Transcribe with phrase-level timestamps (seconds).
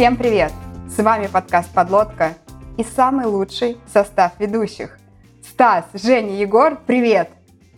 [0.00, 0.50] Всем привет!
[0.88, 2.32] С вами подкаст «Подлодка»
[2.78, 4.98] и самый лучший состав ведущих.
[5.42, 7.28] Стас, Женя, Егор, привет!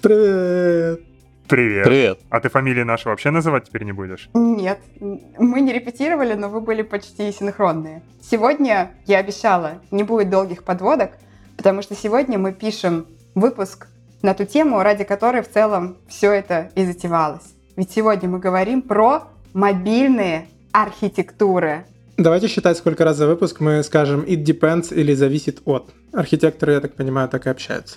[0.01, 1.01] Привет!
[1.49, 1.85] Привет.
[1.85, 2.21] Привет.
[2.31, 4.31] А ты фамилии наши вообще называть теперь не будешь?
[4.35, 8.05] Нет, мы не репетировали, но вы были почти синхронные.
[8.23, 11.15] Сегодня, я обещала, не будет долгих подводок,
[11.57, 13.89] потому что сегодня мы пишем выпуск
[14.23, 17.57] на ту тему, ради которой в целом все это и затевалось.
[17.75, 21.85] Ведь сегодня мы говорим про мобильные архитектуры.
[22.23, 25.91] Давайте считать, сколько раз за выпуск мы скажем «it depends» или «зависит от».
[26.13, 27.97] Архитекторы, я так понимаю, так и общаются.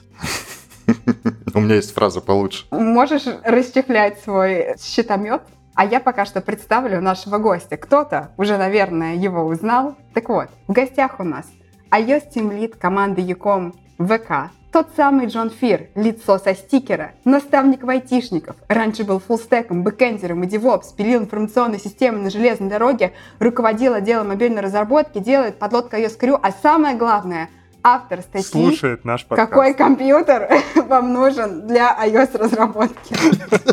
[1.53, 2.65] У меня есть фраза получше.
[2.71, 5.43] Можешь расчехлять свой щитомет?
[5.75, 7.77] А я пока что представлю нашего гостя.
[7.77, 9.95] Кто-то уже, наверное, его узнал.
[10.15, 11.45] Так вот, в гостях у нас
[11.91, 18.57] iOS Team Lead команды Яком ВК, тот самый Джон Фир, лицо со стикера, наставник айтишников,
[18.68, 24.62] раньше был фуллстеком, бэкэндером и девопс, пилил информационные системы на железной дороге, руководил отделом мобильной
[24.62, 27.49] разработки, делает подлодка iOS Crew, а самое главное–
[27.84, 29.49] автор статьи Слушает наш подкаст.
[29.49, 33.15] «Какой компьютер вам нужен для iOS-разработки?»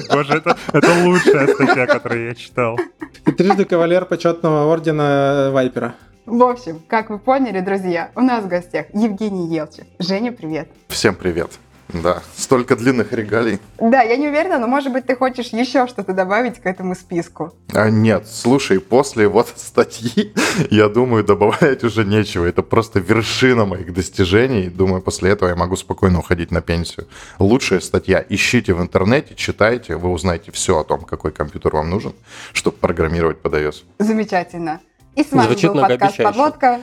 [0.12, 2.78] Боже, это, это лучшая статья, которую я читал.
[3.27, 5.95] И трижды кавалер почетного ордена Вайпера.
[6.27, 9.84] В общем, как вы поняли, друзья, у нас в гостях Евгений Елчев.
[9.98, 10.69] Женя, привет.
[10.87, 11.51] Всем привет.
[11.92, 13.59] Да, столько длинных регалий.
[13.79, 17.53] Да, я не уверена, но может быть ты хочешь еще что-то добавить к этому списку.
[17.75, 20.33] А нет, слушай, после вот статьи,
[20.70, 22.47] я думаю, добавлять уже нечего.
[22.47, 24.69] Это просто вершина моих достижений.
[24.69, 27.09] Думаю, после этого я могу спокойно уходить на пенсию.
[27.41, 28.25] Лучшая статья.
[28.27, 32.12] Ищите в интернете, читайте, вы узнаете все о том, какой компьютер вам нужен,
[32.53, 33.83] чтобы программировать под iOS.
[33.98, 34.81] Замечательно.
[35.14, 36.16] И с вами Звучит был подкаст.
[36.18, 36.80] «Подлодка».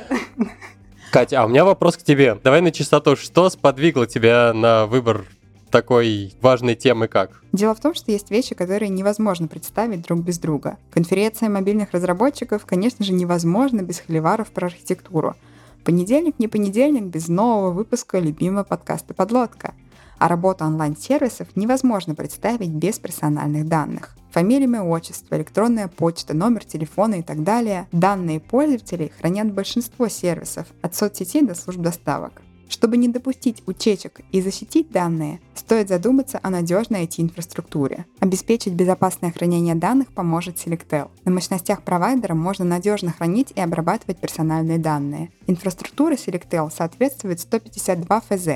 [1.11, 2.37] Катя, а у меня вопрос к тебе.
[2.43, 3.15] Давай на чистоту.
[3.15, 5.25] Что сподвигло тебя на выбор
[5.71, 7.41] такой важной темы как?
[7.51, 10.77] Дело в том, что есть вещи, которые невозможно представить друг без друга.
[10.91, 15.35] Конференция мобильных разработчиков, конечно же, невозможна без холиваров про архитектуру.
[15.83, 19.73] Понедельник не понедельник без нового выпуска любимого подкаста «Подлодка».
[20.19, 24.15] А работу онлайн-сервисов невозможно представить без персональных данных.
[24.31, 27.87] Фамилия, имя, отчество, электронная почта, номер телефона и так далее.
[27.91, 32.41] Данные пользователей хранят большинство сервисов, от соцсетей до служб доставок.
[32.67, 38.05] Чтобы не допустить утечек и защитить данные, стоит задуматься о надежной IT-инфраструктуре.
[38.19, 41.09] Обеспечить безопасное хранение данных поможет Selectel.
[41.25, 45.31] На мощностях провайдера можно надежно хранить и обрабатывать персональные данные.
[45.47, 48.47] Инфраструктура Selectel соответствует 152 ФЗ,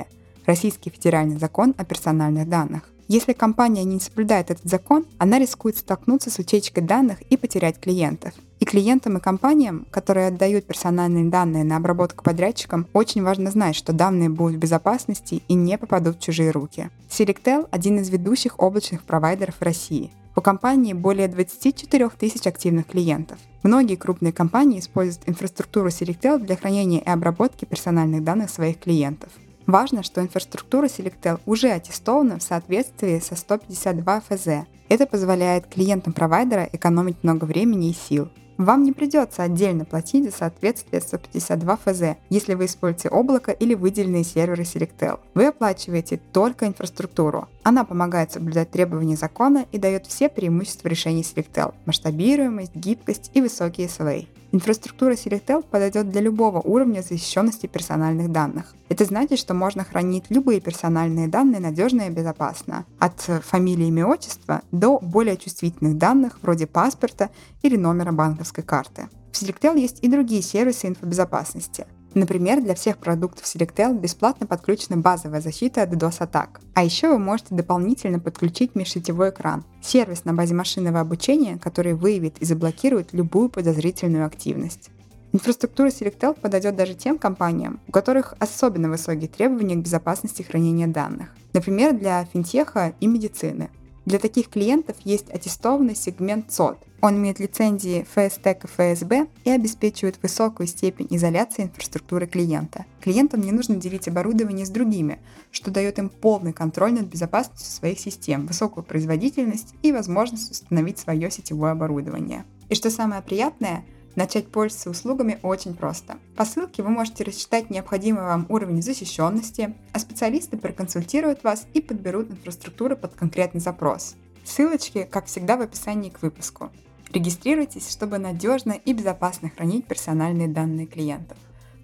[0.45, 2.89] Российский федеральный закон о персональных данных.
[3.07, 8.33] Если компания не соблюдает этот закон, она рискует столкнуться с утечкой данных и потерять клиентов.
[8.59, 13.93] И клиентам и компаниям, которые отдают персональные данные на обработку подрядчикам, очень важно знать, что
[13.93, 16.89] данные будут в безопасности и не попадут в чужие руки.
[17.09, 20.11] Selectel– один из ведущих облачных провайдеров России.
[20.35, 23.37] У компании более 24 тысяч активных клиентов.
[23.61, 29.29] Многие крупные компании используют инфраструктуру Selectel для хранения и обработки персональных данных своих клиентов.
[29.65, 34.47] Важно, что инфраструктура Selectel уже аттестована в соответствии со 152 ФЗ.
[34.89, 38.29] Это позволяет клиентам провайдера экономить много времени и сил.
[38.57, 44.23] Вам не придется отдельно платить за соответствие 152 ФЗ, если вы используете облако или выделенные
[44.23, 45.19] серверы Selectel.
[45.33, 47.47] Вы оплачиваете только инфраструктуру.
[47.63, 53.85] Она помогает соблюдать требования закона и дает все преимущества решений Selectel– масштабируемость, гибкость и высокий
[53.85, 54.27] SLA.
[54.53, 58.75] Инфраструктура Selectel подойдет для любого уровня защищенности персональных данных.
[58.87, 64.61] Это значит, что можно хранить любые персональные данные надежно и безопасно, от фамилии, имя, отчества
[64.71, 67.31] до более чувствительных данных вроде паспорта
[67.63, 69.09] или номера банковской карты.
[69.31, 71.87] В Selectel есть и другие сервисы инфобезопасности.
[72.13, 76.61] Например, для всех продуктов Selectel бесплатно подключена базовая защита от DDoS-атак.
[76.75, 82.37] А еще вы можете дополнительно подключить межсетевой экран– сервис на базе машинного обучения, который выявит
[82.39, 84.91] и заблокирует любую подозрительную активность.
[85.31, 91.29] Инфраструктура Selectel подойдет даже тем компаниям, у которых особенно высокие требования к безопасности хранения данных.
[91.53, 93.71] Например, для финтеха и медицины.
[94.05, 96.77] Для таких клиентов есть аттестованный сегмент ЦОД.
[97.01, 102.85] Он имеет лицензии FSTEC и ФСБ и обеспечивает высокую степень изоляции инфраструктуры клиента.
[103.01, 105.19] Клиентам не нужно делить оборудование с другими,
[105.51, 111.31] что дает им полный контроль над безопасностью своих систем, высокую производительность и возможность установить свое
[111.31, 112.45] сетевое оборудование.
[112.69, 113.85] И что самое приятное,
[114.15, 116.17] Начать пользоваться услугами очень просто.
[116.35, 122.29] По ссылке вы можете рассчитать необходимый вам уровень защищенности, а специалисты проконсультируют вас и подберут
[122.29, 124.15] инфраструктуру под конкретный запрос.
[124.43, 126.69] Ссылочки, как всегда, в описании к выпуску.
[127.11, 131.37] Регистрируйтесь, чтобы надежно и безопасно хранить персональные данные клиентов.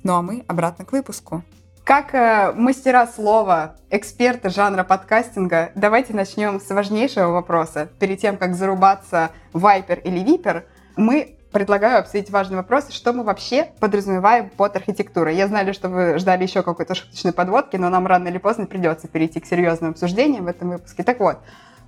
[0.03, 1.43] Ну а мы обратно к выпуску.
[1.83, 7.89] Как э, мастера слова, эксперты жанра подкастинга, давайте начнем с важнейшего вопроса.
[7.99, 10.65] Перед тем, как зарубаться Viper или Viper,
[10.95, 15.35] мы предлагаю обсудить важный вопрос, что мы вообще подразумеваем под архитектурой.
[15.35, 19.07] Я знаю, что вы ждали еще какой-то шуточной подводки, но нам рано или поздно придется
[19.07, 21.03] перейти к серьезным обсуждениям в этом выпуске.
[21.03, 21.39] Так вот,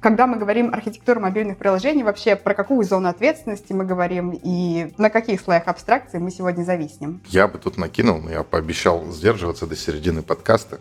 [0.02, 5.12] когда мы говорим архитектура мобильных приложений, вообще про какую зону ответственности мы говорим и на
[5.12, 7.22] каких слоях абстракции мы сегодня зависнем?
[7.28, 10.80] Я бы тут накинул, но я пообещал сдерживаться до середины подкаста.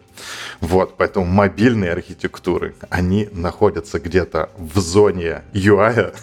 [0.60, 6.14] Вот, поэтому мобильные архитектуры, они находятся где-то в зоне UI,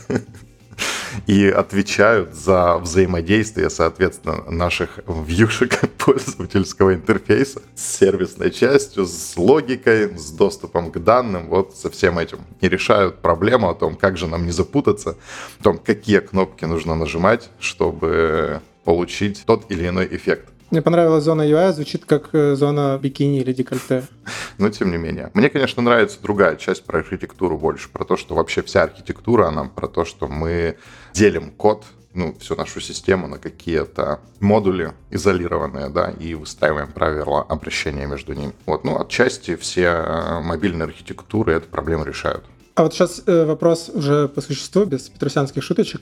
[1.25, 10.31] и отвечают за взаимодействие, соответственно, наших вьюшек пользовательского интерфейса с сервисной частью, с логикой, с
[10.31, 12.39] доступом к данным, вот со всем этим.
[12.61, 15.17] И решают проблему о том, как же нам не запутаться,
[15.59, 20.49] о том, какие кнопки нужно нажимать, чтобы получить тот или иной эффект.
[20.69, 24.03] Мне понравилась зона UI, звучит как э, зона бикини или декольте.
[24.57, 25.31] Но тем не менее.
[25.33, 29.63] Мне, конечно, нравится другая часть про архитектуру больше, про то, что вообще вся архитектура, она
[29.63, 30.77] про то, что мы
[31.13, 38.05] делим код, ну, всю нашу систему на какие-то модули изолированные, да, и выстраиваем правила обращения
[38.05, 38.53] между ними.
[38.65, 42.43] Вот, ну, отчасти все э, мобильные архитектуры эту проблему решают.
[42.77, 46.01] А вот сейчас э, вопрос уже по существу, без петросянских шуточек.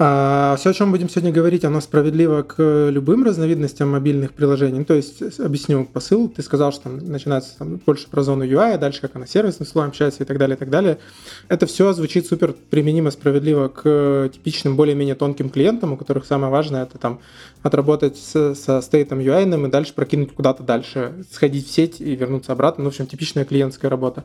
[0.00, 4.84] А все, о чем будем сегодня говорить, оно справедливо к любым разновидностям мобильных приложений.
[4.84, 6.28] То есть, объясню посыл.
[6.28, 9.66] Ты сказал, что там начинается там, больше про зону UI, а дальше как она сервисным
[9.66, 10.98] слоем общается и так далее, и так далее.
[11.48, 16.84] Это все звучит супер применимо справедливо к типичным более-менее тонким клиентам, у которых самое важное
[16.84, 17.18] это там
[17.68, 22.52] отработать с, со стейтом UI и дальше прокинуть куда-то дальше, сходить в сеть и вернуться
[22.52, 22.84] обратно.
[22.84, 24.24] Ну, в общем, типичная клиентская работа.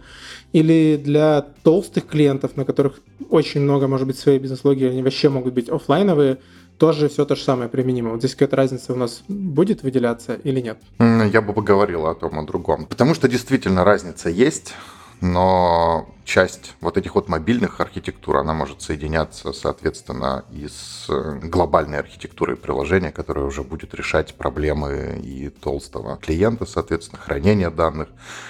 [0.52, 3.00] Или для толстых клиентов, на которых
[3.30, 6.40] очень много, может быть, своей бизнес-логики, они вообще могут быть офлайновые,
[6.78, 8.12] тоже все то же самое применимо.
[8.12, 10.78] Вот здесь какая-то разница у нас будет выделяться или нет?
[11.00, 12.86] Я бы поговорил о том, о другом.
[12.86, 14.74] Потому что действительно разница есть
[15.24, 21.08] но часть вот этих вот мобильных архитектур, она может соединяться, соответственно, и с
[21.44, 28.10] глобальной архитектурой приложения, которая уже будет решать проблемы и толстого клиента, соответственно, хранения данных,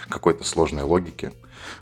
[0.10, 1.32] какой-то сложной логики.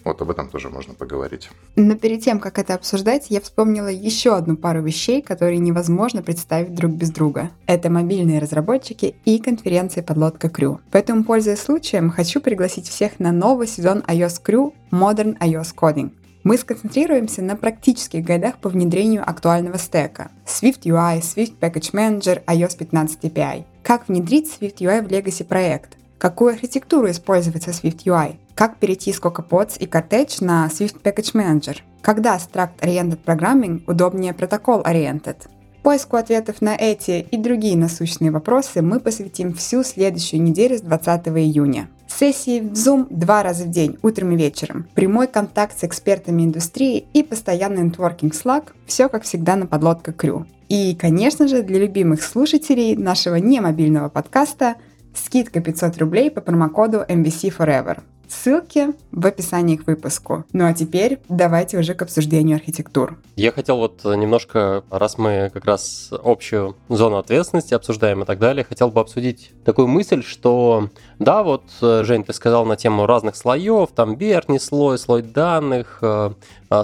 [0.04, 1.50] Вот об этом тоже можно поговорить.
[1.76, 6.74] Но перед тем, как это обсуждать, я вспомнила еще одну пару вещей, которые невозможно представить
[6.74, 7.52] друг без друга.
[7.68, 10.80] Это мобильные разработчики и конференции подлодка Crew.
[10.92, 16.12] Поэтому, пользуясь случаем, хочу пригласить всех на новый сезон iOS Crew Modern iOS Coding.
[16.44, 20.32] Мы сконцентрируемся на практических гайдах по внедрению актуального стека.
[20.48, 23.66] Swift UI, Swift Package Manager, iOS 15 API.
[23.84, 25.98] Как внедрить Swift UI в Legacy проект?
[26.18, 28.38] Какую архитектуру использовать со Swift UI?
[28.62, 31.78] Как перейти с CocoaPods и Cortege на Swift Package Manager?
[32.04, 35.38] Когда Struct Oriented Programming удобнее Protocol Oriented?
[35.82, 41.30] Поиску ответов на эти и другие насущные вопросы мы посвятим всю следующую неделю с 20
[41.30, 41.90] июня.
[42.08, 47.08] Сессии в Zoom два раза в день, утром и вечером, прямой контакт с экспертами индустрии
[47.14, 50.46] и постоянный нетворкинг Slack– все как всегда на подлодка Крю.
[50.70, 54.76] И, конечно же, для любимых слушателей нашего немобильного подкаста
[55.16, 58.02] скидка 500 рублей по промокоду MVC Forever.
[58.32, 60.46] Ссылки в описании к выпуску.
[60.54, 63.18] Ну а теперь давайте уже к обсуждению архитектур.
[63.36, 68.64] Я хотел вот немножко, раз мы как раз общую зону ответственности обсуждаем и так далее,
[68.64, 70.90] хотел бы обсудить такую мысль, что
[71.20, 76.32] да, вот, Жень, ты сказал на тему разных слоев, там верхний слой, слой данных, э,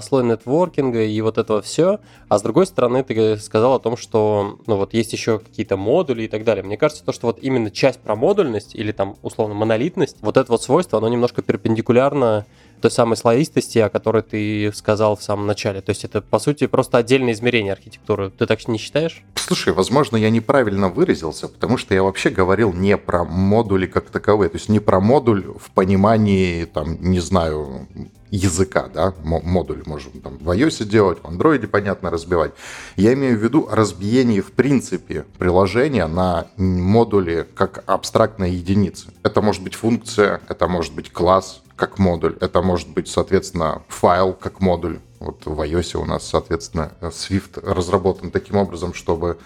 [0.01, 1.99] слой нетворкинга и вот этого все.
[2.27, 6.23] А с другой стороны, ты сказал о том, что ну вот есть еще какие-то модули
[6.23, 6.63] и так далее.
[6.63, 10.51] Мне кажется, то, что вот именно часть про модульность или там условно монолитность, вот это
[10.51, 12.45] вот свойство, оно немножко перпендикулярно
[12.81, 15.81] той самой слоистости, о которой ты сказал в самом начале.
[15.81, 18.29] То есть это, по сути, просто отдельное измерение архитектуры.
[18.29, 19.23] Ты так не считаешь?
[19.35, 24.49] Слушай, возможно, я неправильно выразился, потому что я вообще говорил не про модули как таковые,
[24.49, 27.87] то есть не про модуль в понимании, там, не знаю,
[28.31, 32.53] языка, да, модуль можем там в iOS делать, в Android, понятно, разбивать.
[32.95, 39.07] Я имею в виду разбиение, в принципе, приложения на модули как абстрактные единицы.
[39.23, 44.33] Это может быть функция, это может быть класс как модуль, это может быть, соответственно, файл
[44.33, 44.99] как модуль.
[45.19, 49.37] Вот в iOS у нас, соответственно, Swift разработан таким образом, чтобы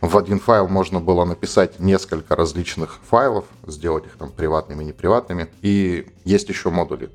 [0.00, 5.48] в один файл можно было написать несколько различных файлов, сделать их там приватными, неприватными.
[5.62, 7.10] И есть еще модули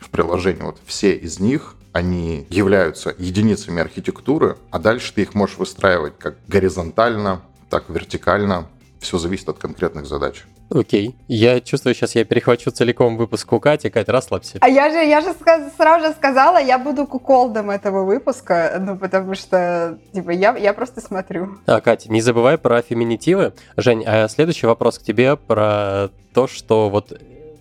[0.00, 0.62] в приложении.
[0.62, 6.36] Вот все из них, они являются единицами архитектуры, а дальше ты их можешь выстраивать как
[6.46, 8.66] горизонтально, так вертикально.
[9.00, 10.44] Все зависит от конкретных задач.
[10.70, 11.14] Окей.
[11.28, 13.88] Я чувствую, сейчас я перехвачу целиком выпуск у Кати.
[13.90, 14.58] Катя, расслабься.
[14.60, 18.96] А я же, я же сказ- сразу же сказала, я буду куколдом этого выпуска, ну,
[18.96, 21.58] потому что, типа, я, я просто смотрю.
[21.66, 23.52] А, Катя, не забывай про феминитивы.
[23.76, 27.18] Жень, а следующий вопрос к тебе про то, что вот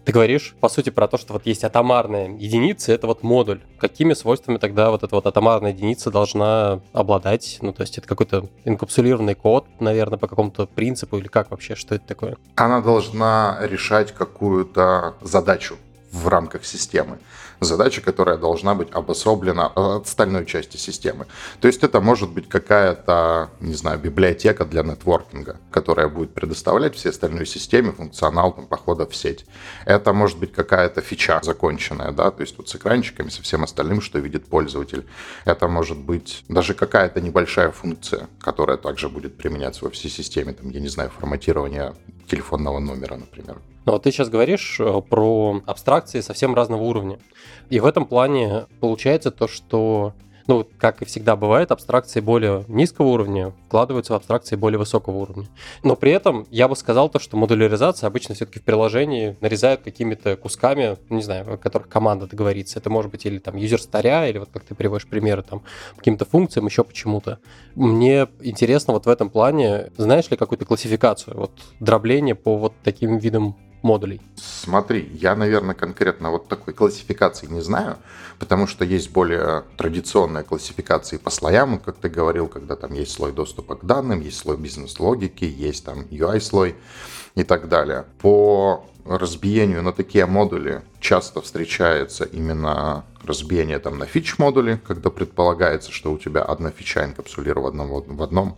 [0.07, 3.59] Ты говоришь, по сути, про то, что вот есть атомарная единица, это вот модуль.
[3.77, 7.57] Какими свойствами тогда вот эта вот атомарная единица должна обладать?
[7.59, 11.93] Ну, то есть это какой-то инкапсулированный код, наверное, по какому-то принципу или как вообще, что
[11.93, 12.37] это такое?
[12.55, 15.75] Она должна решать какую-то задачу
[16.13, 17.19] в рамках системы
[17.59, 21.27] задача, которая должна быть обособлена от остальной части системы.
[21.59, 27.09] То есть это может быть какая-то, не знаю, библиотека для нетворкинга, которая будет предоставлять всей
[27.09, 29.45] остальной системе функционал там, похода в сеть.
[29.85, 34.01] Это может быть какая-то фича законченная, да, то есть вот с экранчиками, со всем остальным,
[34.01, 35.05] что видит пользователь.
[35.45, 40.69] Это может быть даже какая-то небольшая функция, которая также будет применяться во всей системе, там,
[40.69, 41.93] я не знаю, форматирование
[42.27, 43.57] телефонного номера, например.
[43.85, 47.19] Но вот ты сейчас говоришь э, про абстракции совсем разного уровня.
[47.69, 50.13] И в этом плане получается то, что
[50.47, 55.47] ну, как и всегда бывает, абстракции более низкого уровня вкладываются в абстракции более высокого уровня.
[55.83, 60.37] Но при этом я бы сказал то, что модуляризация обычно все-таки в приложении нарезают какими-то
[60.37, 62.79] кусками, не знаю, о которых команда договорится.
[62.79, 65.63] Это может быть или там юзер старя, или вот как ты приводишь примеры, там,
[65.97, 67.39] каким-то функциям, еще почему-то.
[67.75, 73.17] Мне интересно вот в этом плане, знаешь ли какую-то классификацию, вот дробление по вот таким
[73.17, 74.21] видам модулей?
[74.35, 77.95] Смотри, я, наверное, конкретно вот такой классификации не знаю,
[78.39, 83.31] потому что есть более традиционные классификации по слоям, как ты говорил, когда там есть слой
[83.31, 86.75] доступа к данным, есть слой бизнес-логики, есть там UI-слой
[87.35, 88.05] и так далее.
[88.19, 96.11] По разбиению на такие модули часто встречается именно разбиение там на фич-модули, когда предполагается, что
[96.11, 98.57] у тебя одна фича инкапсулирована в одном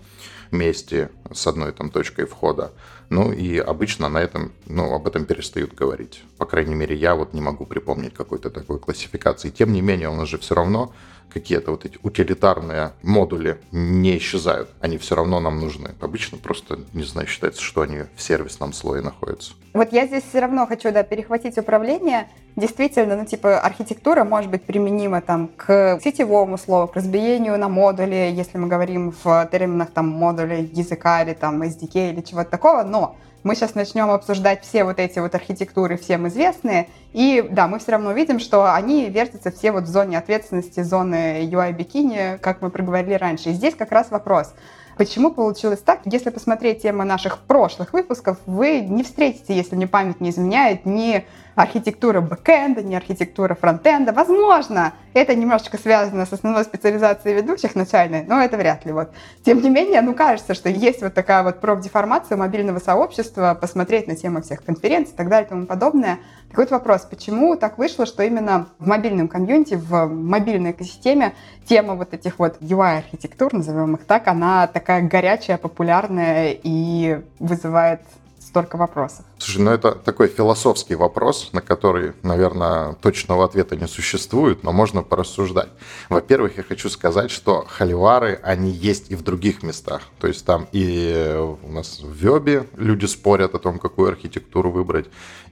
[0.51, 2.71] месте с одной там точкой входа.
[3.09, 6.23] Ну и обычно на этом, ну, об этом перестают говорить.
[6.37, 9.49] По крайней мере, я вот не могу припомнить какой-то такой классификации.
[9.49, 10.93] Тем не менее, у нас же все равно
[11.33, 14.69] какие-то вот эти утилитарные модули не исчезают.
[14.79, 15.91] Они все равно нам нужны.
[15.99, 19.53] Обычно просто, не знаю, считается, что они в сервисном слое находятся.
[19.73, 22.29] Вот я здесь все равно хочу, да, перехватить управление.
[22.55, 28.31] Действительно, ну, типа, архитектура может быть применима там к сетевому слову, к разбиению на модули,
[28.33, 33.15] если мы говорим в терминах там модуля языка или там SDK или чего-то такого, но
[33.43, 37.93] мы сейчас начнем обсуждать все вот эти вот архитектуры, всем известные, и да, мы все
[37.93, 43.13] равно видим, что они вертятся все вот в зоне ответственности, зоны UI-бикини, как мы проговорили
[43.13, 43.49] раньше.
[43.49, 44.53] И здесь как раз вопрос,
[44.99, 46.01] Почему получилось так?
[46.03, 51.25] Если посмотреть темы наших прошлых выпусков, вы не встретите, если мне память не изменяет, ни
[51.59, 54.13] архитектура бэкэнда, не архитектура фронтенда.
[54.13, 58.93] Возможно, это немножечко связано с основной специализацией ведущих начальной, но это вряд ли.
[58.93, 59.11] Вот.
[59.43, 64.15] Тем не менее, ну кажется, что есть вот такая вот профдеформация мобильного сообщества, посмотреть на
[64.15, 66.19] тему всех конференций и так далее и тому подобное.
[66.47, 71.33] Так вот вопрос, почему так вышло, что именно в мобильном комьюнити, в мобильной экосистеме
[71.65, 77.99] тема вот этих вот UI-архитектур, назовем их так, она такая горячая, популярная и вызывает
[78.39, 79.25] столько вопросов.
[79.39, 85.01] Слушай, ну это такой философский вопрос, на который, наверное, точного ответа не существует, но можно
[85.01, 85.69] порассуждать.
[86.09, 90.01] Во-первых, я хочу сказать, что холивары, они есть и в других местах.
[90.19, 95.05] То есть там и у нас в Вебе люди спорят о том, какую архитектуру выбрать,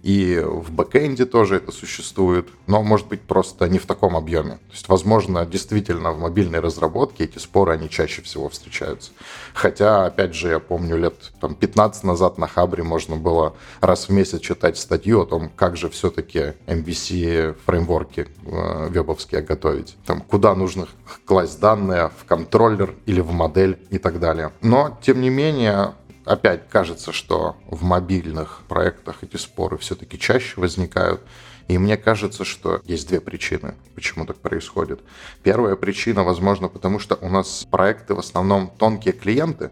[0.03, 4.51] и в бэкэнде тоже это существует, но может быть просто не в таком объеме.
[4.51, 9.11] То есть, возможно, действительно в мобильной разработке эти споры, они чаще всего встречаются.
[9.53, 14.11] Хотя, опять же, я помню, лет там, 15 назад на Хабре можно было раз в
[14.11, 19.95] месяц читать статью о том, как же все-таки MVC фреймворки э, вебовские готовить.
[20.05, 20.87] Там, куда нужно
[21.25, 24.51] класть данные, в контроллер или в модель и так далее.
[24.61, 25.93] Но, тем не менее,
[26.25, 31.21] опять кажется, что в мобильных проектах эти споры все-таки чаще возникают.
[31.67, 35.01] И мне кажется, что есть две причины, почему так происходит.
[35.43, 39.71] Первая причина, возможно, потому что у нас проекты в основном тонкие клиенты,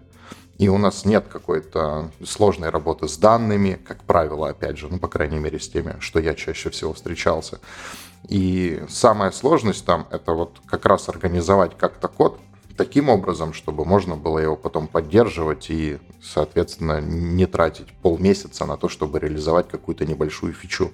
[0.57, 5.07] и у нас нет какой-то сложной работы с данными, как правило, опять же, ну, по
[5.07, 7.59] крайней мере, с теми, что я чаще всего встречался.
[8.29, 12.39] И самая сложность там— это вот как раз организовать как-то код
[12.77, 18.89] таким образом, чтобы можно было его потом поддерживать и, соответственно, не тратить полмесяца на то,
[18.89, 20.91] чтобы реализовать какую-то небольшую фичу.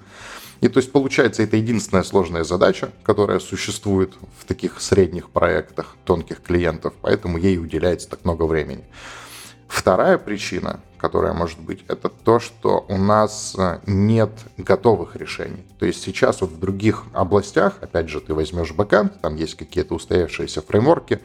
[0.62, 6.42] И то есть, получается, это единственная сложная задача, которая существует в таких средних проектах тонких
[6.42, 8.84] клиентов, поэтому ей уделяется так много времени.
[9.72, 15.66] Вторая причина, которая может быть, это то, что у нас э, нет готовых решений.
[15.80, 19.96] То есть сейчас вот в других областях, опять же, ты возьмешь бэкэнд, там есть какие-то
[19.96, 21.22] устоявшиеся фреймворки,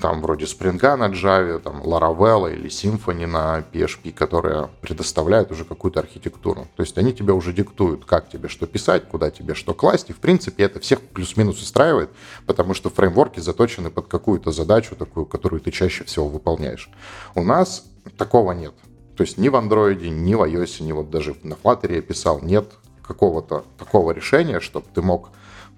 [0.00, 6.00] там вроде Spring на Java, там Laravel или Symfony на PHP, которые предоставляют уже какую-то
[6.00, 6.68] архитектуру.
[6.76, 10.12] То есть они тебе уже диктуют, как тебе что писать, куда тебе что класть, и
[10.12, 12.10] в принципе это всех плюс-минус устраивает,
[12.46, 16.90] потому что фреймворки заточены под какую-то задачу такую, которую ты чаще всего выполняешь.
[17.34, 17.84] У нас
[18.16, 18.74] такого нет.
[19.16, 22.40] То есть ни в андроиде, ни в iOS, ни вот даже на Flutter я писал,
[22.42, 22.70] нет
[23.02, 25.30] какого-то такого решения, чтобы ты мог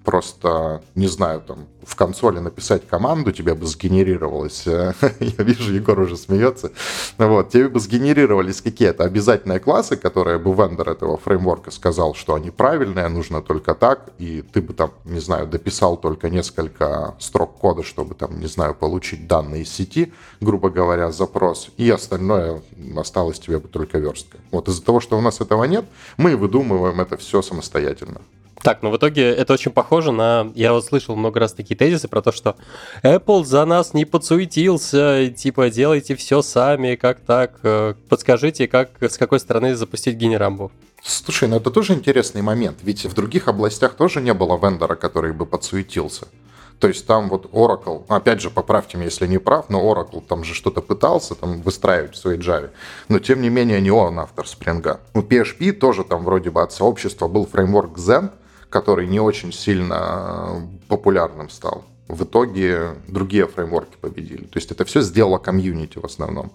[0.09, 5.99] просто, не знаю, там, в консоли написать команду, тебе бы сгенерировалось, э, я вижу, Егор
[5.99, 6.71] уже смеется,
[7.19, 12.49] вот, тебе бы сгенерировались какие-то обязательные классы, которые бы вендор этого фреймворка сказал, что они
[12.49, 17.83] правильные, нужно только так, и ты бы там, не знаю, дописал только несколько строк кода,
[17.83, 20.11] чтобы там, не знаю, получить данные из сети,
[20.41, 22.63] грубо говоря, запрос, и остальное
[22.97, 24.39] осталось тебе бы только верстка.
[24.49, 25.85] Вот из-за того, что у нас этого нет,
[26.17, 28.21] мы выдумываем это все самостоятельно.
[28.61, 30.51] Так, ну в итоге это очень похоже на...
[30.53, 32.55] Я вот слышал много раз такие тезисы про то, что
[33.03, 39.17] Apple за нас не подсуетился, типа делайте все сами, как так, э, подскажите, как, с
[39.17, 40.71] какой стороны запустить генерамбу.
[41.01, 45.31] Слушай, ну это тоже интересный момент, ведь в других областях тоже не было вендора, который
[45.31, 46.27] бы подсуетился.
[46.79, 50.43] То есть там вот Oracle, опять же, поправьте меня, если не прав, но Oracle там
[50.43, 52.69] же что-то пытался там выстраивать в своей Java,
[53.09, 54.97] но тем не менее не он автор Spring.
[55.13, 58.31] У PHP тоже там вроде бы от сообщества был фреймворк Zen,
[58.69, 61.85] который не очень сильно популярным стал.
[62.07, 64.45] В итоге другие фреймворки победили.
[64.45, 66.51] То есть это все сделало комьюнити в основном.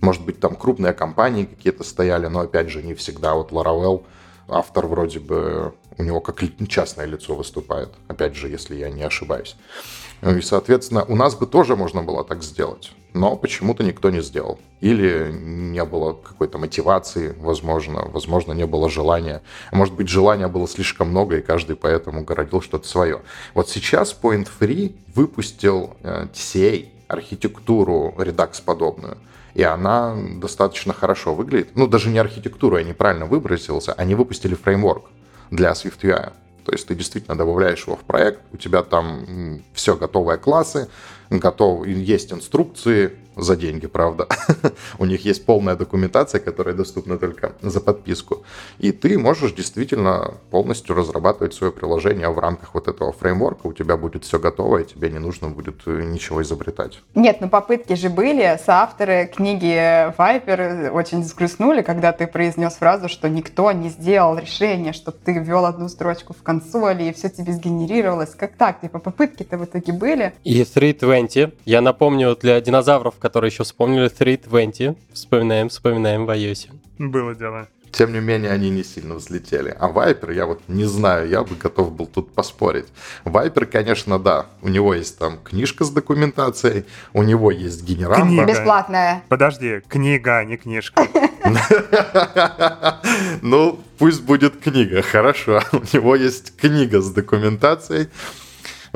[0.00, 3.34] Может быть, там крупные компании какие-то стояли, но опять же не всегда.
[3.34, 4.04] Вот Laravel,
[4.48, 7.90] автор вроде бы у него как частное лицо выступает.
[8.08, 9.56] Опять же, если я не ошибаюсь.
[10.22, 14.58] И, соответственно, у нас бы тоже можно было так сделать, но почему-то никто не сделал.
[14.80, 19.42] Или не было какой-то мотивации, возможно, возможно, не было желания.
[19.72, 23.22] Может быть, желания было слишком много, и каждый поэтому городил что-то свое.
[23.54, 29.18] Вот сейчас Point Free выпустил э, TCA, архитектуру Redux подобную,
[29.54, 31.70] и она достаточно хорошо выглядит.
[31.76, 35.04] Ну, даже не архитектуру, я неправильно выразился, они выпустили фреймворк
[35.50, 36.32] для SwiftUI.
[36.66, 40.88] То есть ты действительно добавляешь его в проект, у тебя там все готовые классы,
[41.30, 44.26] готов, есть инструкции, за деньги, правда.
[44.98, 48.42] У них есть полная документация, которая доступна только за подписку.
[48.78, 53.66] И ты можешь действительно полностью разрабатывать свое приложение в рамках вот этого фреймворка.
[53.66, 57.00] У тебя будет все готово, и тебе не нужно будет э, ничего изобретать.
[57.14, 58.58] Нет, ну попытки же были.
[58.64, 59.76] Соавторы книги
[60.16, 65.66] Viper очень сгрустнули, когда ты произнес фразу, что никто не сделал решение, чтобы ты ввел
[65.66, 68.34] одну строчку в консоли, и все тебе сгенерировалось.
[68.34, 68.80] Как так?
[68.80, 70.34] Типа попытки-то в итоге были.
[70.44, 71.54] И 320.
[71.64, 74.96] Я напомню, для динозавров, которые еще вспомнили 320.
[75.12, 76.68] Вспоминаем, вспоминаем в iOS.
[76.98, 77.66] Было дело.
[77.90, 79.74] Тем не менее, они не сильно взлетели.
[79.80, 82.86] А Viper, я вот не знаю, я бы готов был тут поспорить.
[83.24, 84.46] Viper, конечно, да.
[84.62, 86.84] У него есть там книжка с документацией,
[87.14, 88.24] у него есть генератор.
[88.24, 88.44] Книга.
[88.44, 89.24] Бесплатная.
[89.28, 91.02] Подожди, книга, а не книжка.
[93.42, 95.62] Ну, пусть будет книга, хорошо.
[95.72, 98.08] У него есть книга с документацией.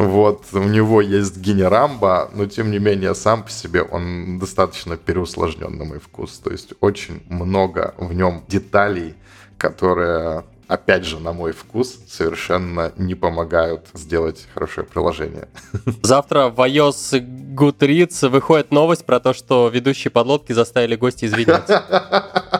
[0.00, 5.76] Вот, у него есть генерамба, но тем не менее сам по себе он достаточно переусложнен
[5.76, 6.38] на мой вкус.
[6.38, 9.14] То есть очень много в нем деталей,
[9.58, 15.48] которые опять же, на мой вкус, совершенно не помогают сделать хорошее приложение.
[16.02, 17.20] Завтра в iOS
[17.54, 22.59] Goodreads выходит новость про то, что ведущие подлодки заставили гостей извиняться.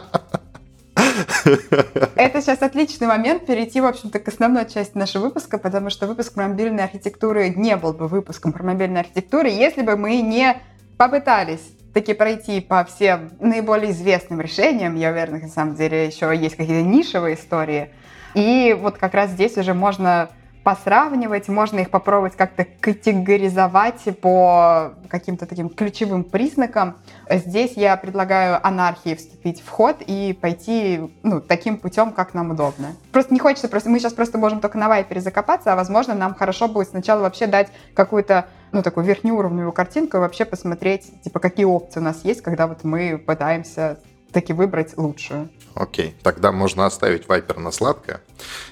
[2.15, 6.33] Это сейчас отличный момент перейти, в общем-то, к основной части нашего выпуска, потому что выпуск
[6.33, 10.57] про мобильной архитектуры не был бы выпуском про мобильную архитектуру, если бы мы не
[10.97, 11.61] попытались
[11.93, 14.95] таки пройти по всем наиболее известным решениям.
[14.95, 17.89] Я уверена, на самом деле еще есть какие-то нишевые истории.
[18.33, 20.29] И вот как раз здесь уже можно
[20.63, 26.97] посравнивать, можно их попробовать как-то категоризовать по каким-то таким ключевым признакам.
[27.29, 32.95] Здесь я предлагаю анархии вступить в ход и пойти ну, таким путем, как нам удобно.
[33.11, 36.35] Просто не хочется, просто мы сейчас просто можем только на вайпере закопаться, а возможно нам
[36.35, 41.65] хорошо будет сначала вообще дать какую-то ну, такую верхнеуровневую картинку и вообще посмотреть, типа, какие
[41.65, 43.97] опции у нас есть, когда вот мы пытаемся
[44.31, 45.49] таки выбрать лучшую.
[45.73, 48.21] Окей, тогда можно оставить Viper на сладкое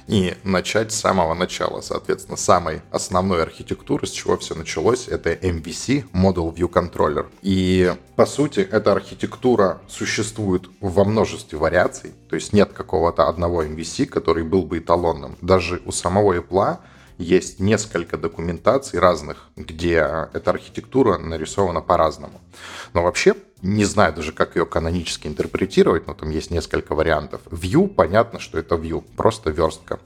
[0.08, 1.82] и начать с самого начала.
[1.82, 7.28] Соответственно, самой основной архитектуры, с чего все началось, это MVC, Model View Controller.
[7.42, 14.06] И, по сути, эта архитектура существует во множестве вариаций, то есть нет какого-то одного MVC,
[14.06, 15.38] который был бы эталонным.
[15.42, 16.80] Даже у самого Apple
[17.18, 19.96] есть несколько документаций разных, где
[20.34, 22.40] эта архитектура нарисована по-разному.
[22.94, 27.42] Но вообще, не знаю даже, как ее канонически интерпретировать, но там есть несколько вариантов.
[27.52, 30.00] View, понятно, что это view, просто верстка.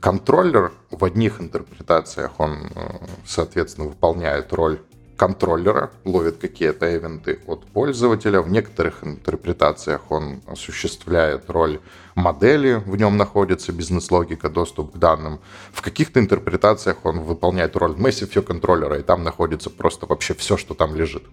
[0.00, 2.90] Контроллер в одних интерпретациях, он, э,
[3.26, 4.78] соответственно, выполняет роль
[5.16, 8.40] контроллера, ловит какие-то эвенты от пользователя.
[8.40, 11.80] В некоторых интерпретациях он осуществляет роль
[12.14, 15.40] модели, в нем находится бизнес-логика, доступ к данным.
[15.72, 20.56] В каких-то интерпретациях он выполняет роль Massive View контроллера, и там находится просто вообще все,
[20.56, 21.24] что там лежит.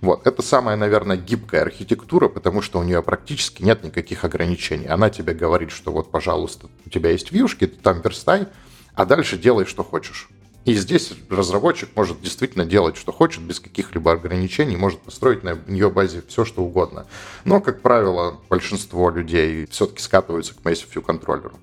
[0.00, 0.26] Вот.
[0.26, 4.86] Это самая, наверное, гибкая архитектура, потому что у нее практически нет никаких ограничений.
[4.86, 8.46] Она тебе говорит, что вот, пожалуйста, У тебя есть вьюшки, ты там верстай,
[8.94, 10.28] а дальше делай, что хочешь.
[10.66, 15.90] И здесь разработчик может действительно делать, что хочет, без каких-либо ограничений, может построить на ее
[15.90, 17.06] базе все, что угодно.
[17.44, 21.60] Но, как правило, большинство людей все-таки скатываются к Massive View контроллеру.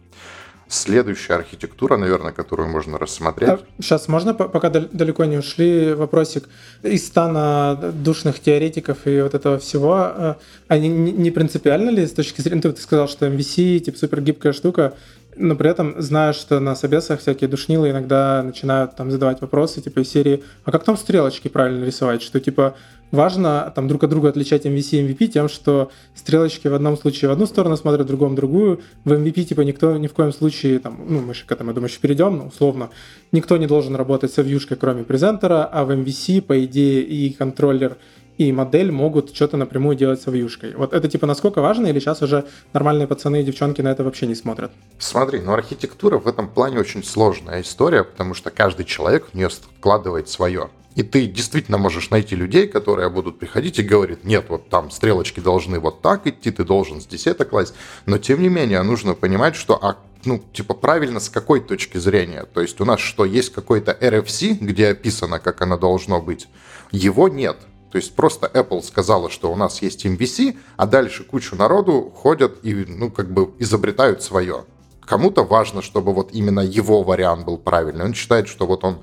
[0.68, 3.50] Следующая архитектура, наверное, которую можно рассмотреть.
[3.50, 6.50] А сейчас можно, пока далеко не ушли, вопросик.
[6.82, 12.42] Из стана душных теоретиков и вот этого всего, а, они не принципиально ли с точки
[12.42, 12.62] зрения...
[12.62, 14.96] Ты сказал, что MVC, типа супер гибкая штука,
[15.36, 20.00] но при этом знаю, что на собесах всякие душнилы иногда начинают там задавать вопросы, типа
[20.00, 22.22] из серии, а как там стрелочки правильно рисовать?
[22.22, 22.76] Что типа
[23.12, 27.30] важно там друг от друга отличать MVC и MVP тем, что стрелочки в одном случае
[27.30, 28.82] в одну сторону смотрят, в другом в другую.
[29.06, 31.76] В MVP типа никто ни в коем случае, там, ну мы же к этому, я
[31.76, 32.90] думаю, еще перейдем, но условно,
[33.32, 37.98] никто не должен работать со вьюшкой, кроме презентера, а в MVC, по идее, и контроллер
[38.38, 40.76] и модель могут что-то напрямую делать с вьюшкой.
[40.76, 44.28] Вот это типа насколько важно, или сейчас уже нормальные пацаны и девчонки на это вообще
[44.28, 44.72] не смотрят?
[44.98, 49.50] Смотри, ну архитектура в этом плане очень сложная история, потому что каждый человек в нее
[49.50, 50.70] вкладывает свое.
[50.96, 55.40] И ты действительно можешь найти людей, которые будут приходить и говорить, нет, вот там стрелочки
[55.40, 57.74] должны вот так идти, ты должен здесь это класть.
[58.06, 62.46] Но тем не менее нужно понимать, что а ну, типа, правильно с какой точки зрения?
[62.54, 66.48] То есть у нас что, есть какой-то RFC, где описано, как оно должно быть?
[66.92, 67.58] Его нет.
[67.94, 72.58] То есть просто Apple сказала, что у нас есть MVC, а дальше кучу народу ходят
[72.64, 74.66] и, ну, как бы изобретают свое.
[75.02, 78.06] Кому-то важно, чтобы вот именно его вариант был правильный.
[78.06, 78.98] Он считает, что вот он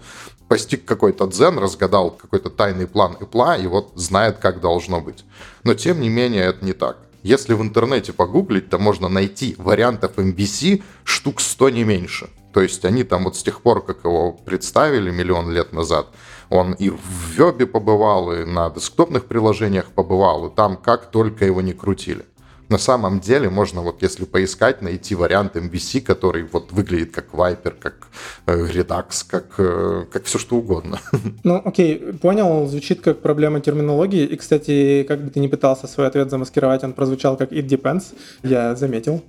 [0.49, 5.25] постиг какой-то дзен, разгадал какой-то тайный план Apple и вот знает, как должно быть.
[5.63, 6.97] Но тем не менее это не так.
[7.23, 12.29] Если в интернете погуглить, то можно найти вариантов MVC штук 100 не меньше.
[12.53, 16.09] То есть они там вот с тех пор, как его представили миллион лет назад,
[16.51, 17.01] он и в
[17.37, 22.27] вебе побывал, и на десктопных приложениях побывал, и там как только его не крутили
[22.71, 27.75] на самом деле можно вот если поискать, найти вариант MVC, который вот выглядит как Viper,
[27.79, 28.09] как
[28.47, 30.99] э, Redux, как, э, как все что угодно.
[31.43, 34.25] Ну, окей, понял, звучит как проблема терминологии.
[34.25, 38.15] И, кстати, как бы ты ни пытался свой ответ замаскировать, он прозвучал как it depends,
[38.43, 39.23] я заметил.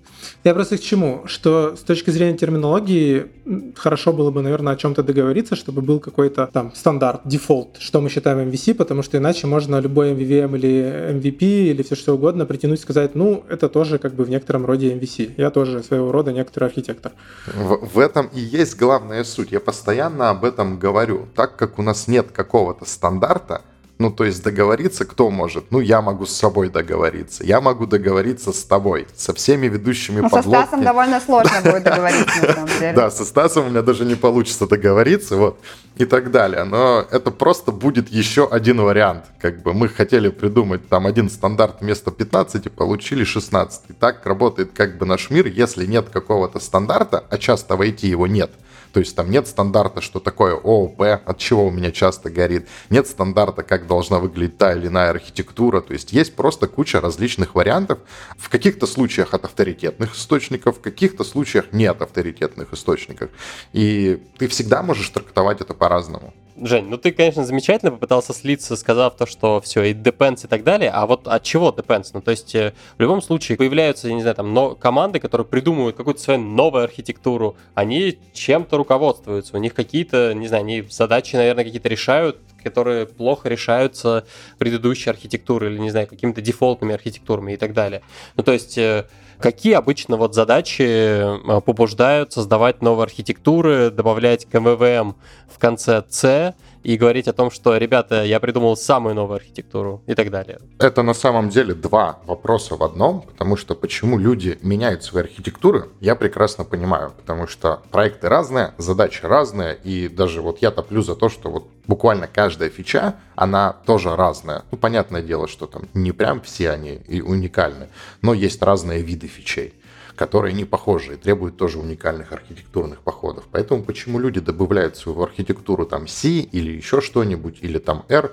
[0.44, 1.24] Я просто к чему?
[1.26, 3.28] Что с точки зрения терминологии
[3.76, 8.10] хорошо было бы, наверное, о чем-то договориться, чтобы был какой-то там стандарт, дефолт, что мы
[8.10, 12.80] считаем MVC, потому что иначе можно любой MVVM или MVP или все что угодно притянуть
[12.80, 15.34] и сказать, ну, это тоже как бы в некотором роде MVC.
[15.38, 17.12] Я тоже своего рода некоторый архитектор.
[17.48, 19.52] В, в этом и есть главная суть.
[19.52, 21.28] Я постоянно об этом говорю.
[21.36, 23.62] Так как у нас нет какого-то стандарта,
[24.02, 25.72] ну, то есть договориться кто может?
[25.72, 27.44] Ну, я могу с собой договориться.
[27.44, 30.62] Я могу договориться с тобой, со всеми ведущими ну, подлодки.
[30.62, 32.94] со Стасом довольно сложно будет договориться, на самом деле.
[32.94, 35.60] Да, со Стасом у меня даже не получится договориться, вот,
[35.98, 36.64] и так далее.
[36.64, 39.26] Но это просто будет еще один вариант.
[39.40, 43.82] Как бы мы хотели придумать там один стандарт вместо 15, получили 16.
[43.90, 48.08] И так работает как бы наш мир, если нет какого-то стандарта, а часто в IT
[48.08, 48.52] его нет–
[48.94, 52.68] то есть там нет стандарта, что такое ООП, от чего у меня часто горит.
[52.90, 55.82] Нет стандарта, как должна выглядеть та или иная архитектура.
[55.82, 58.00] То есть есть просто куча различных вариантов.
[58.38, 63.30] В каких-то случаях от авторитетных источников, в каких-то случаях нет авторитетных источников.
[63.74, 66.34] И ты всегда можешь трактовать это по-разному.
[66.58, 70.64] Жень, ну ты, конечно, замечательно попытался слиться, сказав то, что все, и depends и так
[70.64, 72.10] далее, а вот от чего depends?
[72.14, 75.48] Ну, то есть, э, в любом случае, появляются, я не знаю, там, но, команды, которые
[75.48, 81.36] придумывают какую-то свою новую архитектуру, они чем-то руководствуются, у них какие-то, не знаю, они задачи,
[81.36, 84.26] наверное, какие-то решают, которые плохо решаются
[84.58, 88.02] предыдущей архитектурой или, не знаю, какими-то дефолтными архитектурами и так далее.
[88.36, 89.06] Ну, то есть, э,
[89.42, 95.16] Какие обычно вот задачи э, побуждают создавать новые архитектуры, добавлять к МВВМ
[95.50, 100.16] в конце C и говорить о том, что, ребята, я придумал самую новую архитектуру и
[100.16, 100.60] так далее.
[100.80, 105.90] Это на самом деле два вопроса в одном, потому что почему люди меняют свои архитектуры,
[106.00, 111.16] я прекрасно понимаю, потому что проекты разные, задачи разные, и даже вот я топлю за
[111.16, 114.64] то, что вот буквально каждая фича, она тоже разная.
[114.72, 117.88] Ну, понятное дело, что там не прям все они и уникальны,
[118.22, 119.74] но есть разные виды фичей
[120.16, 123.46] которые не похожи и требуют тоже уникальных архитектурных походов.
[123.52, 128.32] Поэтому почему люди добавляют свою архитектуру там C или еще что-нибудь, или там R,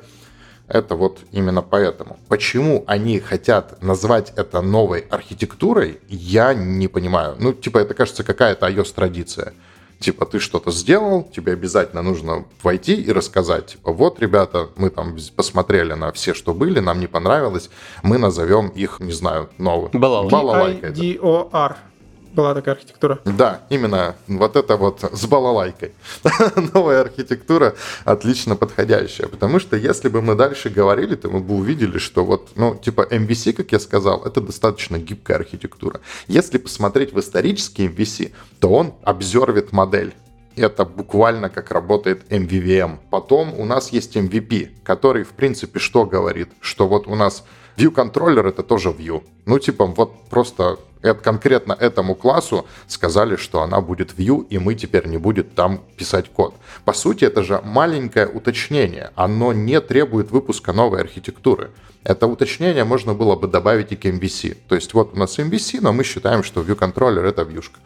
[0.68, 2.18] это вот именно поэтому.
[2.28, 7.36] Почему они хотят назвать это новой архитектурой, я не понимаю.
[7.38, 9.54] Ну, типа, это кажется какая-то iOS-традиция.
[9.98, 13.66] Типа, ты что-то сделал, тебе обязательно нужно войти и рассказать.
[13.66, 17.68] Типа, вот, ребята, мы там посмотрели на все, что были, нам не понравилось,
[18.02, 19.90] мы назовем их, не знаю, новым.
[19.92, 20.90] Балалайка.
[20.90, 21.76] D-I-D-O-R.
[22.38, 23.18] Была такая архитектура.
[23.24, 25.92] Да, именно вот это вот с балалайкой.
[26.74, 27.74] Новая архитектура
[28.04, 29.26] отлично подходящая.
[29.26, 33.08] Потому что если бы мы дальше говорили, то мы бы увидели, что вот, ну, типа
[33.10, 36.00] MVC, как я сказал, это достаточно гибкая архитектура.
[36.28, 40.14] Если посмотреть в исторический MVC, то он обзорвит модель
[40.56, 42.98] это буквально как работает MVVM.
[43.10, 46.48] Потом у нас есть MVP, который, в принципе, что говорит?
[46.60, 47.44] Что вот у нас
[47.76, 49.22] view контроллер это тоже view.
[49.46, 54.74] Ну, типа, вот просто это, конкретно этому классу сказали, что она будет view, и мы
[54.74, 56.54] теперь не будет там писать код.
[56.84, 59.10] По сути, это же маленькое уточнение.
[59.14, 61.70] Оно не требует выпуска новой архитектуры.
[62.04, 64.56] Это уточнение можно было бы добавить и к MVC.
[64.68, 67.80] То есть вот у нас MVC, но мы считаем, что view контроллер это вьюшка.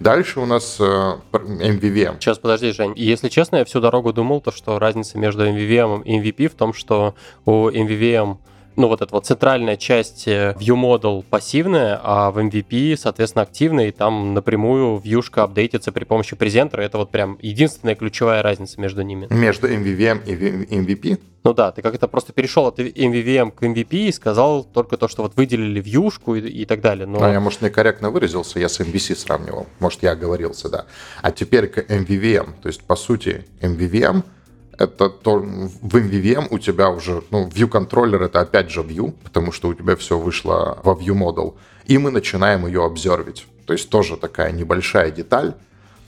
[0.00, 2.16] Дальше у нас э, MVVM.
[2.18, 2.94] Сейчас, подожди, Жень.
[2.96, 6.72] Если честно, я всю дорогу думал, то, что разница между MVVM и MVP в том,
[6.72, 8.38] что у MVVM
[8.78, 13.88] ну, вот эта вот центральная часть э, view model пассивная, а в MVP, соответственно, активная,
[13.88, 16.82] и там напрямую вьюшка апдейтится при помощи презентера.
[16.82, 19.26] Это вот прям единственная ключевая разница между ними.
[19.30, 21.20] Между MVVM и MVP?
[21.42, 25.08] Ну да, ты как это просто перешел от MVVM к MVP и сказал только то,
[25.08, 27.06] что вот выделили вьюшку и, и так далее.
[27.06, 27.20] Но...
[27.20, 29.66] А я, может, некорректно выразился, я с MVC сравнивал.
[29.80, 30.86] Может, я оговорился, да.
[31.20, 32.60] А теперь к MVVM.
[32.62, 34.22] То есть, по сути, MVVM—
[34.78, 39.52] это то, в MVVM у тебя уже, ну, view контроллер это опять же view, потому
[39.52, 41.54] что у тебя все вышло во view model,
[41.86, 43.46] и мы начинаем ее обзорвить.
[43.66, 45.54] То есть тоже такая небольшая деталь.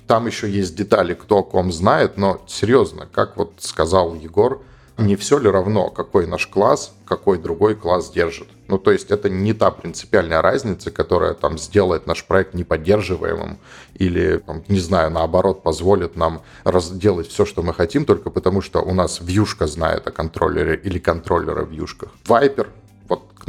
[0.06, 4.62] Там еще есть детали, кто о ком знает, но серьезно, как вот сказал Егор,
[5.00, 8.48] не все ли равно, какой наш класс, какой другой класс держит.
[8.68, 13.58] Ну, то есть это не та принципиальная разница, которая там сделает наш проект неподдерживаемым
[13.94, 18.80] или, там, не знаю, наоборот, позволит нам разделать все, что мы хотим, только потому что
[18.80, 22.10] у нас вьюшка знает о контроллере или контроллера в вьюшках.
[22.26, 22.68] Вайпер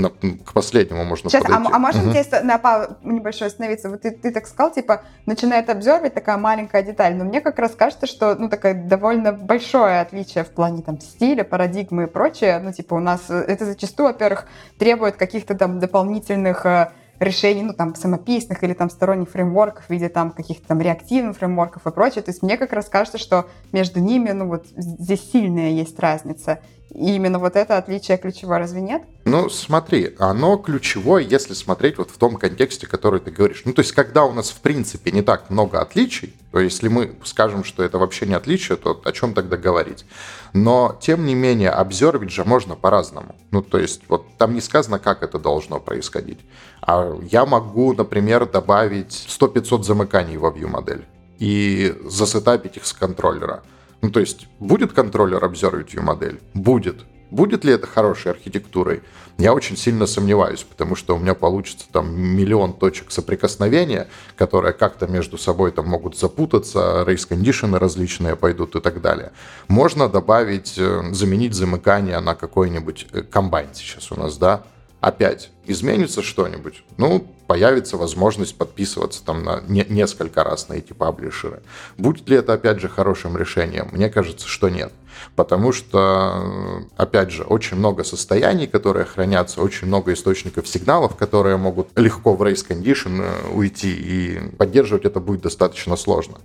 [0.02, 1.70] на, к последнему можно Сейчас, подойти.
[1.72, 2.12] А, а можно угу.
[2.12, 3.90] здесь на пару небольшой остановиться?
[3.90, 7.72] Вот ты, ты так сказал, типа, начинает обзорвить такая маленькая деталь, но мне как раз
[7.76, 12.60] кажется, что, ну, такое довольно большое отличие в плане, там, стиля, парадигмы и прочее.
[12.60, 14.46] Ну, типа, у нас э, это зачастую, во-первых,
[14.78, 20.10] требует каких-то там дополнительных э, решений, ну, там, самописных или там сторонних фреймворков в виде
[20.10, 22.24] там каких-то там реактивных фреймворков и прочее.
[22.24, 26.60] То есть мне как раз кажется, что между ними, ну, вот здесь сильная есть разница.
[26.94, 29.04] И именно вот это отличие ключевое, разве нет?
[29.24, 33.62] Ну, смотри, оно ключевое, если смотреть вот в том контексте, который ты говоришь.
[33.64, 37.16] Ну, то есть, когда у нас, в принципе, не так много отличий, то если мы
[37.24, 40.06] скажем, что это вообще не отличие, то о чем тогда говорить?
[40.52, 43.36] Но, тем не менее, обзорвить же можно по-разному.
[43.52, 46.40] Ну, то есть, вот там не сказано, как это должно происходить.
[46.82, 51.06] А я могу, например, добавить 100-500 замыканий во view-модель
[51.40, 53.64] и засетапить их с контроллера.
[54.02, 56.40] Ну, то есть, будет контроллер обзорвить view модель?
[56.54, 57.06] Будет.
[57.32, 59.04] Будет ли это хорошей архитектурой?
[59.38, 65.08] Я очень сильно сомневаюсь, потому что у меня получится там миллион точек соприкосновения, которые как-то
[65.08, 69.32] между собой там могут запутаться, рейс-кондишены различные пойдут и так далее.
[69.70, 74.64] Можно добавить, э, заменить замыкание на какой-нибудь э, комбайн сейчас у нас, да,
[75.02, 81.62] опять изменится что-нибудь, ну, появится возможность подписываться там на не, несколько раз на эти паблишеры.
[81.98, 83.90] Будет ли это, опять же, хорошим решением?
[83.92, 84.94] Мне кажется, что нет.
[85.36, 91.90] Потому что, опять же, очень много состояний, которые хранятся, очень много источников сигналов, которые могут
[91.98, 96.38] легко в race condition э, уйти, и поддерживать это будет достаточно сложно.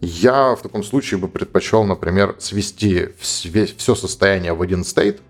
[0.00, 5.20] Я в таком случае бы предпочел, например, свести все состояние в один стейт,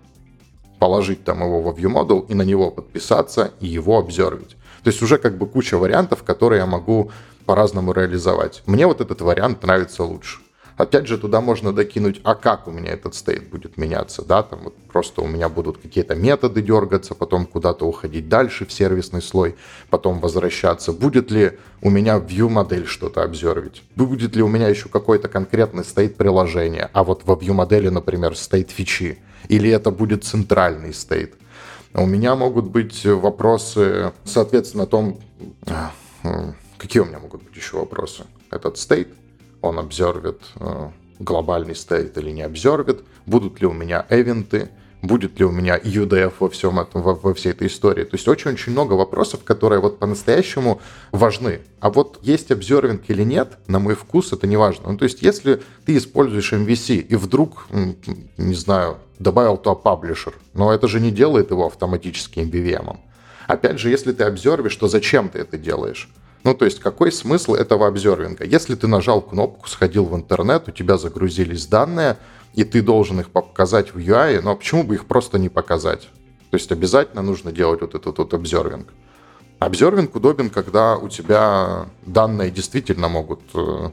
[0.79, 4.55] положить там его во ViewModel и на него подписаться и его обзорвить.
[4.83, 7.11] То есть уже как бы куча вариантов, которые я могу
[7.45, 8.63] по-разному реализовать.
[8.65, 10.39] Мне вот этот вариант нравится лучше.
[10.77, 14.59] Опять же, туда можно докинуть, а как у меня этот стейт будет меняться, да, там
[14.65, 19.55] вот просто у меня будут какие-то методы дергаться, потом куда-то уходить дальше в сервисный слой,
[19.89, 20.93] потом возвращаться.
[20.93, 23.81] Будет ли у меня view модель что-то обзорвить?
[23.95, 26.91] Будет ли у меня еще какой-то конкретный стейт приложения?
[26.93, 31.33] А вот во view модели, например, стейт фичи или это будет центральный стейт.
[31.95, 35.19] У меня могут быть вопросы, соответственно, о том,
[35.65, 35.91] а,
[36.77, 38.25] какие у меня могут быть еще вопросы.
[38.51, 39.09] Этот стейт,
[39.61, 40.89] он обзорвит э,
[41.19, 44.69] глобальный стейт или не обзорвит, будут ли у меня эвенты,
[45.01, 48.03] будет ли у меня UDF во всем этом, во, во всей этой истории.
[48.03, 51.61] То есть очень-очень много вопросов, которые вот по-настоящему важны.
[51.79, 54.91] А вот есть обзорвинг или нет, на мой вкус, это не важно.
[54.91, 57.67] Ну, то есть если ты используешь MVC и вдруг,
[58.37, 62.97] не знаю, добавил то паблишер, но это же не делает его автоматически MVVM.
[63.47, 66.09] Опять же, если ты обзорвишь, то зачем ты это делаешь?
[66.47, 68.45] Ну, то есть, какой смысл этого обзорвинга?
[68.45, 72.15] Если ты нажал кнопку, сходил в интернет, у тебя загрузились данные,
[72.53, 75.49] и ты должен их показать в UI, но ну, а почему бы их просто не
[75.49, 76.03] показать?
[76.49, 78.93] То есть обязательно нужно делать вот этот вот обзервинг.
[79.59, 83.89] Обзервинг удобен, когда у тебя данные действительно могут э,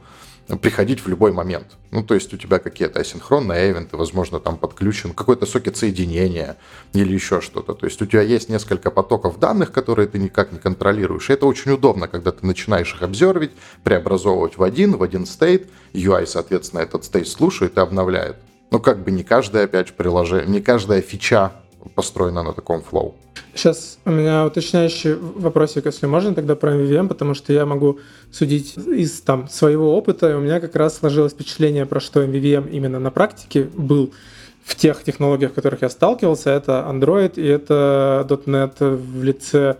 [0.60, 1.66] приходить в любой момент.
[1.90, 6.56] Ну, то есть у тебя какие-то асинхронные эвенты, возможно, там подключен какой-то сокет соединения
[6.92, 7.74] или еще что-то.
[7.74, 11.30] То есть у тебя есть несколько потоков данных, которые ты никак не контролируешь.
[11.30, 13.52] И это очень удобно, когда ты начинаешь их обзервить,
[13.82, 15.68] преобразовывать в один, в один стейт.
[15.94, 18.36] UI, соответственно, этот стейт слушает и обновляет.
[18.70, 21.52] Но как бы не каждое, опять же, приложение, не каждая фича
[21.94, 23.14] построена на таком флоу.
[23.54, 27.98] Сейчас у меня уточняющий вопросик, если можно, тогда про MVVM, потому что я могу
[28.32, 32.70] судить из там, своего опыта, и у меня как раз сложилось впечатление, про что MVVM
[32.70, 34.12] именно на практике был
[34.64, 36.50] в тех технологиях, в которых я сталкивался.
[36.50, 39.76] Это Android и это .NET в лице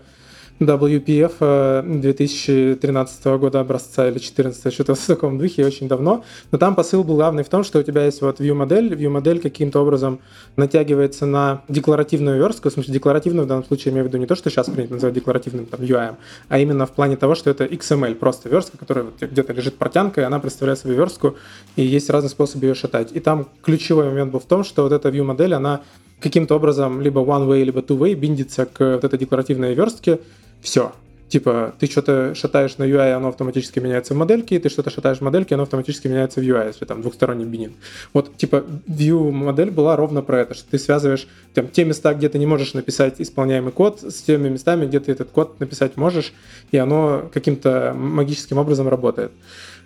[0.59, 6.23] WPF 2013 э, года образца или 2014, что-то в таком духе, очень давно.
[6.51, 9.81] Но там посыл был главный в том, что у тебя есть вот view-модель, view-модель каким-то
[9.81, 10.19] образом
[10.55, 14.27] натягивается на декларативную верстку, в смысле декларативную в данном случае я имею в виду не
[14.27, 16.15] то, что сейчас принято называть декларативным там, UI,
[16.47, 20.21] а именно в плане того, что это XML, просто верстка, которая вот где-то лежит портянка,
[20.21, 21.35] и она представляет свою верстку,
[21.75, 23.09] и есть разные способы ее шатать.
[23.11, 25.81] И там ключевой момент был в том, что вот эта view-модель, она
[26.21, 30.19] каким-то образом либо one-way, либо two-way биндится к вот этой декларативной верстке,
[30.65, 30.91] все.
[31.27, 35.21] Типа, ты что-то шатаешь на UI, оно автоматически меняется в модельке, ты что-то шатаешь в
[35.21, 37.73] модельке, оно автоматически меняется в UI, если там двухсторонний бининг.
[38.13, 42.29] Вот, типа, view модель была ровно про это, что ты связываешь там, те места, где
[42.29, 46.31] ты не можешь написать исполняемый код, с теми местами, где ты этот код написать можешь,
[46.71, 49.31] и оно каким-то магическим образом работает.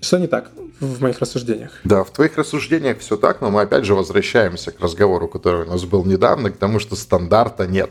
[0.01, 1.71] Что не так в моих рассуждениях?
[1.83, 5.69] Да, в твоих рассуждениях все так, но мы опять же возвращаемся к разговору, который у
[5.69, 7.89] нас был недавно, к тому, что стандарта нет.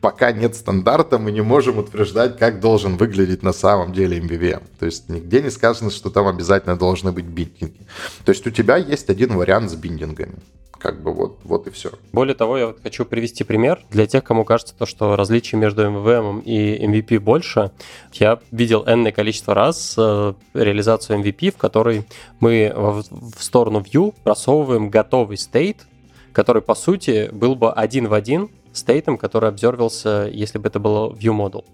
[0.00, 4.62] Пока нет стандарта, мы не можем утверждать, как должен выглядеть на самом деле MVVM.
[4.78, 7.86] То есть нигде не сказано, что там обязательно должны быть биндинги.
[8.24, 10.36] То есть у тебя есть один вариант с биндингами.
[10.78, 11.90] Как бы вот, вот и все.
[12.12, 15.82] Более того, я вот хочу привести пример для тех, кому кажется то, что различий между
[15.82, 17.72] MVM и MVP больше.
[18.12, 22.06] Я видел энное количество раз э, реализацию MVP, в которой
[22.38, 23.02] мы в,
[23.36, 25.86] в сторону view просовываем готовый стейт,
[26.32, 31.12] который, по сути, был бы один в один стейтом, который обзервился, если бы это было
[31.12, 31.64] view model.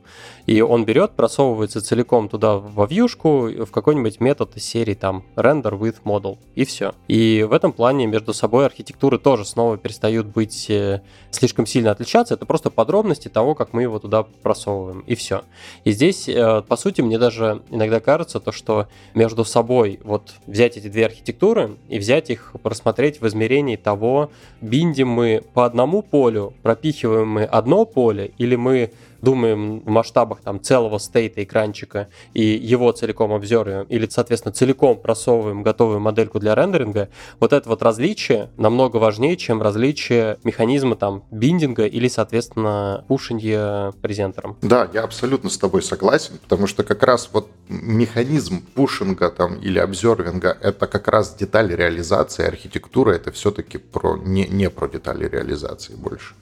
[0.47, 5.79] И он берет, просовывается целиком туда во вьюшку, в какой-нибудь метод из серии там render
[5.79, 6.95] with model, и все.
[7.09, 12.35] И в этом плане между собой архитектуры тоже снова перестают быть э, слишком сильно отличаться.
[12.35, 15.43] Это просто подробности того, как мы его туда просовываем, и все.
[15.85, 20.77] И здесь, э, по сути, мне даже иногда кажется то, что между собой вот взять
[20.77, 24.31] эти две архитектуры и взять их, просмотреть в измерении того,
[24.61, 26.53] биндим мы по одному полю,
[26.85, 28.91] пропихиваем мы одно поле, или мы
[29.25, 35.63] думаем в масштабах там целого стейта экранчика и его целиком обзерываем, или, соответственно, целиком просовываем
[35.63, 37.09] готовую модельку для рендеринга,
[37.41, 44.57] вот это вот различие намного важнее, чем различие механизма там биндинга или, соответственно, пушинья презентером.
[44.63, 49.79] Да, я абсолютно с тобой согласен, потому что как раз вот механизм пушинга там или
[49.79, 55.95] обзервинга это как раз детали реализации, архитектура это все-таки про, не, не про детали реализации
[55.95, 56.35] больше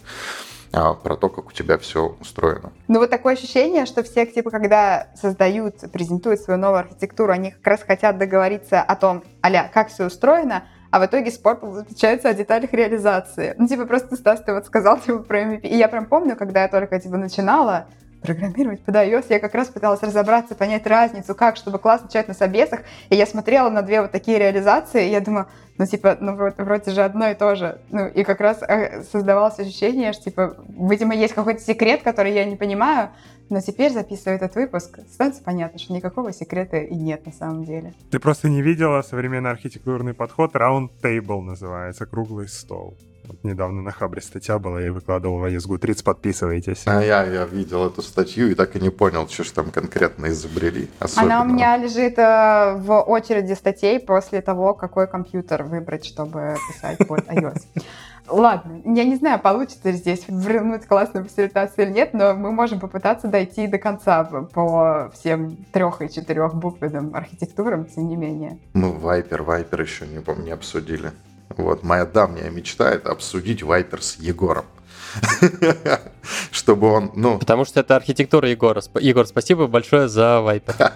[0.73, 2.73] а, про то, как у тебя все устроено.
[2.89, 7.67] Ну вот такое ощущение, что все, типа, когда создают, презентуют свою новую архитектуру, они как
[7.67, 12.35] раз хотят договориться о том, аля, как все устроено, а в итоге спор заключается о
[12.35, 13.55] деталях реализации.
[13.59, 15.63] Ну, типа, просто Стас, ты вот сказал, типа, про MVP.
[15.63, 17.87] И я прям помню, когда я только, типа, начинала,
[18.23, 22.35] программировать под iOS, я как раз пыталась разобраться, понять разницу, как, чтобы класс начать на
[22.35, 22.81] собесах,
[23.11, 25.47] и я смотрела на две вот такие реализации, и я думаю,
[25.79, 27.81] ну, типа, ну, вроде, вроде же одно и то же.
[27.91, 32.45] Ну, и как раз э, создавалось ощущение, что, типа, видимо, есть какой-то секрет, который я
[32.45, 33.11] не понимаю,
[33.49, 37.93] но теперь, записывая этот выпуск, становится понятно, что никакого секрета и нет на самом деле.
[38.11, 42.97] Ты просто не видела современный архитектурный подход, Round Table называется, круглый стол.
[43.25, 46.83] Вот недавно на Хабре статья была, я выкладывал в ESGU 30, подписывайтесь.
[46.87, 50.27] А я, я видел эту статью и так и не понял, что же там конкретно
[50.27, 50.89] изобрели.
[50.99, 51.37] Особенно.
[51.37, 56.99] Она у меня лежит э, в очереди статей после того, какой компьютер выбрать, чтобы писать
[57.07, 57.63] под iOS.
[58.29, 62.81] Ладно, я не знаю, получится ли здесь вернуть классную фасилитацию или нет, но мы можем
[62.81, 68.59] попытаться дойти до конца по всем трех и четырех буквенным архитектурам, тем не менее.
[68.75, 71.11] Мы Viper, Viper еще не, не обсудили.
[71.57, 74.65] Вот, моя давняя мечта— это обсудить Viper с Егором.
[76.51, 77.39] Чтобы он, ну...
[77.39, 78.83] Потому что это архитектура Егора.
[79.01, 80.93] Егор, спасибо большое за Viper.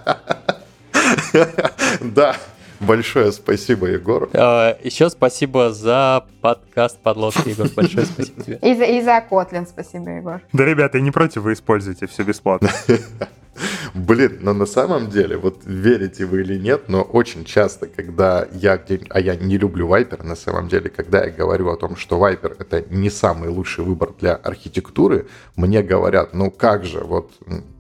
[2.00, 2.36] Да,
[2.80, 4.28] Большое спасибо, Егор.
[4.34, 7.68] А, еще спасибо за подкаст подлодки, Егор.
[7.74, 8.59] Большое спасибо тебе.
[8.62, 10.42] И за, и за Kotlin спасибо, Егор.
[10.52, 12.68] Да, ребята, я не против, вы используете все бесплатно.
[13.95, 18.82] Блин, но на самом деле, вот верите вы или нет, но очень часто, когда я,
[19.11, 22.57] а я не люблю Viper, на самом деле, когда я говорю о том, что Viper
[22.59, 25.26] это не самый лучший выбор для архитектуры,
[25.57, 27.32] мне говорят, ну как же, вот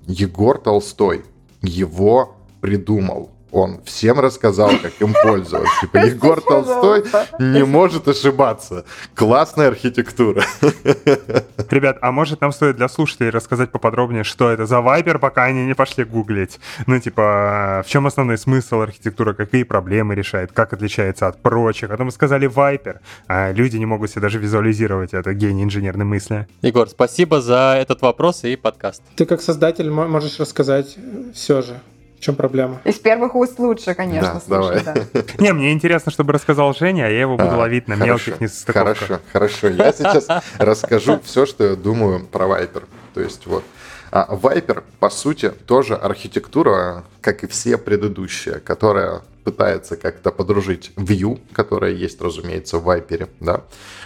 [0.06, 1.24] Егор Толстой
[1.62, 5.80] его придумал он всем рассказал, как им пользоваться.
[5.80, 7.04] Типа Егор Толстой
[7.38, 8.84] не может ошибаться.
[9.14, 10.44] Классная архитектура.
[11.70, 15.66] Ребят, а может нам стоит для слушателей рассказать поподробнее, что это за вайпер, пока они
[15.66, 16.58] не пошли гуглить?
[16.86, 21.90] Ну, типа, в чем основной смысл архитектуры, какие проблемы решает, как отличается от прочих?
[21.90, 26.04] А то мы сказали вайпер, а люди не могут себе даже визуализировать это, гений инженерной
[26.04, 26.46] мысли.
[26.62, 29.02] Егор, спасибо за этот вопрос и подкаст.
[29.16, 30.96] Ты как создатель можешь рассказать
[31.34, 31.80] все же.
[32.16, 32.80] В чем проблема?
[32.84, 35.06] Из первых уст лучше, конечно, да, слушай, давай.
[35.12, 35.22] да.
[35.38, 38.40] Не, мне интересно, чтобы рассказал Женя, а я его буду а, ловить на хорошо, мелких
[38.40, 38.98] несостыковках.
[38.98, 39.68] Хорошо, хорошо.
[39.68, 40.26] Я сейчас
[40.58, 42.84] расскажу все, что я думаю про Viper.
[43.14, 43.64] То есть вот.
[44.10, 51.40] А Viper, по сути, тоже архитектура, как и все предыдущие, которая пытается как-то подружить View,
[51.52, 53.62] которая есть, разумеется, в Viper, да,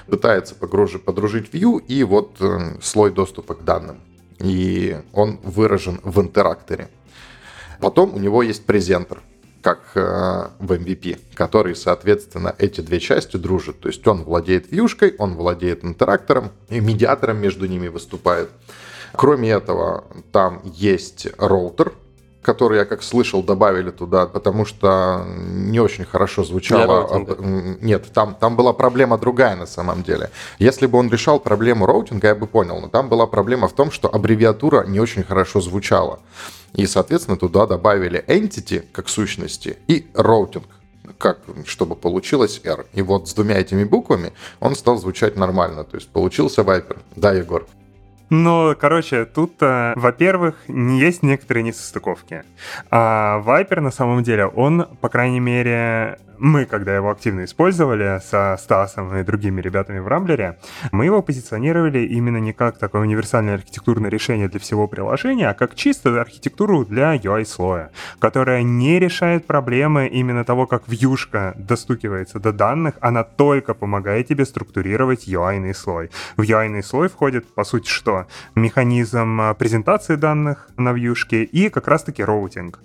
[0.06, 4.00] пытается подружить, подружить View и вот э, слой доступа к данным.
[4.38, 6.88] И он выражен в интеракторе.
[7.80, 9.22] Потом у него есть презентер,
[9.62, 13.80] как э, в MVP, который, соответственно, эти две части дружат.
[13.80, 18.50] То есть он владеет вьюшкой, он владеет интерактором, и медиатором между ними выступает.
[19.12, 21.92] Кроме этого, там есть роутер,
[22.42, 27.26] который я как слышал добавили туда, потому что не очень хорошо звучало.
[27.80, 30.30] Нет, там, там была проблема другая на самом деле.
[30.58, 33.90] Если бы он решал проблему роутинга, я бы понял, но там была проблема в том,
[33.90, 36.20] что аббревиатура не очень хорошо звучала.
[36.74, 40.64] И, соответственно, туда добавили entity как сущности и routing
[41.18, 42.86] как, чтобы получилось R.
[42.92, 45.84] И вот с двумя этими буквами он стал звучать нормально.
[45.84, 46.98] То есть получился Viper.
[47.16, 47.66] Да, Егор?
[48.30, 52.44] Ну, короче, тут, э, во-первых, есть некоторые несостыковки.
[52.88, 58.56] А Viper, на самом деле, он, по крайней мере, мы, когда его активно использовали со
[58.58, 60.58] Стасом и другими ребятами в Рамблере,
[60.90, 65.74] мы его позиционировали именно не как такое универсальное архитектурное решение для всего приложения, а как
[65.74, 72.94] чисто архитектуру для UI-слоя, которая не решает проблемы именно того, как вьюшка достукивается до данных,
[73.00, 76.10] она только помогает тебе структурировать UI-ный слой.
[76.36, 78.26] В UI-ный слой входит, по сути, что?
[78.54, 82.80] Механизм а, презентации данных на вьюшке и как раз-таки роутинг.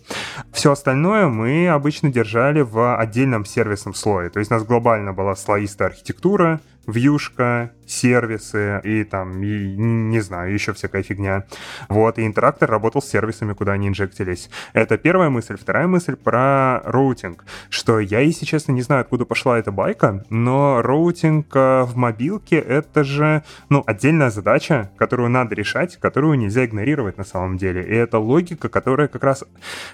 [0.52, 4.30] Все остальное мы обычно держали в отдельном сервисном слое.
[4.30, 10.54] То есть у нас глобально была слоистая архитектура, вьюшка, сервисы и там, и, не знаю,
[10.54, 11.46] еще всякая фигня.
[11.90, 14.50] Вот, и интерактор работал с сервисами, куда они инжектились.
[14.74, 15.58] Это первая мысль.
[15.58, 20.82] Вторая мысль про роутинг, что я, если честно, не знаю, откуда пошла эта байка, но
[20.82, 27.18] роутинг э, в мобилке— это же, ну, отдельная задача, которую надо решать, которую нельзя игнорировать
[27.18, 27.84] на самом деле.
[27.84, 29.44] И это логика, которая как раз,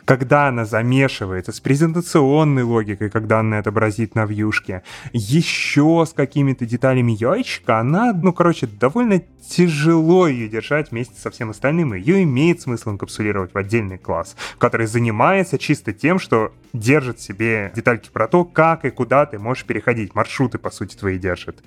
[0.06, 4.84] когда она замешивается с презентационной логикой, как данные отобразить на вьюшке,
[5.14, 11.50] еще с какими-то деталями яичка, она, ну, короче, довольно тяжело ее держать вместе со всем
[11.50, 11.94] остальным.
[11.94, 18.10] Ее имеет смысл инкапсулировать в отдельный класс, который занимается чисто тем, что держит себе детальки
[18.10, 20.16] про то, как и куда ты можешь переходить.
[20.16, 21.58] Маршруты, по сути, твои держит.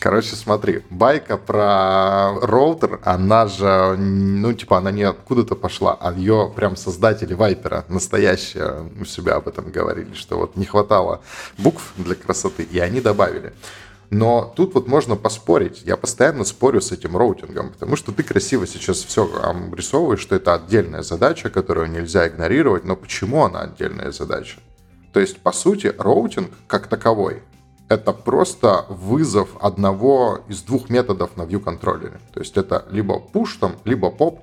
[0.00, 6.52] Короче, смотри, байка про роутер, она же, ну, типа, она не откуда-то пошла, а ее
[6.54, 11.22] прям создатели Вайпера настоящие у себя об этом говорили, что вот не хватало
[11.56, 13.54] букв для красоты, и они добавили.
[14.10, 15.82] Но тут вот можно поспорить.
[15.84, 20.54] Я постоянно спорю с этим роутингом, потому что ты красиво сейчас все обрисовываешь, что это
[20.54, 22.84] отдельная задача, которую нельзя игнорировать.
[22.84, 24.58] Но почему она отдельная задача?
[25.12, 27.42] То есть, по сути, роутинг как таковой
[27.90, 32.20] это просто вызов одного из двух методов на view контроллере.
[32.32, 34.38] То есть это либо push там, либо pop.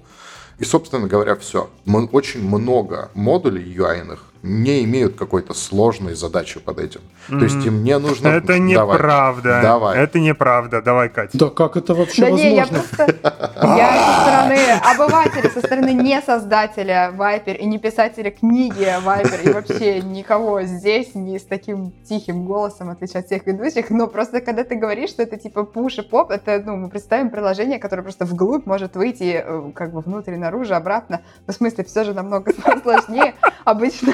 [0.60, 1.70] И, собственно говоря, все.
[2.12, 7.02] Очень много модулей UI-ных не имеют какой-то сложной задачи под этим.
[7.30, 7.40] Mm-hmm.
[7.40, 8.28] То есть им не нужно...
[8.30, 9.60] Это неправда.
[9.62, 9.98] Давай.
[9.98, 10.82] Это неправда.
[10.82, 11.38] Давай, Катя.
[11.38, 12.48] Да как это вообще да возможно?
[12.48, 13.16] Не, я просто...
[13.62, 14.58] Я со стороны
[14.94, 21.16] обывателя, со стороны не создателя Viper и не писателя книги Viper и вообще никого здесь
[21.16, 25.38] не с таким тихим голосом отличать всех ведущих, но просто когда ты говоришь, что это
[25.38, 29.72] типа push и поп, это, ну, мы представим приложение, которое просто вглубь может выйти э,
[29.74, 31.22] как бы внутрь, наружу, обратно.
[31.46, 32.52] Ну, в смысле, все же намного
[32.84, 33.34] сложнее
[33.66, 34.14] обычно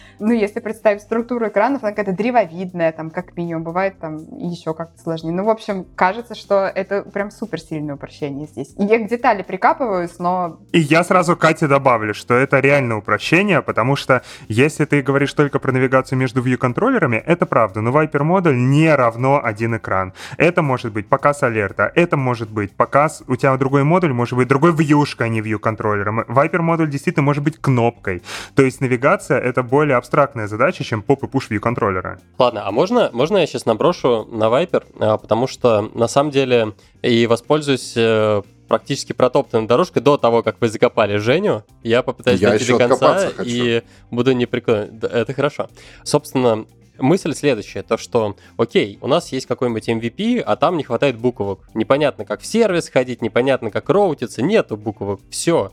[0.19, 4.99] ну, если представить структуру экранов, она какая-то древовидная, там, как минимум, бывает там еще как-то
[5.01, 5.31] сложнее.
[5.31, 8.73] Ну, в общем, кажется, что это прям супер сильное упрощение здесь.
[8.77, 10.59] Я к детали прикапываюсь, но...
[10.71, 15.59] И я сразу Кате добавлю, что это реально упрощение, потому что если ты говоришь только
[15.59, 20.13] про навигацию между view-контроллерами, это правда, но Viper модуль не равно один экран.
[20.37, 24.47] Это может быть показ алерта, это может быть показ, у тебя другой модуль может быть
[24.47, 26.21] другой вьюшка, а не view-контроллером.
[26.27, 28.23] Viper модуль действительно может быть кнопкой.
[28.55, 32.19] То есть навигация— это более абстрактная задача, чем поп и push view контроллера.
[32.37, 36.73] Ладно, а можно, можно я сейчас наброшу на Viper, а, потому что на самом деле
[37.01, 41.63] и воспользуюсь э, практически протоптанная дорожка до того, как вы закопали Женю.
[41.83, 44.31] Я попытаюсь Я дойти до конца и буду.
[44.33, 45.69] Да, Это хорошо.
[46.03, 46.65] Собственно,
[46.97, 51.67] мысль следующая, то что, окей, у нас есть какой-нибудь MVP, а там не хватает буквок.
[51.73, 55.71] Непонятно, как в сервис ходить, непонятно, как роутиться, нету буквок, все.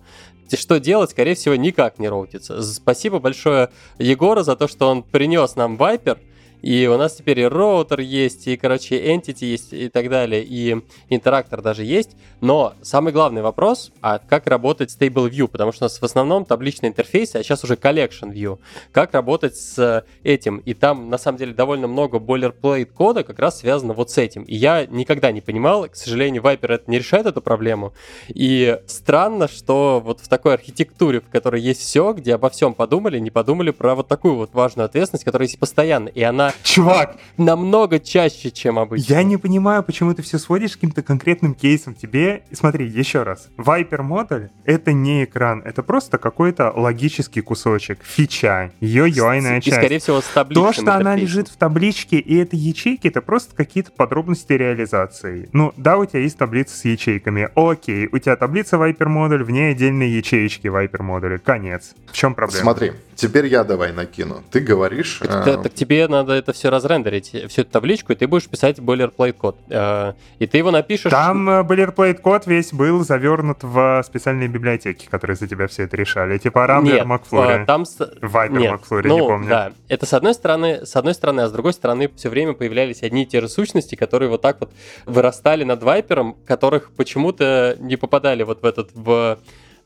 [0.57, 2.62] Что делать, скорее всего, никак не роутится.
[2.62, 6.18] Спасибо большое Егору за то, что он принес нам Viper,
[6.62, 10.76] и у нас теперь и роутер есть, и, короче, entity есть, и так далее, и
[11.09, 12.16] интерактор даже есть.
[12.40, 15.48] Но самый главный вопрос, а как работать с Table View?
[15.48, 18.59] Потому что у нас в основном табличный интерфейс, а сейчас уже Collection View.
[18.92, 20.59] Как работать с этим?
[20.59, 24.42] И там, на самом деле, довольно много boilerplate кода как раз связано вот с этим.
[24.42, 27.92] И я никогда не понимал, к сожалению, Viper это не решает эту проблему.
[28.28, 33.18] И странно, что вот в такой архитектуре, в которой есть все, где обо всем подумали,
[33.18, 36.09] не подумали про вот такую вот важную ответственность, которая есть постоянно.
[36.09, 39.12] И она Чувак, намного чаще, чем обычно.
[39.12, 41.94] я не понимаю, почему ты все сводишь к каким-то конкретным кейсам.
[41.94, 43.49] Тебе, смотри, еще раз.
[43.57, 49.76] Viper модуль— это не экран, это просто какой-то логический кусочек, фича, ее И, часть.
[49.76, 53.55] скорее всего, с табличным То, что она лежит в табличке, и это ячейки, это просто
[53.55, 55.49] какие-то подробности реализации.
[55.53, 57.49] Ну, да, у тебя есть таблица с ячейками.
[57.55, 61.38] Окей, у тебя таблица Viper модуль, в ней отдельные ячеечки Viper модуля.
[61.38, 61.94] Конец.
[62.07, 62.62] В чем проблема?
[62.62, 64.42] Смотри, теперь я давай накину.
[64.50, 65.20] Ты говоришь...
[65.22, 68.78] Так, э, так тебе надо это все разрендерить, всю эту табличку, и ты будешь писать
[68.78, 69.56] boilerplate код.
[69.68, 71.10] Э, И ты его напишешь...
[71.10, 75.96] Там э, boilerplate код весь был завернут в специальные библиотеки, которые за тебя все это
[75.96, 76.38] решали.
[76.38, 77.62] Типа Rambler, Нет, McFlurry.
[77.62, 77.84] э, там...
[77.84, 79.48] с- Viper, Нет, McFlurry, ну, не помню.
[79.48, 79.72] да.
[79.88, 83.24] Это с одной стороны, с одной стороны, а с другой стороны все время появлялись одни
[83.24, 84.72] и те же сущности, которые вот так вот
[85.06, 89.38] вырастали над вайпером, которых почему-то не попадали вот в этот в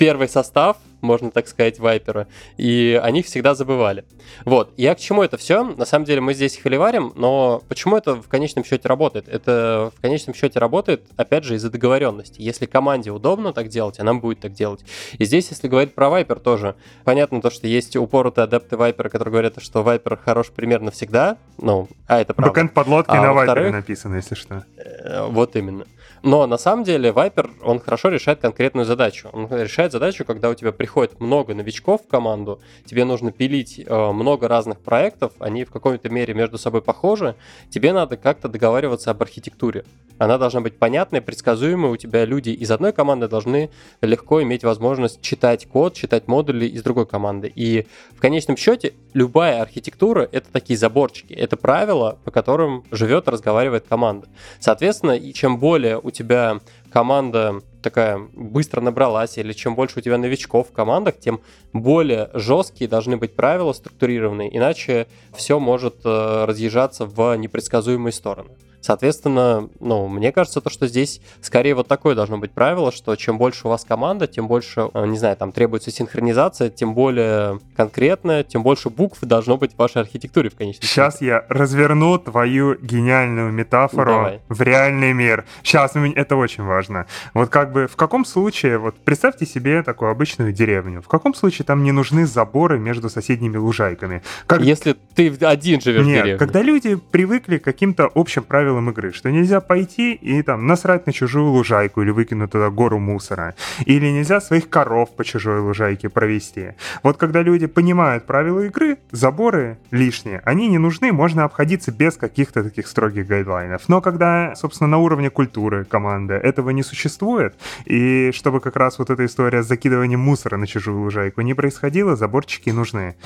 [0.02, 2.26] первый состав, можно так сказать, вайпера,
[2.56, 4.04] и о них всегда забывали.
[4.44, 5.62] Вот, я к чему это все?
[5.62, 9.28] На самом деле мы здесь холиварим, но почему это в конечном счете работает?
[9.28, 12.40] Это в конечном счете работает, опять же, из-за договоренности.
[12.42, 14.84] Если команде удобно так делать, она будет так делать.
[15.18, 16.74] И здесь, если говорить про Viper тоже,
[17.04, 21.88] понятно то, что есть упоротые адепты Viper, которые говорят, что Viper хорош примерно всегда, ну,
[22.08, 22.50] а это правда.
[22.52, 24.64] Бэкэнд подлодки А на во-вторых- написано, если что.
[24.76, 25.84] Э, Вот именно.
[26.22, 29.28] Но на самом деле Viper, он хорошо решает конкретную задачу.
[29.32, 34.12] Он решает задачу, когда у тебя приходит много новичков в команду, тебе нужно пилить э,
[34.12, 37.34] много разных проектов, они в какой-то мере между собой похожи,
[37.70, 39.84] тебе надо как-то договариваться об архитектуре.
[40.18, 43.70] Она должна быть понятной, предсказуемой, у тебя люди из одной команды должны
[44.02, 47.50] легко иметь возможность читать код, читать модули из другой команды.
[47.52, 53.86] И в конечном счете любая архитектура— это такие заборчики, это правила, по которым живет, разговаривает
[53.88, 54.28] команда.
[54.60, 56.60] Соответственно, и чем более у тебя
[56.92, 61.40] команда такая быстро набралась, или чем больше у тебя новичков в командах, тем
[61.72, 68.50] более жесткие должны быть правила структурированные, иначе все может э, разъезжаться в непредсказуемые стороны.
[68.82, 73.38] Соответственно, ну, мне кажется, то, что здесь скорее вот такое должно быть правило, что чем
[73.38, 78.42] больше у вас команда, тем больше, э, не знаю, там требуется синхронизация, тем более конкретная,
[78.42, 83.52] тем больше букв должно быть в вашей архитектуре в конечном Сейчас я разверну твою гениальную
[83.52, 84.40] метафору Давай.
[84.48, 85.44] в реальный мир.
[85.62, 87.06] Сейчас, это очень важно.
[87.34, 91.64] Вот как бы в каком случае, вот представьте себе такую обычную деревню, в каком случае
[91.66, 94.22] там не нужны заборы между соседними лужайками?
[94.46, 94.62] Как...
[94.62, 96.38] Если ты один живешь в Нет, деревне.
[96.38, 101.12] когда люди привыкли к каким-то общим правилам игры, что нельзя пойти и там насрать на
[101.12, 103.54] чужую лужайку или выкинуть туда гору мусора,
[103.86, 106.72] или нельзя своих коров по чужой лужайке провести.
[107.02, 112.62] Вот когда люди понимают правила игры, заборы лишние, они не нужны, можно обходиться без каких-то
[112.62, 113.88] таких строгих гайдлайнов.
[113.88, 117.54] Но когда, собственно, на уровне культуры команды этого не существует,
[117.84, 122.16] и чтобы как раз вот эта история с закидыванием мусора на чужую лужайку не происходила,
[122.16, 123.16] заборчики нужны.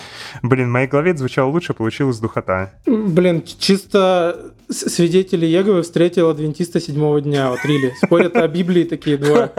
[0.42, 2.72] Блин, в моей голове звучало лучше, получилась духота.
[2.86, 4.88] Блин, чисто с-
[5.37, 7.51] свидетели Еговы встретил адвентиста седьмого дня.
[7.51, 7.95] Вот Рили.
[8.03, 9.51] Спорят о Библии такие двое.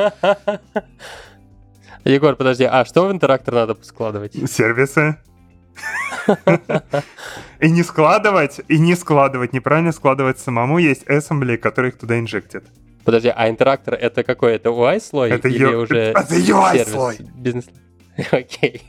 [2.03, 4.33] Егор, подожди, а что в интерактор надо складывать?
[4.49, 5.17] Сервисы.
[7.59, 10.79] И не складывать, и не складывать, неправильно складывать самому.
[10.79, 12.63] Есть assembly, который их туда инжектит.
[13.03, 14.55] Подожди, а интерактор это какой?
[14.55, 16.91] Это UI слой Это или уже это UI сервис?
[16.91, 17.17] слой.
[17.35, 17.65] Бизнес.
[18.31, 18.81] Окей.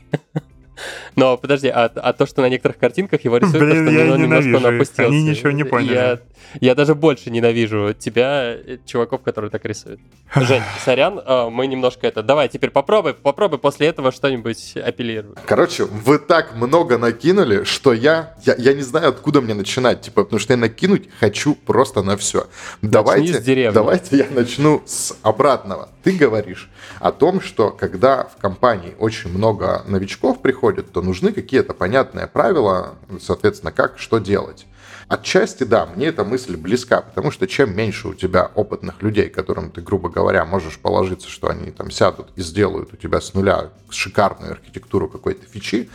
[1.15, 4.05] Но подожди, а, а то, что на некоторых картинках его рисуют, Блин, то, что я
[4.05, 5.05] ну, немножко он опустился.
[5.05, 5.93] Они ничего не поняли.
[5.93, 6.19] Я,
[6.59, 9.99] я даже больше ненавижу тебя, э, чуваков, которые так рисуют.
[10.35, 12.23] Жень, сорян, а, мы немножко это...
[12.23, 15.37] Давай, теперь попробуй, попробуй после этого что-нибудь апеллировать.
[15.45, 20.23] Короче, вы так много накинули, что я, я, я не знаю, откуда мне начинать, типа,
[20.23, 22.47] потому что я накинуть хочу просто на все.
[22.81, 23.73] Давайте, с деревни.
[23.73, 25.89] давайте я начну с обратного.
[26.03, 26.69] Ты говоришь
[26.99, 32.95] о том, что когда в компании очень много новичков приходит, то нужны какие-то понятные правила,
[33.19, 34.65] соответственно, как, что делать.
[35.09, 39.71] Отчасти, да, мне эта мысль близка, потому что чем меньше у тебя опытных людей, которым
[39.71, 43.71] ты, грубо говоря, можешь положиться, что они там сядут и сделают у тебя с нуля
[43.89, 45.89] шикарную архитектуру какой-то фичи,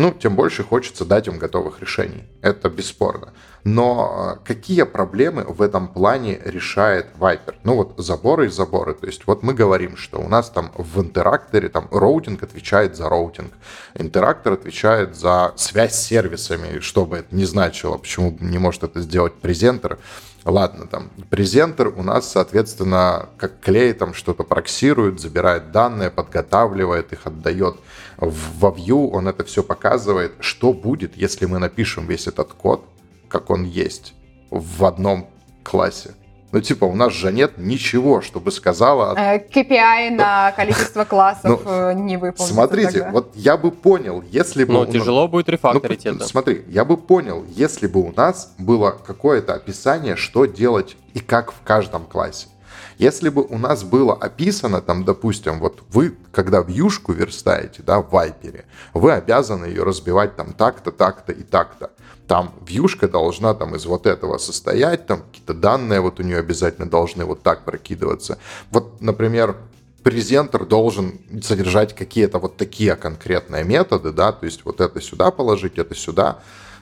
[0.00, 2.24] ну, тем больше хочется дать им готовых решений.
[2.40, 3.34] Это бесспорно.
[3.64, 7.56] Но э, какие проблемы в этом плане решает Viper?
[7.64, 8.94] Ну вот заборы и заборы.
[8.94, 13.10] То есть вот мы говорим, что у нас там в интеракторе там роутинг отвечает за
[13.10, 13.52] роутинг.
[13.94, 19.02] Интерактор отвечает за связь с сервисами, что бы это ни значило, почему не может это
[19.02, 19.98] сделать презентер.
[20.46, 27.26] Ладно, там презентер у нас, соответственно, как клей там что-то проксирует, забирает данные, подготавливает их,
[27.26, 27.76] отдает
[28.20, 30.32] во Vue, он это все показывает.
[30.40, 32.84] Что будет, если мы напишем весь этот код,
[33.28, 34.14] как он есть,
[34.50, 35.28] в одном
[35.62, 36.14] классе?
[36.52, 39.14] Ну, типа, у нас же нет ничего, чтобы сказала...
[39.14, 42.54] KPI э, на количество классов ну, э, не выполнено.
[42.54, 43.10] Смотрите, тогда.
[43.12, 44.72] вот я бы понял, если бы...
[44.72, 46.26] Ну, тяжело будет рефакторить ну, это.
[46.26, 51.52] Смотри, я бы понял, если бы у нас было какое-то описание, что делать и как
[51.52, 52.48] в каждом классе.
[53.00, 58.10] Если бы у нас было описано, там, допустим, вот вы, когда вьюшку верстаете, да, в
[58.10, 61.90] вайпере, вы обязаны ее разбивать там так-то, так-то и так-то
[62.26, 66.88] там вьюшка должна там из вот этого состоять, там какие-то данные вот у нее обязательно
[66.88, 68.38] должны вот так прокидываться.
[68.70, 69.56] Вот, например,
[70.04, 75.78] презентер должен содержать какие-то вот такие конкретные методы, да, то есть вот это сюда положить,
[75.78, 76.38] это сюда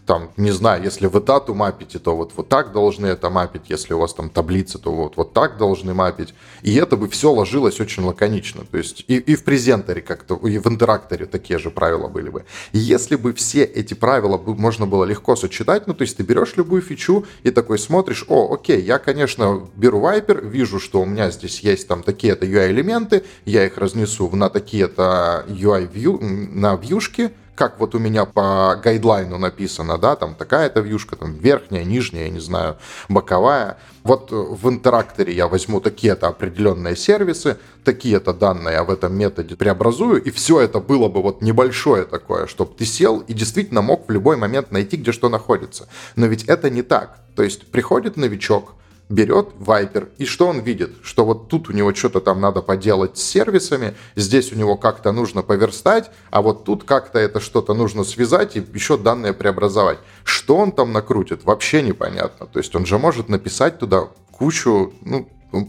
[0.08, 3.92] там, не знаю, если вы дату мапите, то вот, вот так должны это мапить, если
[3.92, 6.32] у вас там таблицы, то вот, вот так должны мапить.
[6.62, 8.64] И это бы все ложилось очень лаконично.
[8.64, 12.46] То есть и, и в презентере как-то, и в интеракторе такие же правила были бы.
[12.72, 16.22] И если бы все эти правила бы, можно было легко сочетать, ну, то есть ты
[16.22, 21.04] берешь любую фичу и такой смотришь, о, окей, я, конечно, беру Viper, вижу, что у
[21.04, 27.80] меня здесь есть там такие-то UI-элементы, я их разнесу на такие-то UI-вью, на вьюшки, как
[27.80, 32.38] вот у меня по гайдлайну написано, да, там такая-то вьюшка, там верхняя, нижняя, я не
[32.38, 32.76] знаю,
[33.08, 33.78] боковая.
[34.04, 40.22] Вот в интеракторе я возьму такие-то определенные сервисы, такие-то данные я в этом методе преобразую,
[40.22, 44.12] и все это было бы вот небольшое такое, чтобы ты сел и действительно мог в
[44.12, 45.88] любой момент найти, где что находится.
[46.14, 47.18] Но ведь это не так.
[47.34, 48.74] То есть приходит новичок,
[49.08, 50.96] берет Viper, и что он видит?
[51.02, 55.12] Что вот тут у него что-то там надо поделать с сервисами, здесь у него как-то
[55.12, 59.98] нужно поверстать, а вот тут как-то это что-то нужно связать и еще данные преобразовать.
[60.24, 62.46] Что он там накрутит, вообще непонятно.
[62.46, 65.28] То есть он же может написать туда кучу ну,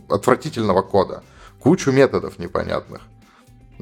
[0.10, 1.24] отвратительного кода,
[1.60, 3.02] кучу методов непонятных.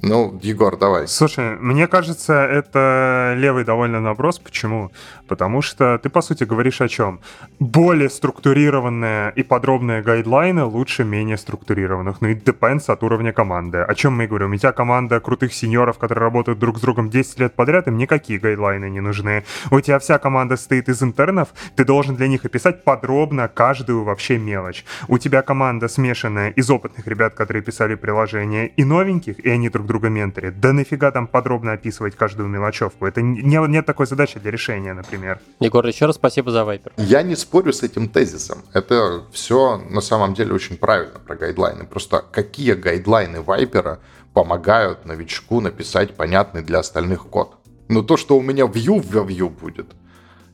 [0.01, 1.07] Ну, Егор, давай.
[1.07, 4.37] Слушай, мне кажется, это левый довольно вопрос.
[4.37, 4.91] Почему?
[5.27, 7.19] Потому что ты, по сути, говоришь о чем?
[7.59, 12.21] Более структурированные и подробные гайдлайны лучше менее структурированных.
[12.21, 13.79] Ну и depends от уровня команды.
[13.79, 14.53] О чем мы говорим?
[14.53, 18.39] У тебя команда крутых сеньоров, которые работают друг с другом 10 лет подряд, им никакие
[18.39, 19.43] гайдлайны не нужны.
[19.71, 24.37] У тебя вся команда стоит из интернов, ты должен для них описать подробно каждую вообще
[24.37, 24.85] мелочь.
[25.07, 29.85] У тебя команда смешанная из опытных ребят, которые писали приложения, и новеньких, и они друг
[29.85, 30.59] друга менторят.
[30.59, 33.05] Да нафига там подробно описывать каждую мелочевку?
[33.05, 35.16] Это не, нет такой задачи для решения, например.
[35.59, 36.93] Егор, еще раз спасибо за вайпер.
[36.97, 38.63] Я не спорю с этим тезисом.
[38.73, 41.85] Это все на самом деле очень правильно про гайдлайны.
[41.85, 43.99] Просто какие гайдлайны вайпера
[44.33, 47.55] помогают новичку написать понятный для остальных код?
[47.89, 49.87] Ну, то, что у меня view в view будет–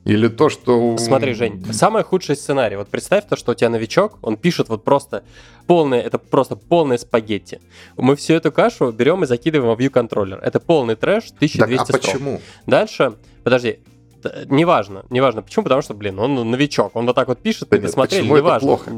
[0.06, 0.98] или то, что...
[0.98, 2.76] Смотри, Жень, самый худший сценарий.
[2.76, 5.24] Вот представь то, что у тебя новичок, он пишет вот просто
[5.66, 7.62] полное, это просто полное спагетти.
[7.96, 10.40] Мы всю эту кашу берем и закидываем в view контроллер.
[10.40, 12.02] Это полный трэш, 1200 так, а строк.
[12.02, 12.42] почему?
[12.68, 13.80] Дальше, подожди,
[14.48, 17.84] неважно, неважно почему, потому что, блин, он новичок, он вот так вот пишет, да ты
[17.84, 18.56] посмотрели, неважно.
[18.56, 18.92] Это плохо?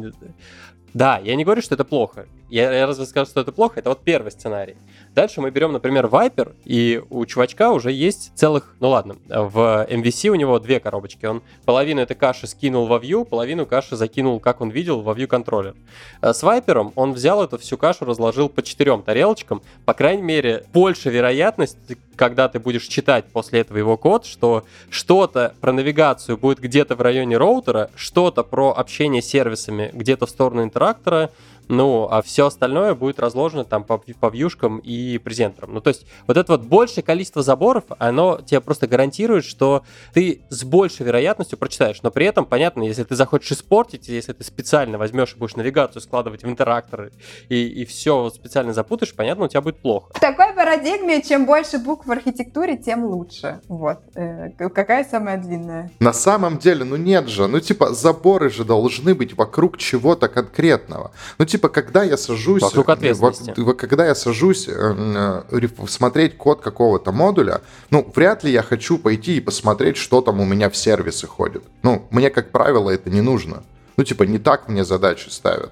[0.94, 2.26] Да, я не говорю, что это плохо.
[2.50, 3.80] Я, я разве скажу, что это плохо?
[3.80, 4.76] Это вот первый сценарий.
[5.16, 10.30] Дальше мы берем, например, Viper, и у чувачка уже есть целых, ну ладно, в MVC
[10.30, 11.26] у него две коробочки.
[11.26, 15.26] Он половину этой каши скинул во View, половину каши закинул, как он видел, во View
[15.28, 15.74] контроллер.
[16.22, 19.62] Э, с Viper он взял эту всю кашу, разложил по четырем тарелочкам.
[19.86, 21.78] По крайней мере, больше вероятность,
[22.16, 27.02] когда ты будешь читать после этого его код, что что-то про навигацию будет где-то в
[27.02, 31.32] районе роутера, что-то про общение с сервисами где-то в сторону интерактора,
[31.68, 35.74] ну, а все остальное будет разложено там по, по вьюшкам и презентерам.
[35.74, 40.42] Ну, то есть вот это вот большее количество заборов, оно тебе просто гарантирует, что ты
[40.50, 42.02] с большей вероятностью прочитаешь.
[42.04, 46.02] Но при этом, понятно, если ты захочешь испортить, если ты специально возьмешь и будешь навигацию
[46.02, 47.12] складывать в интеракторы
[47.50, 50.12] и, и все специально запутаешь, понятно, у тебя будет плохо.
[50.14, 53.62] В такой парадигме, чем больше букв в архитектуре, тем лучше.
[53.68, 54.00] Вот.
[54.16, 55.92] Э, какая самая длинная?
[56.00, 57.48] На самом деле, ну нет же.
[57.48, 61.12] Ну, типа, заборы же должны быть вокруг чего-то конкретного.
[61.38, 62.62] Ну, типа, когда я сажусь...
[62.62, 63.60] Вокруг ответственности.
[63.60, 65.42] Вот, когда я сажусь э,
[65.88, 70.46] смотреть код какого-то модуля, ну, вряд ли я хочу пойти и посмотреть, что там у
[70.46, 71.64] меня в сервисы ходит.
[71.84, 73.64] Ну, мне, как правило, это не нужно.
[73.98, 75.72] Ну, типа, не так мне задачи ставят.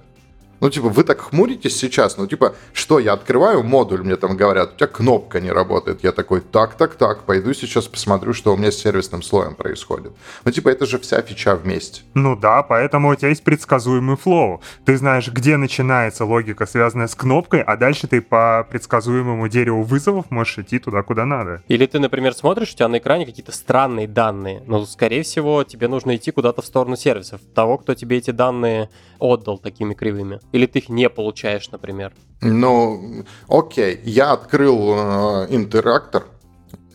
[0.63, 4.71] Ну, типа, вы так хмуритесь сейчас, ну, типа, что, я открываю модуль, мне там говорят,
[4.73, 6.05] у тебя кнопка не работает.
[6.05, 10.13] Я такой, так, так, так, пойду сейчас посмотрю, что у меня с сервисным слоем происходит.
[10.45, 12.03] Ну, типа, это же вся фича вместе.
[12.13, 14.61] Ну да, поэтому у тебя есть предсказуемый флоу.
[14.85, 20.31] Ты знаешь, где начинается логика, связанная с кнопкой, а дальше ты по предсказуемому дереву вызовов
[20.31, 21.61] можешь идти туда, куда надо.
[21.67, 24.63] Или ты, например, смотришь, у тебя на экране какие-то странные данные.
[24.65, 27.41] Ну, скорее всего, тебе нужно идти куда-то в сторону сервисов.
[27.53, 28.87] Того, кто тебе эти данные
[29.19, 30.39] отдал такими кривыми.
[30.53, 32.13] Или ты их не получаешь, например?
[32.41, 36.25] Ну, окей, я открыл э, интерактор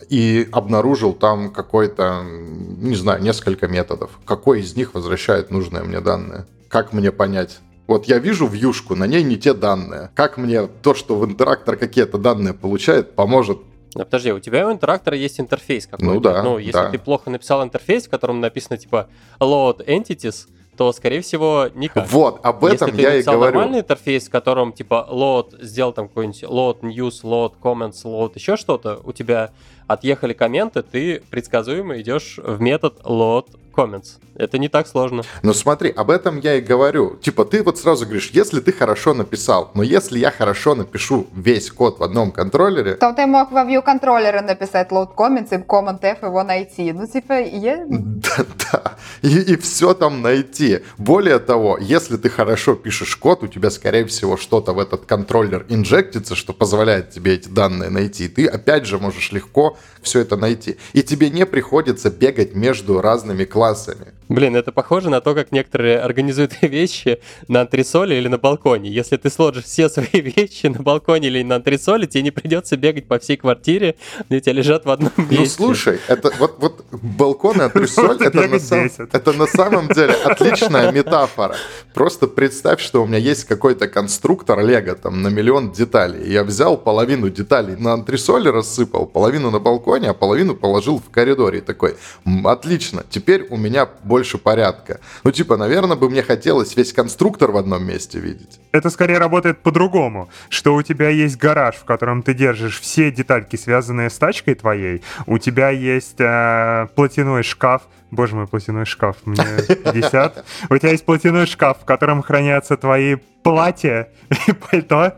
[0.09, 4.11] и обнаружил там какой-то, не знаю, несколько методов.
[4.25, 6.47] Какой из них возвращает нужные мне данные?
[6.69, 7.59] Как мне понять?
[7.85, 10.09] Вот я вижу вьюшку, на ней не те данные.
[10.15, 13.59] Как мне то, что в интерактор какие-то данные получает, поможет
[13.95, 16.13] а подожди, у тебя у интерактора есть интерфейс какой-то.
[16.13, 16.43] Ну да.
[16.43, 16.91] Ну, если да.
[16.91, 20.47] ты плохо написал интерфейс, в котором написано типа load entities,
[20.79, 22.09] то, скорее всего, никак.
[22.09, 23.41] Вот, об этом Если я и говорю.
[23.41, 28.55] нормальный интерфейс, в котором, типа, load, сделал там какой-нибудь load news, load comments, load еще
[28.55, 29.51] что-то, у тебя
[29.89, 34.19] отъехали комменты, ты предсказуемо идешь в метод load comments.
[34.35, 35.23] Это не так сложно.
[35.43, 37.17] Ну смотри, об этом я и говорю.
[37.17, 41.71] Типа ты вот сразу говоришь, если ты хорошо написал, но если я хорошо напишу весь
[41.71, 42.95] код в одном контроллере...
[42.95, 46.93] То ты мог во view контроллера написать load comments и command F его найти.
[46.93, 47.85] Ну типа, я...
[47.89, 48.93] Да, да.
[49.21, 50.79] И, и все там найти.
[50.97, 55.65] Более того, если ты хорошо пишешь код, у тебя, скорее всего, что-то в этот контроллер
[55.69, 58.25] инжектится, что позволяет тебе эти данные найти.
[58.25, 60.77] И ты, опять же, можешь легко все это найти.
[60.93, 64.13] И тебе не приходится бегать между разными классами.
[64.29, 68.91] Блин, это похоже на то, как некоторые организуют вещи на антресоле или на балконе.
[68.91, 73.07] Если ты сложишь все свои вещи на балконе или на антресоле, тебе не придется бегать
[73.07, 73.95] по всей квартире,
[74.29, 75.37] где у тебя лежат в одном месте.
[75.39, 80.13] Ну слушай, это вот, вот балкон и антресоль, это на, сам, это на самом деле
[80.13, 81.55] отличная метафора.
[81.95, 86.31] Просто представь, что у меня есть какой-то конструктор Лего там на миллион деталей.
[86.31, 91.59] Я взял половину деталей на антресоле рассыпал, половину на балконе, а половину положил в коридоре.
[91.59, 91.95] И такой,
[92.43, 94.99] отлично, теперь у меня больше больше порядка.
[95.23, 98.59] Ну, типа, наверное, бы мне хотелось весь конструктор в одном месте видеть.
[98.73, 103.55] Это скорее работает по-другому, что у тебя есть гараж, в котором ты держишь все детальки,
[103.55, 109.45] связанные с тачкой твоей, у тебя есть э, платяной шкаф, Боже мой, платяной шкаф, мне
[109.67, 110.45] 50.
[110.69, 114.09] У тебя есть платяной шкаф, в котором хранятся твои платья
[114.47, 115.13] и пальто,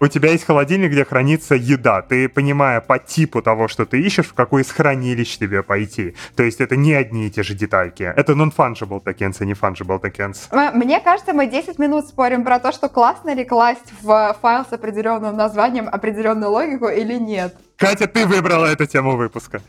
[0.00, 2.02] у тебя есть холодильник, где хранится еда.
[2.02, 6.14] Ты, понимая по типу того, что ты ищешь, в какой из хранилищ тебе пойти.
[6.34, 8.02] То есть это не одни и те же детальки.
[8.16, 10.72] Это non-fungible tokens, а не fungible tokens.
[10.74, 14.72] Мне кажется, мы 10 минут спорим про то, что классно ли класть в файл с
[14.72, 17.54] определенным названием определенную логику или нет.
[17.76, 19.60] Катя, ты выбрала эту тему выпуска.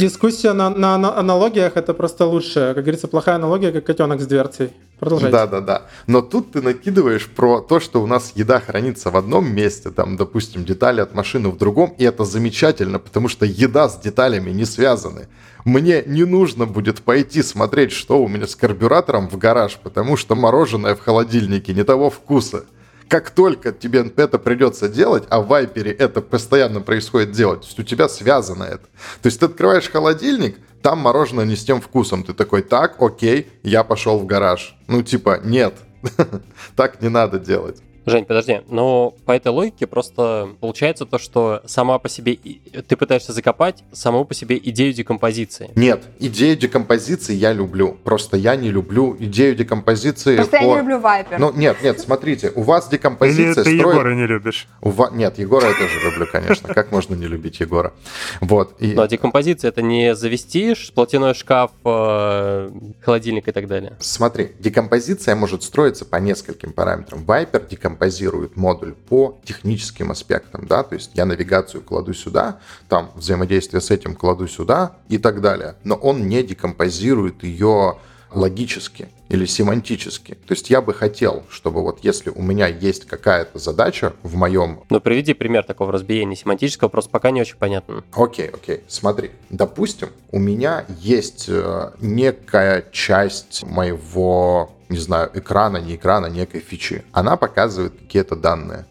[0.00, 2.72] Дискуссия на, на, на аналогиях это просто лучше.
[2.74, 4.72] Как говорится, плохая аналогия, как котенок с дверцей.
[4.98, 5.32] Продолжайте.
[5.32, 5.82] Да, да, да.
[6.06, 10.16] Но тут ты накидываешь про то, что у нас еда хранится в одном месте, там,
[10.16, 14.64] допустим, детали от машины в другом, и это замечательно, потому что еда с деталями не
[14.64, 15.28] связаны.
[15.64, 20.34] Мне не нужно будет пойти смотреть, что у меня с карбюратором в гараж, потому что
[20.34, 22.64] мороженое в холодильнике не того вкуса
[23.10, 27.80] как только тебе это придется делать, а в Вайпере это постоянно происходит делать, то есть
[27.80, 28.84] у тебя связано это.
[29.20, 32.22] То есть ты открываешь холодильник, там мороженое не с тем вкусом.
[32.22, 34.76] Ты такой, так, окей, я пошел в гараж.
[34.86, 35.74] Ну, типа, нет,
[36.76, 37.82] так не надо делать.
[38.06, 43.32] Жень, подожди, но по этой логике просто получается то, что сама по себе ты пытаешься
[43.32, 45.70] закопать саму по себе идею декомпозиции.
[45.74, 47.98] Нет, идею декомпозиции я люблю.
[48.04, 50.36] Просто я не люблю идею декомпозиции.
[50.36, 50.62] Просто по...
[50.62, 51.38] я не люблю вайпер.
[51.38, 53.80] Ну, нет, нет, смотрите, у вас декомпозиция Или ты строит...
[53.80, 54.66] Егора не любишь?
[54.80, 55.12] У вас...
[55.12, 56.72] Нет, Егора я тоже люблю, конечно.
[56.72, 57.92] Как можно не любить Егора?
[58.40, 58.74] Вот.
[58.80, 58.92] И...
[58.92, 62.70] Но декомпозиция это не завести платяной шкаф, э,
[63.00, 63.96] холодильник и так далее.
[64.00, 67.24] Смотри, декомпозиция может строиться по нескольким параметрам.
[67.24, 73.10] Вайпер декомпозиция композирует модуль по техническим аспектам, да, то есть я навигацию кладу сюда, там
[73.16, 77.96] взаимодействие с этим кладу сюда и так далее, но он не декомпозирует ее
[78.32, 80.34] логически или семантически.
[80.34, 84.84] То есть я бы хотел, чтобы вот если у меня есть какая-то задача в моем...
[84.88, 88.04] Ну, приведи пример такого разбиения семантического, просто пока не очень понятно.
[88.12, 89.32] Окей, окей, смотри.
[89.50, 97.04] Допустим, у меня есть э, некая часть моего не знаю, экрана, не экрана, некой фичи.
[97.12, 98.86] Она показывает какие-то данные.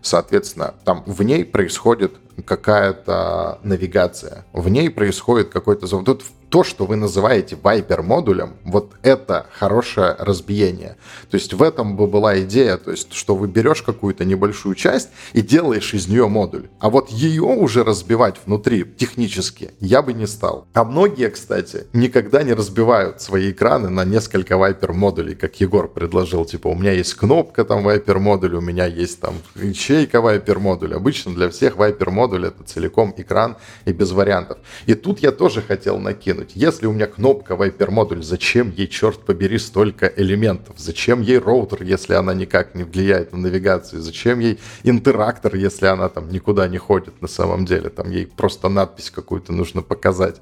[0.00, 2.14] Соответственно, там в ней происходит
[2.44, 4.44] какая-то навигация.
[4.52, 5.86] В ней происходит какой-то...
[5.86, 6.22] Тут
[6.52, 10.96] то, что вы называете Viper модулем, вот это хорошее разбиение.
[11.30, 15.08] То есть в этом бы была идея, то есть что вы берешь какую-то небольшую часть
[15.32, 16.68] и делаешь из нее модуль.
[16.78, 20.66] А вот ее уже разбивать внутри технически я бы не стал.
[20.74, 26.44] А многие, кстати, никогда не разбивают свои экраны на несколько Viper модулей, как Егор предложил.
[26.44, 30.94] Типа у меня есть кнопка там Viper модуль, у меня есть там ячейка Viper модуль.
[30.94, 34.58] Обычно для всех Viper модуль это целиком экран и без вариантов.
[34.86, 36.52] И тут я тоже хотел накинуть.
[36.54, 40.78] Если у меня кнопка Viper модуль, зачем ей, черт побери, столько элементов?
[40.78, 44.02] Зачем ей роутер, если она никак не влияет на навигацию?
[44.02, 47.88] Зачем ей интерактор, если она там никуда не ходит на самом деле?
[47.88, 50.40] Там ей просто надпись какую-то нужно показать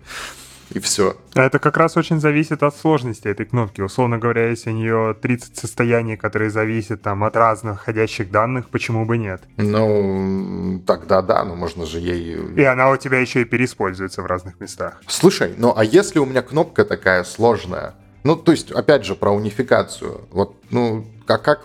[0.71, 1.16] и все.
[1.35, 3.81] А это как раз очень зависит от сложности этой кнопки.
[3.81, 9.05] Условно говоря, если у нее 30 состояний, которые зависят там от разных входящих данных, почему
[9.05, 9.43] бы нет?
[9.57, 12.37] Ну, тогда да, но можно же ей...
[12.57, 15.01] И она у тебя еще и переиспользуется в разных местах.
[15.07, 19.31] Слушай, ну а если у меня кнопка такая сложная, ну, то есть, опять же, про
[19.31, 20.29] унификацию.
[20.31, 21.64] Вот, ну, как, как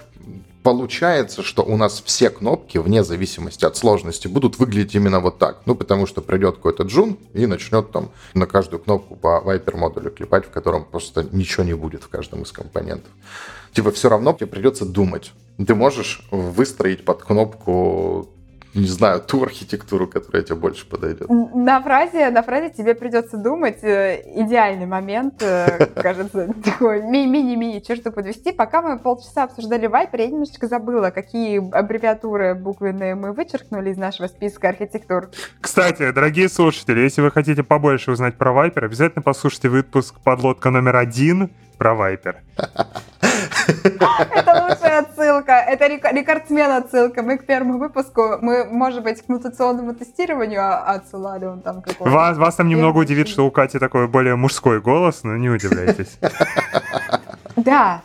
[0.66, 5.62] получается, что у нас все кнопки, вне зависимости от сложности, будут выглядеть именно вот так.
[5.68, 10.10] Ну, потому что придет какой-то джун и начнет там на каждую кнопку по Viper модулю
[10.10, 13.12] клепать, в котором просто ничего не будет в каждом из компонентов.
[13.74, 15.34] Типа все равно тебе придется думать.
[15.64, 18.28] Ты можешь выстроить под кнопку
[18.76, 21.30] не знаю, ту архитектуру, которая тебе больше подойдет.
[21.30, 23.84] На фразе, на фразе тебе придется думать.
[23.84, 28.52] Э, идеальный момент, э, кажется, такой мини-мини черту подвести.
[28.52, 34.28] Пока мы полчаса обсуждали Viper, я немножечко забыла, какие аббревиатуры буквенные мы вычеркнули из нашего
[34.28, 35.30] списка архитектур.
[35.62, 40.98] Кстати, дорогие слушатели, если вы хотите побольше узнать про Viper, обязательно послушайте выпуск «Подлодка номер
[40.98, 42.36] один» про Viper.
[43.84, 45.54] Это лучшая отсылка.
[45.54, 47.22] Это рекордсмен отсылка.
[47.24, 50.64] Мы к первому выпуску, мы, может быть, к мутационному тестированию
[50.94, 54.82] отсылали он там какого Вас, вас там немного удивит, что у Кати такой более мужской
[54.82, 56.20] голос, но не удивляйтесь.
[57.56, 58.02] Да,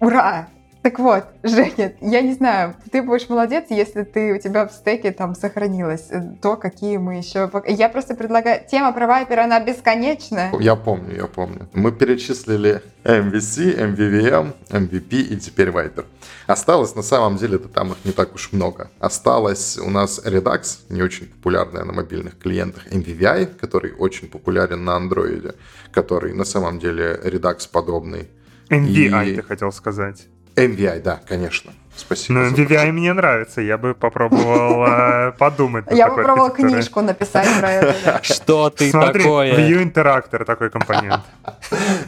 [0.00, 0.48] ура!
[0.84, 5.12] Так вот, Женя, я не знаю, ты будешь молодец, если ты у тебя в стеке
[5.12, 7.50] там сохранилось э, то, какие мы еще...
[7.66, 8.60] Я просто предлагаю...
[8.70, 10.52] Тема про Viper, она бесконечная.
[10.60, 11.70] Я помню, я помню.
[11.72, 16.04] Мы перечислили MVC, MVVM, MVP и теперь Viper.
[16.46, 18.90] Осталось, на самом деле, это там их не так уж много.
[18.98, 24.98] Осталось у нас Redux, не очень популярная на мобильных клиентах, MVVI, который очень популярен на
[24.98, 25.54] Android,
[25.92, 28.28] который на самом деле Redux подобный.
[28.68, 29.36] MVI, и...
[29.36, 30.26] ты хотел сказать.
[30.56, 31.72] MVI, да, конечно.
[31.96, 32.40] Спасибо.
[32.40, 35.84] Ну, MVI мне нравится, я бы попробовал э, подумать.
[35.90, 38.20] Я бы попробовал книжку написать про это.
[38.22, 39.54] Что ты такое?
[39.56, 41.22] View Interactor такой компонент.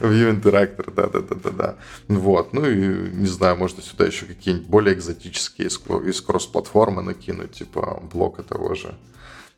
[0.01, 1.77] View Interactor, да-да-да-да.
[2.09, 8.03] Вот, ну и, не знаю, можно сюда еще какие-нибудь более экзотические из кросс-платформы накинуть, типа
[8.13, 8.95] блока того же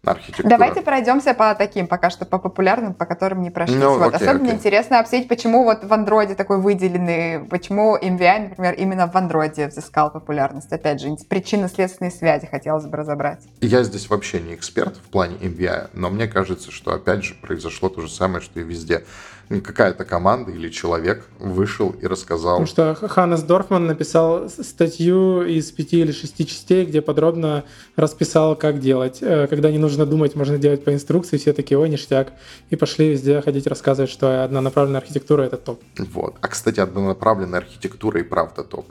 [0.04, 0.48] архитектура.
[0.48, 3.78] Давайте пройдемся по таким, пока что по популярным, по которым не прошлись.
[3.78, 4.14] Ну, вот.
[4.14, 4.56] окей, Особенно окей.
[4.56, 10.10] интересно обсудить, почему вот в андроиде такой выделенный, почему MVI, например, именно в андроиде взыскал
[10.10, 10.72] популярность.
[10.72, 13.42] Опять же, причинно-следственные связи хотелось бы разобрать.
[13.60, 17.88] Я здесь вообще не эксперт в плане MVI, но мне кажется, что опять же произошло
[17.88, 19.04] то же самое, что и везде
[19.48, 22.58] какая-то команда или человек вышел и рассказал.
[22.60, 27.64] Потому что Ханнес Дорфман написал статью из пяти или шести частей, где подробно
[27.96, 29.18] расписал, как делать.
[29.22, 32.32] Э, когда не нужно думать, можно делать по инструкции, все такие, ой, ништяк.
[32.70, 35.82] И пошли везде ходить рассказывать, что однонаправленная архитектура— это топ.
[35.98, 36.36] Вот.
[36.40, 38.86] А, кстати, однонаправленная архитектура и правда топ.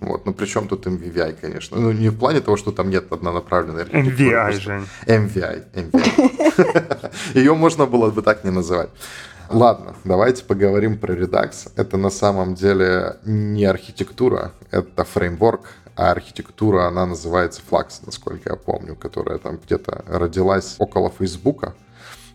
[0.00, 1.80] Вот, ну при чем тут MVI, конечно.
[1.80, 4.36] Ну не в плане того, что там нет однонаправленной архитектуры.
[4.36, 4.86] MVI, Жень.
[5.06, 7.12] MVI, MVI.
[7.34, 8.90] Ее можно было бы так не называть.
[9.50, 11.70] Ладно, давайте поговорим про Redux.
[11.76, 18.56] Это на самом деле не архитектура, это фреймворк, а архитектура, она называется Flux, насколько я
[18.56, 21.74] помню, которая там где-то родилась около Фейсбука.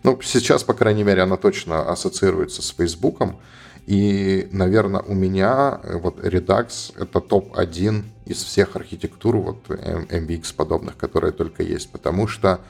[0.02, 3.38] Ну, сейчас, по крайней мере, она точно ассоциируется с Фейсбуком.
[3.86, 10.96] И, наверное, у меня э, вот Redux— это топ-1 из всех архитектур вот MVX подобных,
[10.96, 12.60] которые только есть, потому что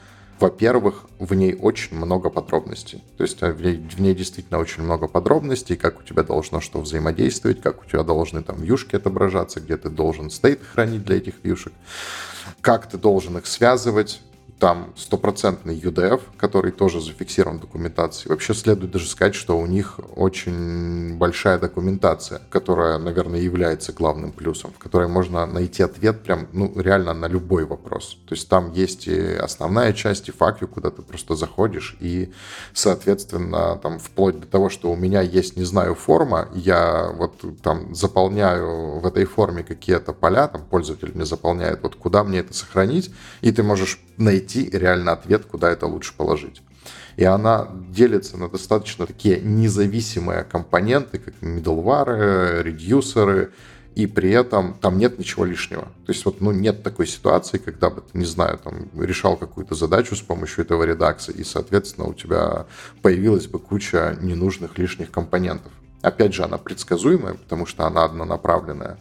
[0.41, 3.05] во-первых, в ней очень много подробностей.
[3.19, 6.61] То есть э, в ней, в ней действительно очень много подробностей, как у тебя должно
[6.61, 11.19] что взаимодействовать, как у тебя должны там вьюшки отображаться, где ты должен стейт хранить для
[11.19, 11.75] этих вьюшек,
[12.63, 14.23] как ты должен их связывать,
[14.61, 18.29] там стопроцентный UDF, который тоже зафиксирован в документации.
[18.29, 24.73] Вообще следует даже сказать, что у них очень большая документация, которая, наверное, является главным плюсом,
[24.73, 28.19] в которой можно найти ответ прям, ну, реально на любой вопрос.
[28.29, 32.31] То есть там есть и основная часть, и факью, куда ты просто заходишь, и,
[32.75, 37.95] соответственно, там вплоть до того, что у меня есть, не знаю, форма, я вот там
[37.95, 43.11] заполняю в этой форме какие-то поля, там пользователь мне заполняет, вот куда мне это сохранить,
[43.41, 46.63] и ты можешь найти реально ответ, куда это лучше положить.
[47.17, 53.53] И она делится на достаточно такие независимые компоненты, как middleware, редюсеры,
[53.95, 55.83] и при этом там нет ничего лишнего.
[56.07, 60.15] То есть вот ну, нет такой ситуации, когда бы не знаю, там решал какую-то задачу
[60.15, 62.67] с помощью этого редакса, и, соответственно, у тебя
[63.03, 65.73] появилась бы куча ненужных лишних компонентов.
[66.03, 68.99] Опять же, она предсказуемая, потому что она однонаправленная.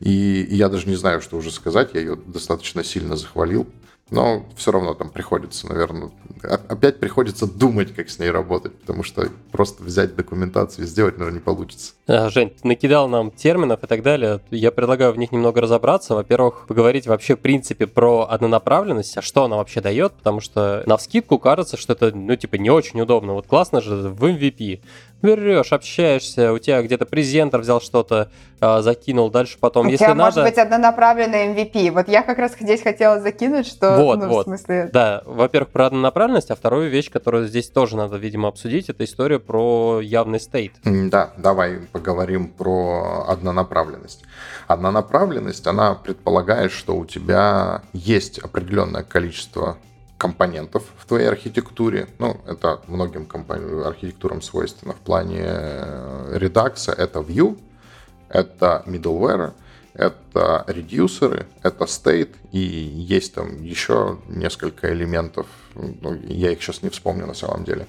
[0.00, 3.66] И я даже не знаю, что уже сказать, я ее достаточно сильно захвалил.
[4.10, 6.10] Но все равно там приходится, наверное,
[6.42, 11.38] опять приходится думать, как с ней работать, потому что просто взять документацию и сделать, наверное,
[11.38, 11.92] не получится.
[12.06, 14.40] А, Жень, ты накидал нам терминов и так далее.
[14.50, 16.14] Я предлагаю в них немного разобраться.
[16.14, 20.96] Во-первых, поговорить вообще в принципе про однонаправленность, а что она вообще дает, потому что на
[20.96, 23.34] вскидку кажется, что это, ну, типа, не очень удобно.
[23.34, 24.80] Вот классно же в MVP
[25.22, 30.14] берешь, общаешься, у тебя где-то презентер взял что-то, э, закинул, дальше потом, у если тебя
[30.14, 30.40] надо...
[30.40, 31.90] может быть однонаправленный MVP.
[31.90, 33.96] Вот я как раз здесь хотела закинуть, что...
[33.96, 34.46] Вот, ну, вот.
[34.46, 34.90] В смысле...
[34.92, 39.38] Да, во-первых, про однонаправленность, а вторую вещь, которую здесь тоже надо, видимо, обсудить, это история
[39.38, 40.72] про явный стейт.
[40.84, 44.22] Да, давай поговорим про однонаправленность.
[44.68, 49.76] Однонаправленность, она предполагает, что у тебя есть определенное количество
[50.20, 52.06] компонентов в твоей архитектуре.
[52.18, 53.26] Ну, это многим
[53.86, 56.92] архитектурам свойственно в плане э, редакса.
[56.92, 57.58] Это view,
[58.28, 59.52] это middleware,
[59.94, 66.90] это редюсеры, это state, и есть там еще несколько элементов, ну, я их сейчас не
[66.90, 67.86] вспомню на самом деле,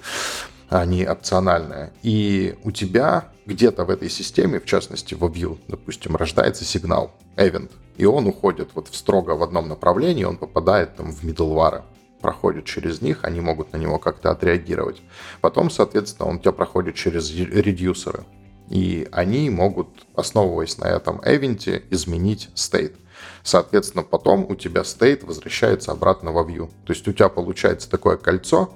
[0.70, 1.92] они опциональные.
[2.02, 7.70] И у тебя где-то в этой системе, в частности во view, допустим, рождается сигнал, event,
[7.98, 11.82] и он уходит вот в строго в одном направлении, он попадает там в middleware
[12.22, 15.02] проходит через них, они могут на него как-то отреагировать.
[15.40, 18.24] Потом, соответственно, он у тебя проходит через редюсеры.
[18.70, 22.94] И они могут, основываясь на этом эвенте, изменить стейт.
[23.42, 26.70] Соответственно, потом у тебя стейт возвращается обратно во view.
[26.86, 28.72] То есть у тебя получается такое кольцо,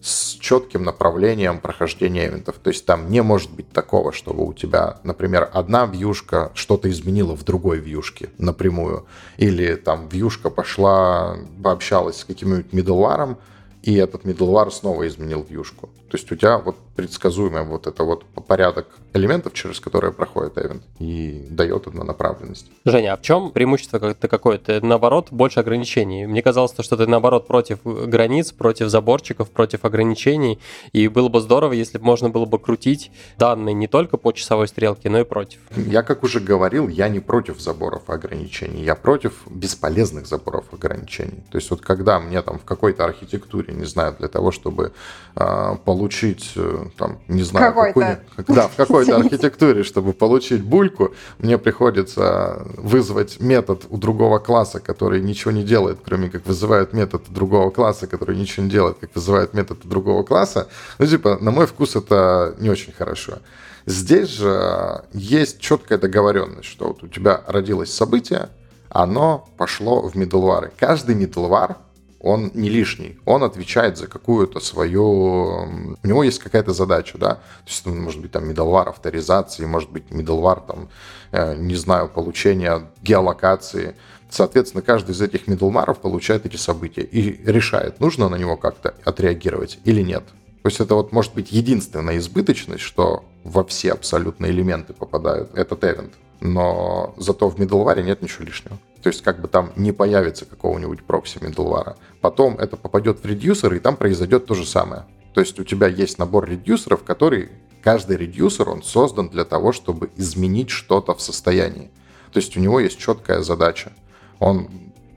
[0.00, 2.56] с четким направлением прохождения ивентов.
[2.62, 7.36] То есть там не может быть такого, чтобы у тебя, например, одна вьюшка что-то изменила
[7.36, 9.06] в другой вьюшке напрямую.
[9.36, 13.36] Или там вьюшка пошла, пообщалась с каким-нибудь middleware,
[13.82, 15.88] и этот middleware снова изменил вьюшку.
[16.10, 20.82] То есть у тебя вот предсказуемый вот это вот порядок элементов, через которые проходит event,
[20.98, 22.66] и дает однонаправленность.
[22.84, 24.84] Женя, а в чем преимущество как-то какое-то?
[24.84, 26.26] Наоборот, больше ограничений.
[26.26, 30.58] Мне казалось, что ты наоборот против границ, против заборчиков, против ограничений,
[30.92, 34.66] и было бы здорово, если бы можно было бы крутить данные не только по часовой
[34.66, 35.60] стрелке, но и против.
[35.76, 41.44] Я, как уже говорил, я не против заборов ограничений, я против бесполезных заборов ограничений.
[41.52, 44.92] То есть вот когда мне там в какой-то архитектуре, не знаю, для того, чтобы
[45.36, 46.54] э, получить,
[46.96, 48.18] там, не знаю, какую
[48.56, 55.20] да, в какой-то архитектуре, чтобы получить бульку, мне приходится вызвать метод у другого класса, который
[55.20, 59.54] ничего не делает, кроме как вызывает метод другого класса, который ничего не делает, как вызывает
[59.54, 60.68] метод другого класса.
[60.98, 63.38] Ну, типа, на мой вкус это не очень хорошо.
[63.86, 68.50] Здесь же есть четкая договоренность, что вот у тебя родилось событие,
[68.90, 70.70] оно пошло в middleware.
[70.76, 71.76] Каждый middleware
[72.20, 75.96] он не лишний, он отвечает за какую-то свою...
[76.02, 80.04] У него есть какая-то задача, да, то есть, может быть, там, middleware авторизации, может быть,
[80.10, 80.88] middleware, там,
[81.32, 83.94] э, не знаю, получения геолокации.
[84.30, 89.78] Соответственно, каждый из этих middleware получает эти события и решает, нужно на него как-то отреагировать
[89.84, 90.24] или нет.
[90.62, 95.84] То есть это вот может быть единственная избыточность, что во все абсолютно элементы попадают этот
[95.84, 96.12] event.
[96.40, 98.76] Но зато в middleware нет ничего лишнего.
[99.02, 101.96] То есть как бы там не появится какого-нибудь прокси middleware.
[102.20, 105.06] Потом это попадет в редюсер, и там произойдет то же самое.
[105.34, 107.50] То есть у тебя есть набор редюсеров, который
[107.82, 111.90] каждый редюсер, он создан для того, чтобы изменить что-то в состоянии.
[112.32, 113.92] То есть у него есть четкая задача.
[114.40, 114.68] Он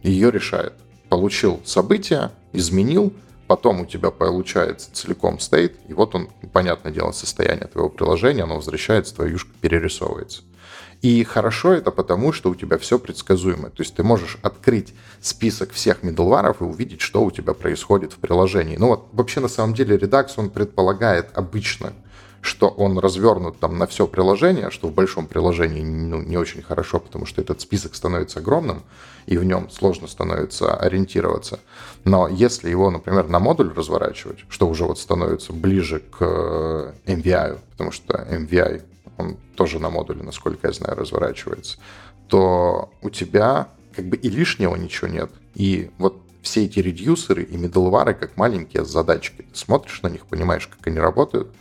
[0.03, 0.73] ее решает.
[1.09, 3.13] Получил событие, изменил,
[3.47, 8.55] потом у тебя получается целиком стейт, и вот он, понятное дело, состояние твоего приложения, оно
[8.55, 10.43] возвращается, твоя юшка перерисовывается.
[11.01, 13.69] И хорошо это потому, что у тебя все предсказуемо.
[13.69, 18.17] То есть ты можешь открыть список всех middleware и увидеть, что у тебя происходит в
[18.17, 18.77] приложении.
[18.77, 21.93] Ну вот вообще на самом деле Redux, он предполагает обычно,
[22.41, 26.99] что он развернут там на все приложение, что в большом приложении ну, не очень хорошо,
[26.99, 28.83] потому что этот список становится огромным,
[29.25, 31.59] и в нем сложно становится ориентироваться.
[32.03, 37.59] Но если его, например, на модуль разворачивать, что уже вот становится ближе к э, MVI,
[37.71, 38.81] потому что MVI
[39.21, 41.77] он тоже на модуле, насколько я знаю, разворачивается,
[42.27, 45.31] то у тебя как бы и лишнего ничего нет.
[45.55, 49.45] И вот все эти редюсеры и middleware как маленькие задачки.
[49.51, 51.53] Ты смотришь на них, понимаешь, как они работают,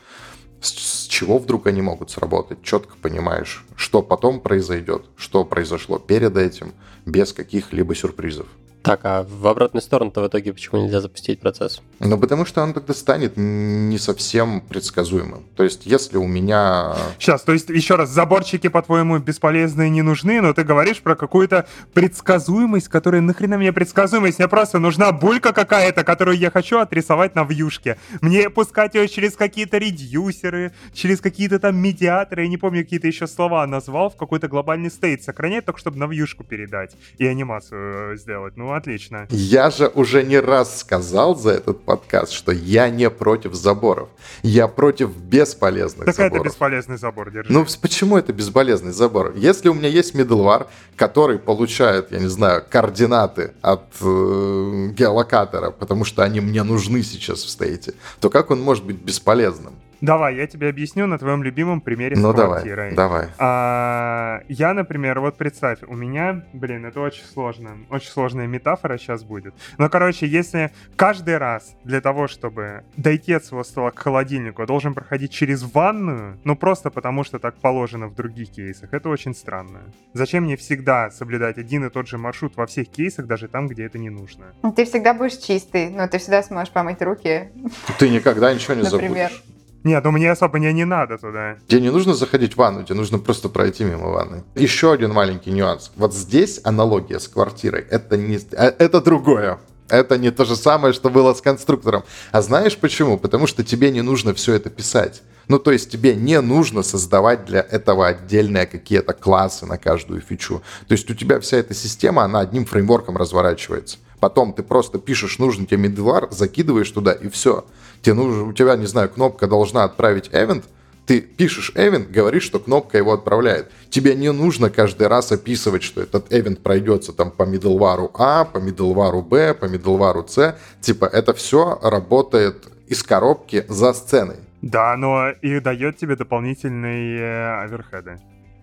[0.60, 6.36] с, с чего вдруг они могут сработать, четко понимаешь, что потом произойдет, что произошло перед
[6.36, 6.72] этим,
[7.06, 8.46] без каких-либо сюрпризов.
[8.82, 11.82] Так, а в обратную сторону-то в итоге почему нельзя запустить процесс?
[11.98, 15.44] Ну, потому что он тогда станет не совсем предсказуемым.
[15.54, 16.94] То есть, если у меня...
[17.18, 21.66] Сейчас, то есть, еще раз, заборчики, по-твоему, бесполезные, не нужны, но ты говоришь про какую-то
[21.92, 24.38] предсказуемость, которая нахрена мне предсказуемость?
[24.38, 27.98] Мне просто нужна булька какая-то, которую я хочу отрисовать на вьюшке.
[28.22, 33.26] Мне пускать ее через какие-то редюсеры, через какие-то там медиаторы, я не помню, какие-то еще
[33.26, 38.16] слова назвал, в какой-то глобальный стейт сохранять, только чтобы на вьюшку передать и анимацию э,
[38.16, 38.56] сделать.
[38.56, 39.26] Ну, отлично.
[39.30, 44.08] Я же уже не раз сказал за этот подкаст, что я не против заборов.
[44.42, 46.46] Я против бесполезных так заборов.
[46.46, 47.52] это бесполезный забор, держи.
[47.52, 49.32] Ну, почему это бесполезный забор?
[49.36, 50.66] Если у меня есть middleware,
[50.96, 57.42] который получает, я не знаю, координаты от э, геолокатора, потому что они мне нужны сейчас
[57.42, 59.74] в стейте, то как он может быть бесполезным?
[60.00, 62.94] Давай, я тебе объясню на твоем любимом примере ну, с квартирой.
[62.94, 63.28] давай, давай.
[63.38, 69.22] А, я, например, вот представь, у меня, блин, это очень сложно, очень сложная метафора сейчас
[69.22, 69.54] будет.
[69.78, 74.94] Но, короче, если каждый раз для того, чтобы дойти от своего стола к холодильнику, должен
[74.94, 79.80] проходить через ванную, ну просто потому, что так положено в других кейсах, это очень странно.
[80.14, 83.84] Зачем мне всегда соблюдать один и тот же маршрут во всех кейсах, даже там, где
[83.84, 84.46] это не нужно?
[84.74, 87.50] Ты всегда будешь чистый, но ты всегда сможешь помыть руки.
[87.98, 89.42] Ты никогда ничего не забудешь.
[89.84, 91.56] Нет, ну мне особо не, не надо туда.
[91.66, 94.44] Тебе не нужно заходить в ванну, тебе нужно просто пройти мимо ванны.
[94.54, 95.90] Еще один маленький нюанс.
[95.96, 97.86] Вот здесь аналогия с квартирой.
[97.90, 98.36] Это не...
[98.36, 99.58] э, Это другое.
[99.88, 102.04] Это не то же самое, что было с конструктором.
[102.30, 103.18] А знаешь почему?
[103.18, 105.22] Потому что тебе не нужно все это писать.
[105.48, 110.62] Ну, то есть тебе не нужно создавать для этого отдельные какие-то классы на каждую фичу.
[110.86, 113.98] То есть у тебя вся эта система, она одним фреймворком разворачивается.
[114.20, 117.64] Потом ты просто пишешь нужный тебе middleware, закидываешь туда и все.
[118.02, 120.64] Тебе нужно, у тебя, не знаю, кнопка должна отправить event,
[121.06, 123.70] ты пишешь event, говоришь, что кнопка его отправляет.
[123.90, 128.58] Тебе не нужно каждый раз описывать, что этот event пройдется там по middleware А, по
[128.58, 130.56] middleware Б, по middleware С.
[130.80, 134.36] Типа это все работает из коробки за сценой.
[134.62, 138.20] Да, но и дает тебе дополнительные э, оверхеды.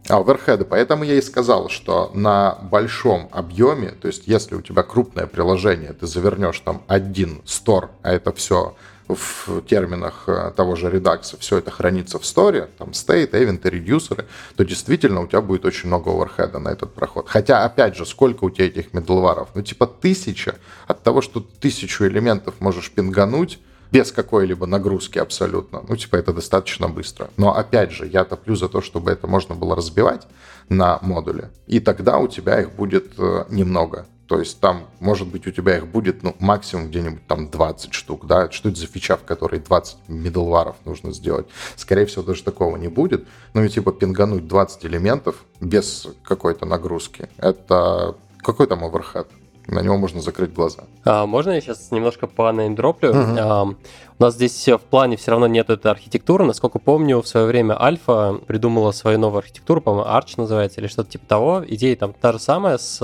[0.07, 0.63] А, оверхеды.
[0.63, 5.91] Поэтому я и сказал, что на большом объеме, то есть если у тебя крупное приложение,
[5.91, 8.75] ты завернешь там один стор, а это все
[9.07, 14.25] в терминах э, того же редакса все это хранится в сторе, там state, эвенты, редюсеры,
[14.55, 17.27] то действительно у тебя будет очень много оверхеда на этот проход.
[17.29, 19.49] Хотя, опять же, сколько у тебя этих медлваров?
[19.55, 20.55] Ну, типа тысяча.
[20.87, 23.59] От того, что тысячу элементов можешь пингануть,
[23.91, 25.81] без какой-либо нагрузки абсолютно.
[25.87, 27.29] Ну, типа, это достаточно быстро.
[27.37, 30.27] Но, опять же, я топлю за то, чтобы это можно было разбивать
[30.69, 31.49] на модули.
[31.67, 34.05] И тогда у тебя их будет э, немного.
[34.27, 38.27] То есть там, может быть, у тебя их будет, ну, максимум где-нибудь там 20 штук,
[38.27, 38.51] да?
[38.51, 41.47] Что это за фича, в которой 20 middleware нужно сделать?
[41.77, 43.25] Скорее всего, даже такого не будет.
[43.53, 49.27] Ну, и типа пингануть 20 элементов без какой-то нагрузки, это какой там оверхед?
[49.67, 50.83] На него можно закрыть глаза.
[51.03, 53.13] А, можно я сейчас немножко по неймдроплю?
[53.13, 53.37] Мгм.
[53.37, 56.45] А, у нас здесь в плане все равно нет этой архитектуры.
[56.45, 61.11] Насколько помню, в свое время Альфа придумала свою новую архитектуру, по-моему, Arch называется, или что-то
[61.11, 61.63] типа того.
[61.67, 63.01] Идея там та же самая, с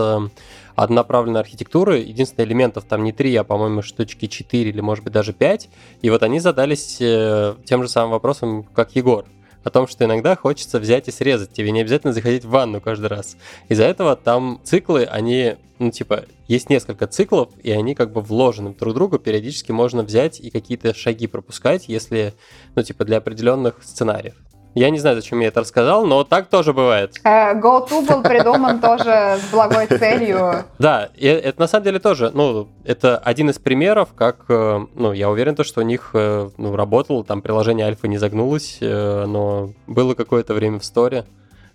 [0.75, 2.03] однонаправленной архитектурой.
[2.03, 5.69] Единственное, элементов там не три, а, по-моему, штучки 4 или, может быть, даже 5.
[6.01, 9.25] И вот они задались э, тем же самым вопросом, как Егор
[9.63, 11.53] о том, что иногда хочется взять и срезать.
[11.53, 13.37] Тебе не обязательно заходить в ванну каждый раз.
[13.69, 18.73] Из-за этого там циклы, они, ну, типа, есть несколько циклов, и они как бы вложены
[18.73, 19.19] друг в друга.
[19.19, 22.33] Периодически можно взять и какие-то шаги пропускать, если,
[22.75, 24.35] ну, типа, для определенных сценариев.
[24.75, 27.15] Я не знаю, зачем я это рассказал, но так тоже бывает.
[27.23, 30.65] Э, GoTo был придуман тоже с благой целью.
[30.79, 35.29] Да, это на самом деле тоже, ну, это один из примеров, как, э, ну, я
[35.29, 40.15] уверен, то, что у них, э, ну, работало, там приложение Альфа не загнулось, но было
[40.15, 41.25] какое-то время в сторе.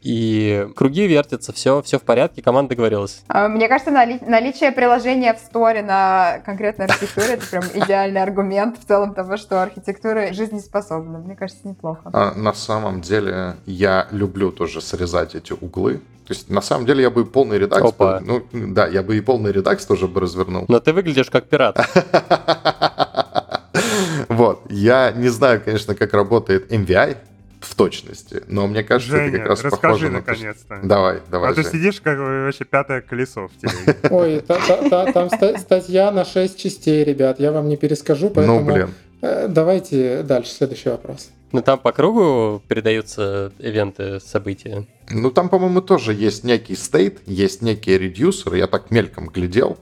[0.01, 3.23] И круги вертятся, все, все в порядке, команда договорилась.
[3.29, 8.79] Э, Мне кажется, нали- наличие приложения в сторе на конкретной архитектуре это прям идеальный аргумент
[8.79, 11.19] в целом того, что архитектура жизнеспособна.
[11.19, 12.11] Мне кажется, неплохо.
[12.13, 16.01] А на самом деле я люблю тоже срезать эти углы.
[16.27, 17.83] То есть, на самом деле, я бы и полный редакс...
[17.83, 18.21] Опа.
[18.23, 20.67] Ну, да, я бы и полный редакс тоже бы развернул.
[20.69, 21.79] Но ты выглядишь как пират.
[24.29, 24.61] Вот.
[24.69, 27.17] Я не знаю, конечно, как работает MVI
[27.61, 30.81] в точности, но мне кажется, это Женя, как раз расскажи на наконец-то.
[30.85, 31.73] Давай, давай, а ты Жень.
[31.73, 33.97] сидишь как вообще пятое колесо в телеге.
[34.11, 37.41] Ой, та- та- та- там ста- статья на 6 частей, ребят.
[37.41, 38.95] Я вам не перескажу, поэтому Ну, блин.
[39.23, 41.31] э, давайте дальше, следующий вопрос.
[41.51, 44.87] Ну, там по кругу передаются ивенты, события.
[45.11, 48.59] Ну, там, по-моему, тоже есть некий стейт, есть некие редюсеры.
[48.59, 49.79] Я так мельком глядел.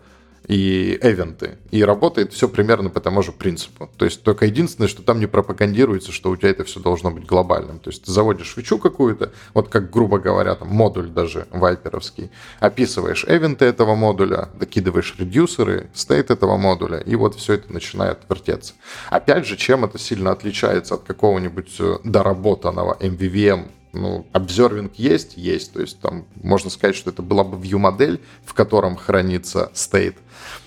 [0.47, 1.59] И эвенты.
[1.71, 3.91] И работает все примерно по тому же принципу.
[3.97, 7.27] То есть только единственное, что там не пропагандируется, что у тебя это все должно быть
[7.27, 7.79] глобальным.
[7.79, 13.25] То есть ты заводишь фичу какую-то, вот как, грубо говоря, там модуль даже вайперовский, описываешь
[13.27, 18.75] эвенты этого модуля, докидываешь редюсеры, стейт этого модуля, и вот все это начинает вертеться.
[19.11, 23.67] Опять же, чем это сильно отличается от какого-нибудь э, доработанного MVVM
[23.97, 25.73] ну, обзервинг есть, есть.
[25.73, 30.17] То есть там можно сказать, что это была бы view-модель, в котором хранится state,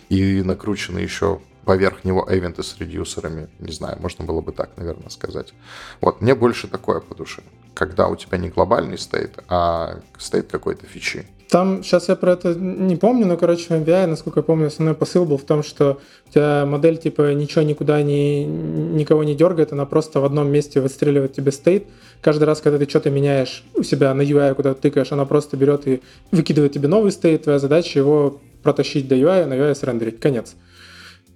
[0.09, 3.47] и накручены еще поверх него эвенты с редюсерами.
[3.59, 5.53] Не знаю, можно было бы так, наверное, сказать.
[6.01, 7.43] Вот, мне больше такое по душе.
[7.75, 11.27] Когда у тебя не глобальный стейт, а стейт какой-то фичи.
[11.49, 14.95] Там, сейчас я про это не помню, но, короче, в MVI, насколько я помню, основной
[14.95, 19.71] посыл был в том, что у тебя модель, типа, ничего никуда не, никого не дергает,
[19.71, 21.87] она просто в одном месте выстреливает тебе стейт.
[22.21, 25.57] Каждый раз, когда ты что-то меняешь у себя на UI, куда ты тыкаешь, она просто
[25.57, 30.19] берет и выкидывает тебе новый стейт, твоя задача его протащить до UI, на UI срендерить.
[30.19, 30.55] Конец.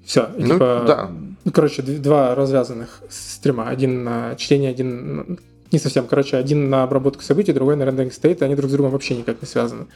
[0.06, 0.30] Все.
[0.38, 1.12] Ну, типа, да.
[1.46, 3.70] ну, короче, два развязанных стрима.
[3.70, 5.40] Один на чтение, один
[5.72, 8.92] не совсем, короче, один на обработку событий, другой на рендеринг стейта, они друг с другом
[8.92, 9.88] вообще никак не связаны.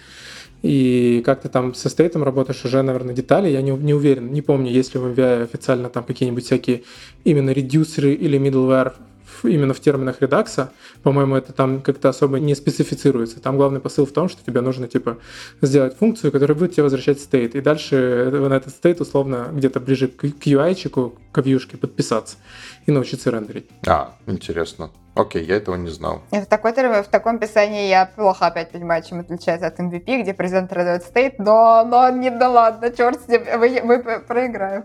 [0.63, 4.41] И как ты там со стейтом работаешь, уже, наверное, детали, я не, не уверен, не
[4.41, 6.81] помню, есть ли в MVI официально там какие-нибудь всякие
[7.23, 8.93] именно редюсеры или middleware
[9.43, 10.71] именно в терминах редакса,
[11.03, 13.39] по-моему, это там как-то особо не специфицируется.
[13.39, 15.17] Там главный посыл в том, что тебе нужно типа
[15.61, 20.07] сделать функцию, которая будет тебе возвращать стейт, и дальше на этот стейт условно где-то ближе
[20.07, 22.37] к UI-чику, к вьюшке подписаться
[22.85, 23.67] и научиться рендерить.
[23.85, 24.91] А, интересно.
[25.17, 26.21] Окей, я этого не знал.
[26.31, 30.71] В, такой, в таком писании я плохо опять понимаю, чем отличается от MVP, где презент
[30.71, 34.83] раздает стейт, но, но не, да ладно, черт с ним, мы, мы проиграем.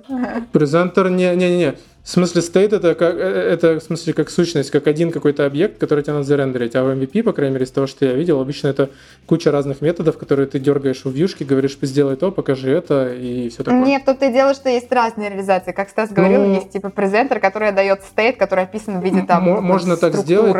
[0.52, 5.12] Презентер, не-не-не, в смысле, state это, как, э, это в смысле как сущность, как один
[5.12, 6.74] какой-то объект, который тебе надо зарендерить.
[6.74, 8.90] А в MVP, по крайней мере, из того, что я видел, обычно это
[9.26, 13.62] куча разных методов, которые ты дергаешь в вьюшке, говоришь, сделай то, покажи это и все
[13.62, 13.84] такое.
[13.84, 15.70] Нет, тут ты дело, что есть разные реализации.
[15.70, 19.44] Как Стас говорил, ну, есть типа презентер, который дает state, который описан в виде там
[19.44, 20.54] Можно так сделать,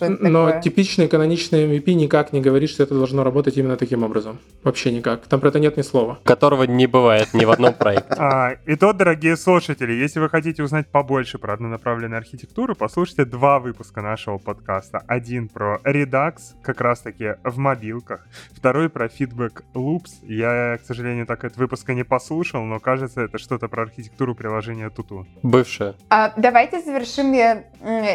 [0.00, 0.60] но такое.
[0.60, 4.38] типичный каноничный MVP никак не говорит, что это должно работать именно таким образом.
[4.62, 5.22] Вообще никак.
[5.22, 6.18] Там про это нет ни слова.
[6.24, 8.14] Которого не бывает ни в одном проекте.
[8.18, 13.24] А, и то, дорогие слушатели, если вы хотите узнать узнать побольше про однонаправленную архитектуру, послушайте
[13.24, 15.02] два выпуска нашего подкаста.
[15.06, 18.26] Один про Redux, как раз-таки в мобилках.
[18.52, 20.22] Второй про Feedback Loops.
[20.22, 24.90] Я, к сожалению, так этот выпуск не послушал, но кажется, это что-то про архитектуру приложения
[24.90, 25.26] Туту.
[25.42, 25.94] Бывшее.
[26.08, 27.32] А, давайте завершим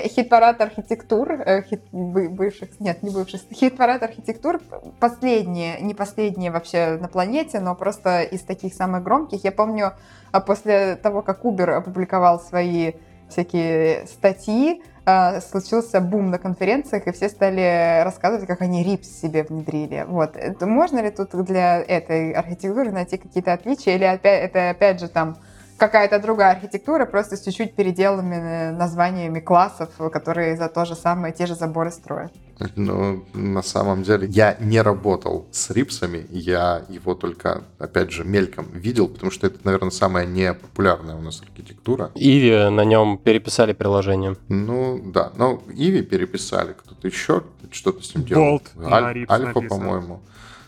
[0.07, 1.31] хит-парад архитектур.
[1.31, 3.41] Э, хит, бывших, нет, не бывших.
[3.51, 4.59] Хит-парад архитектур
[4.99, 9.43] последние, не последние вообще на планете, но просто из таких самых громких.
[9.43, 9.93] Я помню,
[10.31, 12.93] а после того, как Uber опубликовал свои
[13.29, 19.43] всякие статьи, а, случился бум на конференциях, и все стали рассказывать, как они RIPS себе
[19.43, 20.05] внедрили.
[20.05, 20.35] Вот.
[20.61, 25.37] Можно ли тут для этой архитектуры найти какие-то отличия, или опять, это опять же там
[25.77, 31.45] какая-то другая архитектура, просто с чуть-чуть переделанными названиями классов, которые за то же самое те
[31.45, 32.33] же заборы строят.
[32.75, 38.65] Ну, на самом деле, я не работал с рипсами, я его только, опять же, мельком
[38.73, 42.11] видел, потому что это, наверное, самая непопулярная у нас архитектура.
[42.15, 44.35] Иви на нем переписали приложение.
[44.47, 48.43] Ну, да, но Иви переписали, кто-то еще что-то с ним делал.
[48.43, 50.21] Болт Аль- Альфа, по-моему.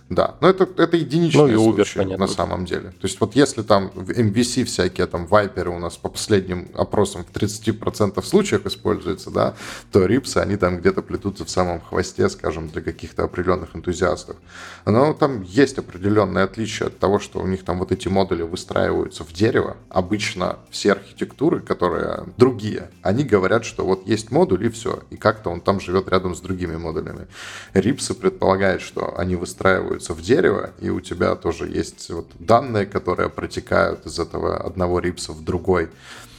[0.09, 2.25] Да, но это, это единичные ну, Uber, случаи понятно.
[2.25, 2.89] на самом деле.
[2.89, 7.31] То есть вот если там MVC всякие там вайперы у нас по последним опросам в
[7.31, 9.53] 30% случаев используются, да,
[9.91, 14.35] то рипсы, они там где-то плетутся в самом хвосте, скажем, для каких-то определенных энтузиастов.
[14.85, 19.23] Но там есть определенное отличие от того, что у них там вот эти модули выстраиваются
[19.23, 19.77] в дерево.
[19.89, 25.51] Обычно все архитектуры, которые другие, они говорят, что вот есть модуль и все, и как-то
[25.51, 27.27] он там живет рядом с другими модулями.
[27.73, 32.85] Рипсы предполагают, что они выстраивают вписываются в дерево, и у тебя тоже есть вот данные,
[32.85, 35.89] которые протекают из этого одного рипса в другой,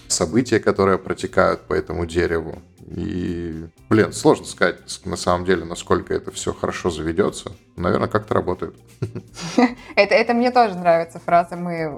[0.09, 2.62] события, которые протекают по этому дереву.
[2.97, 7.53] И, блин, сложно сказать на самом деле, насколько это все хорошо заведется.
[7.77, 8.74] Наверное, как-то работает.
[9.97, 11.57] Это, это мне тоже нравится фраза.
[11.57, 11.89] Мы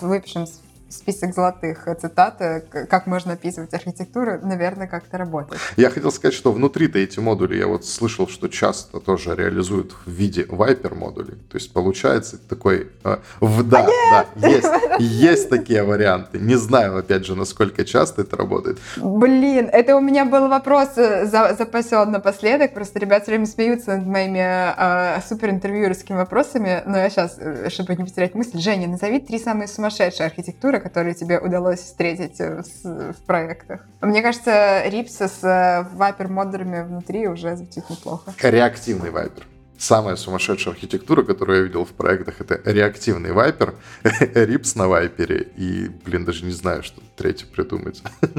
[0.00, 0.46] выпишем
[0.88, 5.60] список золотых цитат, э, как можно описывать архитектуру, наверное, как-то работает.
[5.76, 10.10] Я хотел сказать, что внутри-то эти модули, я вот слышал, что часто тоже реализуют в
[10.10, 11.34] виде Viper модулей.
[11.50, 12.88] То есть получается такой...
[13.04, 16.38] Э, в, да, а да, есть, есть такие варианты.
[16.38, 18.78] Не знаю, опять же, насколько часто это работает.
[18.96, 22.74] Блин, это у меня был вопрос э, за, запасен напоследок.
[22.74, 26.82] Просто ребят все время смеются над моими э, суперинтервьюерскими вопросами.
[26.86, 30.80] Но я сейчас, э, чтобы не потерять мысль, Женя, назови три самые сумасшедшие архитектуры, партнеры,
[30.80, 33.80] которые тебе удалось встретить э, в, проектах.
[34.00, 38.32] Мне кажется, рипсы с э, вайпер-модерами внутри уже звучит неплохо.
[38.42, 39.44] Реактивный вайпер.
[39.78, 43.74] Самая сумасшедшая архитектура, которую я видел в проектах, это реактивный вайпер,
[44.34, 48.02] рипс на вайпере, и, блин, даже не знаю, что третье придумать.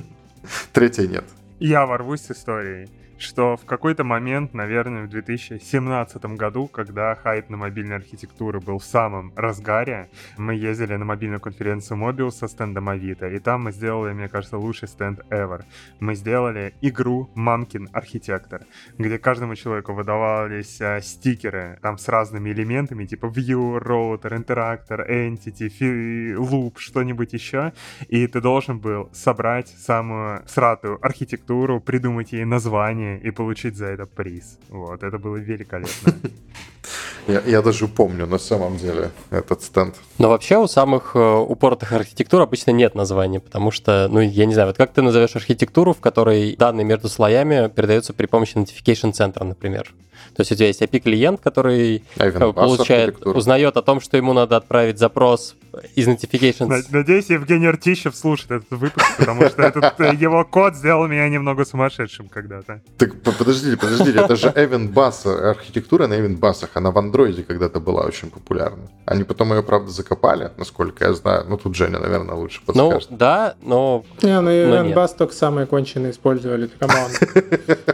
[0.74, 1.26] Третье нет.
[1.60, 2.90] Я ворвусь с историей
[3.22, 8.84] что в какой-то момент, наверное, в 2017 году, когда хайп на мобильной архитектуры был в
[8.84, 14.14] самом разгаре, мы ездили на мобильную конференцию Mobius со стендом Авито, и там мы сделали,
[14.14, 15.64] мне кажется, лучший стенд ever.
[16.00, 18.62] Мы сделали игру «Мамкин архитектор»,
[18.98, 26.36] где каждому человеку выдавались а, стикеры там с разными элементами, типа view, router, interactor, entity,
[26.36, 27.74] loop, что-нибудь еще,
[28.08, 34.06] и ты должен был собрать самую сратую архитектуру, придумать ей название, и получить за это
[34.06, 34.60] приз.
[34.69, 36.14] Вот, это было великолепно.
[37.30, 39.95] Я, я даже помню на самом деле этот стенд.
[40.18, 44.53] Но вообще у самых э, упоротых архитектур обычно нет названия, потому что, ну, я не
[44.53, 49.14] знаю, вот как ты назовешь архитектуру, в которой данные между слоями передаются при помощи notification
[49.14, 49.93] центра, например?
[50.35, 54.57] То есть у тебя есть API-клиент, который Ivan получает, узнает о том, что ему надо
[54.57, 55.56] отправить запрос
[55.95, 56.84] из notifications.
[56.89, 61.65] Надеюсь, Евгений Артищев слушает этот выпуск, потому что этот э, его код сделал меня немного
[61.65, 62.81] сумасшедшим когда-то.
[62.97, 67.80] Так подождите, подождите, это же Evan Bass, архитектура на Evan Bass'ах, она в андроиде когда-то
[67.80, 68.88] была очень популярна.
[69.06, 71.46] Они потом ее, правда, закопали, насколько я знаю.
[71.50, 73.12] Ну, тут Женя, наверное, лучше ну, подскажет.
[73.12, 74.04] Ну, да, но...
[74.22, 77.11] Не, ну Event Bus только самые конченые использовали, come on.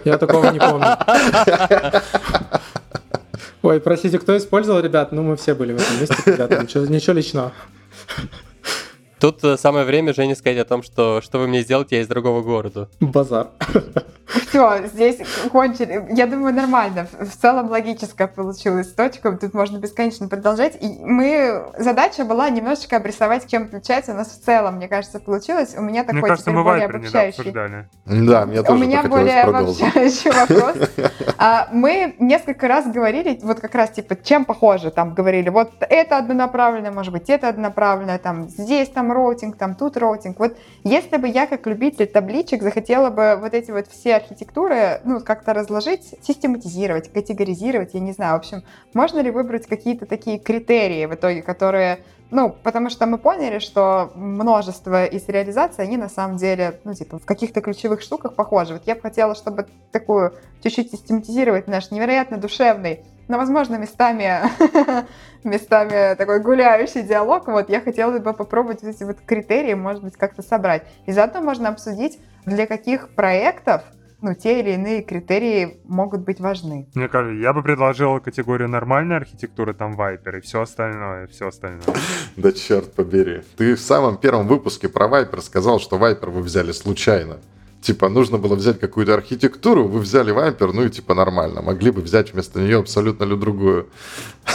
[0.05, 0.85] Я такого не помню.
[3.63, 5.11] Ой, простите, кто использовал, ребят?
[5.11, 7.51] Ну, мы все были в этом месте, ребята, ничего, ничего личного.
[9.19, 12.07] Тут э, самое время, Жене, сказать о том, что что вы мне сделаете, я из
[12.07, 12.89] другого города.
[12.99, 13.47] Базар.
[14.47, 15.19] Все, здесь
[15.51, 16.05] кончили.
[16.09, 17.07] Я думаю, нормально.
[17.19, 19.31] В целом логическая получилась точка.
[19.33, 20.77] Тут можно бесконечно продолжать.
[20.81, 21.65] И мы...
[21.77, 25.75] Задача была немножечко обрисовать, чем отличается у нас в целом, мне кажется, получилось.
[25.77, 27.51] У меня такой мне кажется, мы более обобщающий.
[28.05, 30.89] Да, мне тоже У меня более обобщающий вопрос.
[31.37, 36.17] А, мы несколько раз говорили, вот как раз типа, чем похоже, там говорили, вот это
[36.17, 40.39] однонаправленное, может быть, это однонаправленное, там здесь там routing, там тут routing.
[40.39, 45.19] Вот если бы я как любитель табличек захотела бы вот эти вот все архитектуры, ну,
[45.21, 48.63] как-то разложить, систематизировать, категоризировать, я не знаю, в общем,
[48.93, 51.99] можно ли выбрать какие-то такие критерии в итоге, которые
[52.31, 57.19] ну, потому что мы поняли, что множество из реализации, они на самом деле, ну, типа,
[57.19, 58.73] в каких-то ключевых штуках похожи.
[58.73, 60.33] Вот я бы хотела, чтобы такую
[60.63, 64.41] чуть-чуть систематизировать наш невероятно душевный, но, возможно, местами,
[65.43, 67.47] местами такой гуляющий диалог.
[67.47, 70.83] Вот я хотела бы попробовать эти вот критерии, может быть, как-то собрать.
[71.05, 73.83] И заодно можно обсудить, для каких проектов
[74.25, 76.87] ну, те или иные критерии могут быть важны.
[76.95, 81.83] Мне кажется, я бы предложил категорию нормальной архитектуры, там Viper, и все остальное, все остальное.
[82.35, 83.43] Да черт побери.
[83.55, 87.37] Ты в самом первом выпуске про Viper сказал, что Viper вы взяли случайно
[87.85, 91.61] типа, нужно было взять какую-то архитектуру, вы взяли вампир, ну и типа нормально.
[91.61, 93.87] Могли бы взять вместо нее абсолютно ли другую.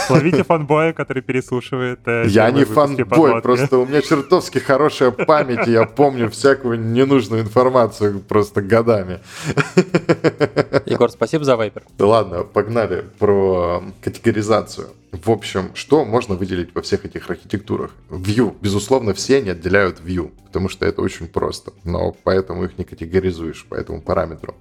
[0.09, 1.99] Ловите фанбоя, который переслушивает.
[2.05, 7.41] Э, я не фанбой, просто у меня чертовски хорошая память, и я помню всякую ненужную
[7.43, 9.19] информацию просто годами.
[10.85, 11.83] Егор, спасибо за вайпер.
[11.99, 14.87] Ладно, погнали про категоризацию.
[15.11, 17.91] В общем, что можно выделить во всех этих архитектурах?
[18.09, 18.55] View.
[18.61, 21.73] Безусловно, все не отделяют view, потому что это очень просто.
[21.83, 24.55] Но поэтому их не категоризуешь по этому параметру.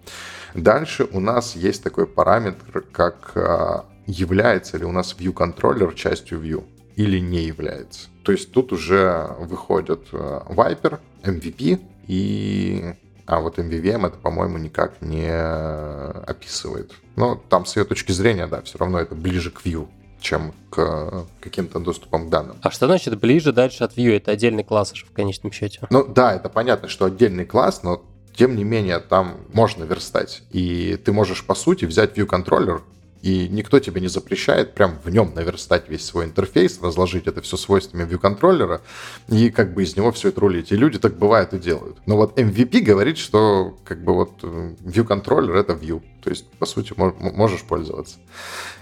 [0.55, 6.41] Дальше у нас есть такой параметр, как а, является ли у нас view контроллер частью
[6.41, 6.65] view
[6.97, 8.09] или не является.
[8.25, 12.95] То есть тут уже выходят а, Viper, MVP и
[13.25, 16.91] а вот MVVM это, по-моему, никак не описывает.
[17.15, 19.87] Но там с ее точки зрения, да, все равно это ближе к view
[20.21, 22.59] чем к каким-то доступам к данным.
[22.63, 24.17] А что значит ближе дальше от Vue?
[24.17, 25.81] Это отдельный класс в конечном счете.
[25.91, 30.43] Ну да, это понятно, что отдельный класс, но тем не менее там можно верстать.
[30.51, 32.83] И ты можешь, по сути, взять View контроллер
[33.23, 37.57] и никто тебе не запрещает прям в нем наверстать весь свой интерфейс, разложить это все
[37.57, 38.81] свойствами view контроллера
[39.29, 40.73] и как бы из него все это рулить.
[40.73, 41.99] И люди так бывает и делают.
[42.07, 46.03] Но вот MVP говорит, что как бы вот э, view контроллер это view.
[46.23, 48.17] То есть, по сути, можешь пользоваться.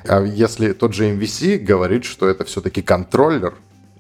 [0.05, 3.55] А если тот же MVC говорит, что это все-таки контроллер,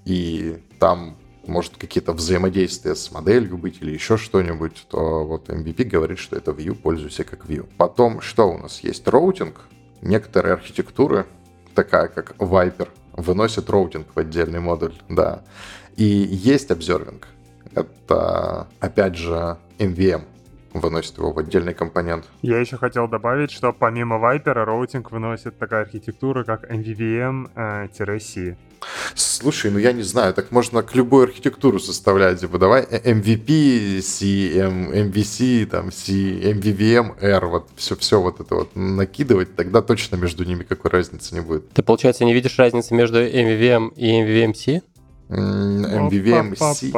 [0.05, 1.17] и там
[1.47, 6.53] может какие-то взаимодействия с моделью быть или еще что-нибудь, то вот MVP говорит, что это
[6.53, 7.67] view, пользуйся как view.
[7.77, 9.07] Потом, что у нас есть?
[9.09, 9.61] Routing,
[10.03, 11.27] некоторые архитектуры,
[11.75, 15.43] такая как Viper, выносят routing в отдельный модуль, да.
[15.97, 17.27] И есть observing.
[17.75, 20.23] Это, опять же, MVVM.
[20.75, 22.25] выносит его в отдельный компонент.
[22.43, 28.57] Я еще хотел добавить, что помимо Viper routing выносит такая архитектура, как MVVM-C.
[29.15, 34.25] Слушай, ну я не знаю, так можно к любой архитектуру составлять, типа давай MVP, C,
[34.27, 40.45] MVC, там C, MVVM, R, вот все, все вот это вот накидывать, тогда точно между
[40.45, 41.71] ними какой разницы не будет.
[41.73, 44.83] Ты, получается, не видишь разницы между MVVM и MVVM-C?
[45.29, 46.93] MVVM-C.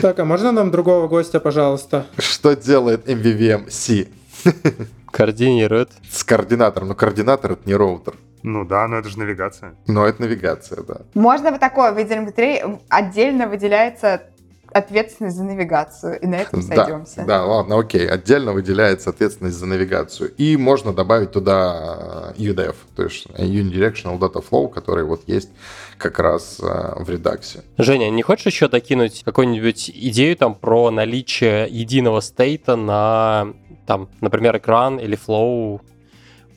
[0.00, 2.06] Так, а можно нам другого гостя, пожалуйста?
[2.18, 4.08] Что делает MVVM-C?
[5.10, 5.90] Координирует.
[6.10, 6.88] С координатором.
[6.88, 8.14] Но координатор— это не роутер.
[8.42, 9.74] Ну да, но это же навигация.
[9.86, 11.02] Но это навигация, да.
[11.14, 14.22] Можно вот такое, в EasyLink отдельно выделяется
[14.72, 17.16] ответственность за навигацию, и на этом сойдемся.
[17.18, 18.08] Да, да, ладно, окей.
[18.08, 20.30] Отдельно выделяется ответственность за навигацию.
[20.36, 25.50] И можно добавить туда UDF, то есть Unidirectional Data Flow, который вот есть
[25.98, 27.62] как раз э, в редаксе.
[27.78, 33.48] Женя, не хочешь еще докинуть какую-нибудь идею там про наличие единого стейта на,
[33.86, 35.82] там, например, экран или flow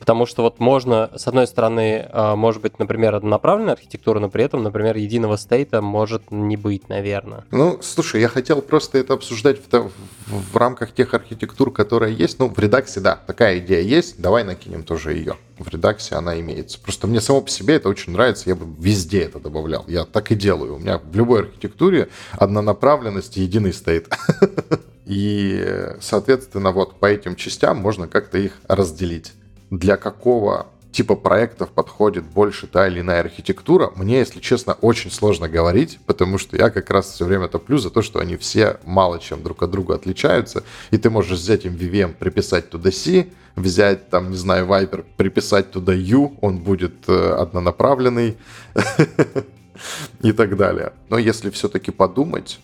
[0.04, 4.44] Потому что вот можно, с одной стороны, а, может быть, например, однонаправленная архитектура, но при
[4.44, 7.44] этом, например, единого state а может не быть, наверное.
[7.50, 9.90] Ну, слушай, я хотел просто это обсуждать в,
[10.26, 12.38] в, рамках тех архитектур, которые есть.
[12.38, 15.38] Ну, в Redux е, да, такая идея есть, давай накинем тоже ее.
[15.58, 16.78] В Redux е она имеется.
[16.78, 19.86] Просто мне само по себе это очень нравится, я бы везде это добавлял.
[19.88, 20.74] Я так и делаю.
[20.74, 24.14] У меня в любой архитектуре однонаправленность и единый state.
[25.06, 25.66] И,
[26.00, 29.32] соответственно, вот по этим частям можно как-то их разделить
[29.78, 35.48] для какого типа проектов подходит больше та или иная архитектура, мне, если честно, очень сложно
[35.48, 39.18] говорить, потому что я как раз все время топлю за то, что они все мало
[39.18, 43.26] чем друг от друга отличаются, и ты можешь взять им VVM, приписать туда C,
[43.56, 48.36] взять там, не знаю, Viper, приписать туда U, он будет э, однонаправленный
[50.22, 50.92] и так далее.
[51.08, 52.60] Но если все-таки подумать,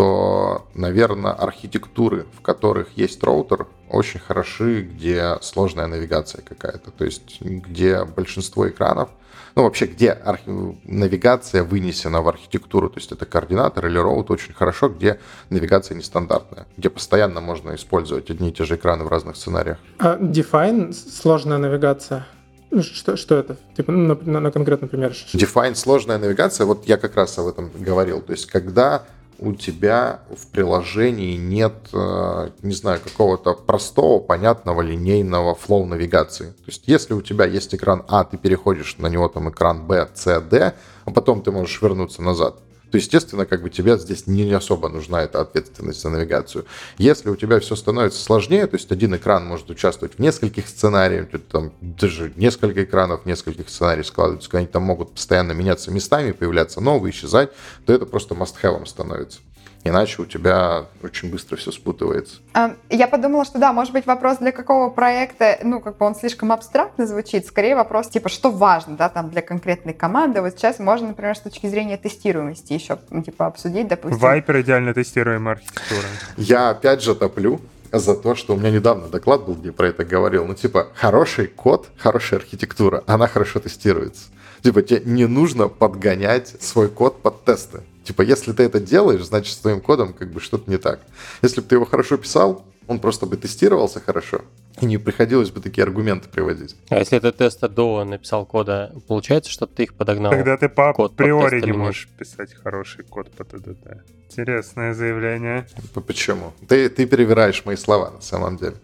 [0.00, 6.90] то, наверное, архитектуры, в которых есть роутер, очень хороши, где сложная навигация какая-то.
[6.90, 9.10] То есть, где большинство экранов,
[9.54, 10.48] ну, вообще, где архи...
[10.84, 15.20] навигация вынесена в архитектуру, то есть это координатор или роут очень хорошо, где
[15.50, 19.76] навигация нестандартная, где постоянно можно использовать одни и те же экраны в разных сценариях.
[19.98, 22.26] А Define— сложная навигация?
[22.70, 23.58] Ну, что, что это?
[23.76, 25.12] Типа, ну, на, на, на конкретном примере.
[25.34, 28.22] Define— сложная навигация, вот я как раз об этом говорил.
[28.22, 29.04] То есть, когда
[29.40, 36.50] у тебя в приложении нет, э, не знаю, какого-то простого, понятного, линейного флоу навигации.
[36.50, 40.08] То есть, если у тебя есть экран А, ты переходишь на него там экран Б,
[40.14, 40.74] С, Д,
[41.06, 42.56] а потом ты можешь вернуться назад
[42.90, 46.66] то, естественно, как бы тебе здесь не особо нужна эта ответственность за навигацию.
[46.98, 51.28] Если у тебя все становится сложнее, то есть один экран может участвовать в нескольких сценариях,
[51.50, 57.12] там даже несколько экранов, нескольких сценариев складываются, они там могут постоянно меняться местами, появляться новые,
[57.12, 57.50] исчезать,
[57.86, 59.40] то это просто must-have становится.
[59.82, 62.36] Иначе у тебя очень быстро все спутывается.
[62.52, 66.14] А, я подумала, что да, может быть вопрос для какого проекта, ну, как бы он
[66.14, 70.42] слишком абстрактно звучит, скорее вопрос типа, что важно, да, там для конкретной команды.
[70.42, 74.18] Вот сейчас можно, например, с точки зрения тестируемости еще, ну, типа, обсудить, допустим.
[74.18, 76.06] Viper идеально тестируемая архитектура.
[76.36, 80.04] Я опять же топлю за то, что у меня недавно доклад был, где про это
[80.04, 80.44] говорил.
[80.44, 84.28] Ну, типа, хороший код, хорошая архитектура, она хорошо тестируется.
[84.62, 87.80] Типа, тебе не нужно подгонять свой код под тесты.
[88.04, 91.00] Типа, если ты это делаешь, значит, с твоим кодом как бы что-то не так.
[91.42, 94.40] Если бы ты его хорошо писал, он просто бы тестировался хорошо,
[94.80, 96.74] и не приходилось бы такие аргументы приводить.
[96.88, 100.32] А если ты тесты до написал кода, получается, что ты их подогнал?
[100.32, 104.02] Тогда ты по код априори не можешь писать хороший код по ТДД.
[104.28, 105.68] Интересное заявление.
[106.06, 106.52] Почему?
[106.66, 108.74] Ты, ты перевираешь мои слова на самом деле.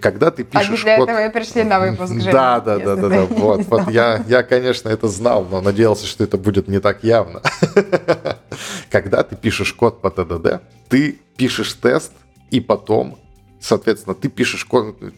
[0.00, 1.08] Когда ты пишешь Они для код...
[1.08, 3.24] этого и пришли на выпуск Да, да, да, да, да.
[3.26, 7.42] Вот, вот я, я, конечно, это знал, но надеялся, что это будет не так явно.
[8.90, 12.12] Когда ты пишешь код по ТДД, ты пишешь тест,
[12.50, 13.18] и потом
[13.60, 14.66] Соответственно, ты пишешь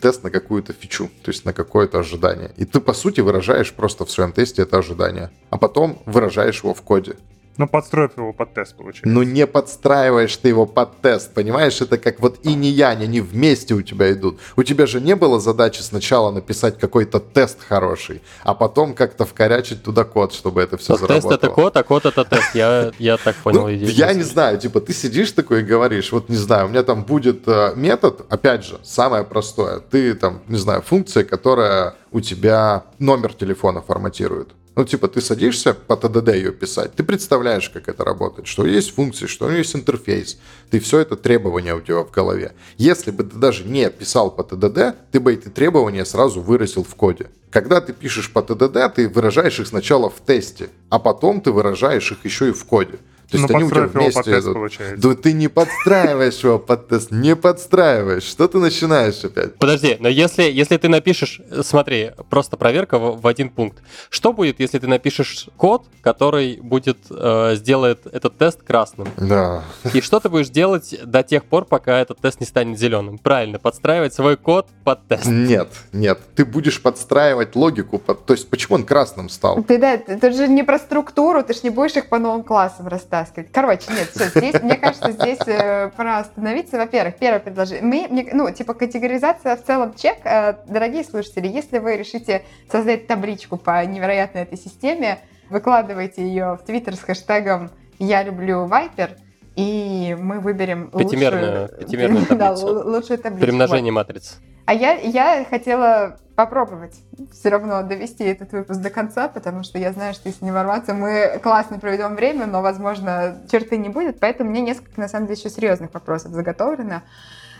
[0.00, 2.52] тест на какую-то фичу, то есть на какое-то ожидание.
[2.56, 5.30] И ты, по сути, выражаешь просто в своем тесте это ожидание.
[5.50, 7.16] А потом выражаешь его в коде.
[7.56, 9.08] Ну, подстроив его под тест, получается.
[9.08, 11.80] Ну, не подстраиваешь ты его под тест, понимаешь?
[11.80, 14.38] Это как вот и не я, они вместе у тебя идут.
[14.56, 19.82] У тебя же не было задачи сначала написать какой-то тест хороший, а потом как-то вкорячить
[19.82, 21.32] туда код, чтобы это все заработало.
[21.32, 22.54] Тест это код, а код это тест.
[22.54, 23.92] Я, я так понял ну, идею.
[23.92, 27.04] Я не знаю, типа ты сидишь такой и говоришь, вот не знаю, у меня там
[27.04, 29.80] будет э, метод, опять же, самое простое.
[29.80, 34.48] Ты там, не знаю, функция, которая у тебя номер телефона форматирует.
[34.76, 38.94] Ну, типа, ты садишься по ТДД ее писать, ты представляешь, как это работает, что есть
[38.94, 40.38] функции, что у нее есть интерфейс,
[40.70, 42.52] ты все это требования у тебя в голове.
[42.78, 46.94] Если бы ты даже не писал по ТДД, ты бы эти требования сразу выразил в
[46.94, 47.30] коде.
[47.50, 52.12] Когда ты пишешь по ТДД, ты выражаешь их сначала в тесте, а потом ты выражаешь
[52.12, 52.98] их еще и в коде.
[53.30, 54.54] То есть ну, они у тебя его под вместе тест, идут.
[54.54, 55.08] получается.
[55.08, 58.24] Да ты не подстраиваешь его под тест, не подстраиваешь.
[58.24, 59.54] Что ты начинаешь опять?
[59.56, 63.82] Подожди, но если, если ты напишешь, смотри, просто проверка в, в один пункт.
[64.08, 69.08] Что будет, если ты напишешь код, который будет э, сделает этот тест красным?
[69.16, 69.62] Да.
[69.94, 73.18] И что ты будешь делать до тех пор, пока этот тест не станет зеленым?
[73.18, 75.26] Правильно, подстраивать свой код под тест.
[75.26, 76.18] Нет, нет.
[76.34, 77.98] Ты будешь подстраивать логику.
[77.98, 78.26] Под...
[78.26, 79.62] То есть почему он красным стал?
[79.62, 82.88] Ты да, это же не про структуру, ты же не будешь их по новым классам
[83.20, 83.52] расстраивать.
[83.52, 86.76] Короче, нет, все, здесь, мне кажется, здесь э, пора остановиться.
[86.76, 87.84] Во-первых, первое предложение.
[87.84, 90.18] Мы, мне, ну, типа, категоризация в целом чек.
[90.24, 95.18] Э, дорогие слушатели, если вы решите создать табличку по невероятной этой системе,
[95.48, 99.16] выкладывайте ее в Твиттер с хэштегом «Я люблю Вайпер»,
[99.56, 102.66] и мы выберем Пятимерную- лучшую, пятимерную да, таблицу.
[102.68, 103.46] л- лучшую табличку.
[103.46, 104.38] При множении матриц.
[104.66, 106.94] А я, я хотела попробовать
[107.32, 110.94] все равно довести этот выпуск до конца, потому что я знаю, что если не ворваться,
[110.94, 115.38] мы классно проведем время, но, возможно, черты не будет, поэтому мне несколько, на самом деле,
[115.38, 117.02] еще серьезных вопросов заготовлено.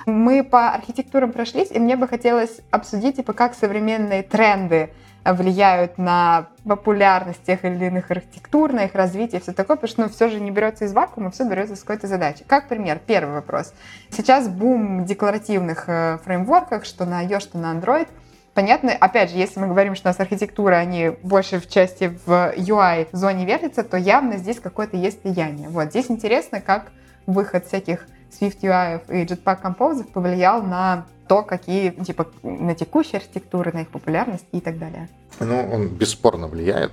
[0.07, 4.91] Мы по архитектурам прошлись, и мне бы хотелось обсудить, типа, как современные тренды
[5.25, 10.09] влияют на популярность тех или иных архитектур, на их развитие, все такое, потому что ну,
[10.09, 12.45] все же не берется из вакуума, все берется с какой-то задачи.
[12.47, 13.75] Как пример, первый вопрос.
[14.11, 18.09] Сейчас бум декларативных э, фреймворках, что на iOS, что на Android.
[18.55, 22.53] Понятно, опять же, если мы говорим, что у нас архитектура, они больше в части в
[22.57, 25.69] UI зоне вертятся, то явно здесь какое-то есть влияние.
[25.69, 26.91] Вот здесь интересно, как
[27.27, 33.73] выход всяких Swift UI и Jetpack Compose повлиял на то, какие, типа, на текущие архитектуры,
[33.73, 35.09] на их популярность и так далее.
[35.39, 36.93] Ну, он бесспорно влияет.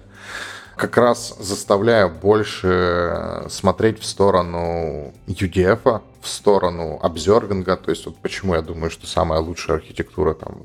[0.76, 7.78] Как раз заставляя больше смотреть в сторону UDF, в сторону обзервинга.
[7.78, 10.64] То есть вот почему я думаю, что самая лучшая архитектура там,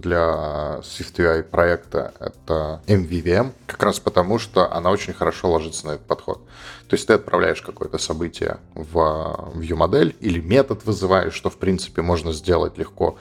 [0.00, 3.52] для SwiftUI проекта это MVVM.
[3.66, 6.40] Как раз потому, что она очень хорошо ложится на этот подход.
[6.88, 12.32] То есть ты отправляешь какое-то событие в view-модель или метод вызываешь, что в принципе можно
[12.32, 13.18] сделать легко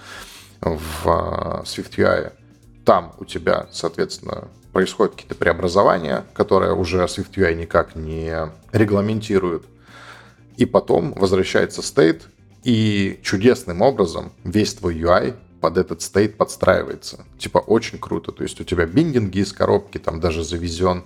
[0.61, 2.31] в SwiftUI.
[2.85, 9.63] Там у тебя, соответственно, происходят какие-то преобразования, которые уже SwiftUI никак не регламентирует.
[10.57, 12.27] И потом возвращается стейт,
[12.63, 17.25] и чудесным образом весь твой UI под этот стейт подстраивается.
[17.37, 18.31] Типа очень круто.
[18.31, 21.03] То есть у тебя биндинги из коробки, там даже завезен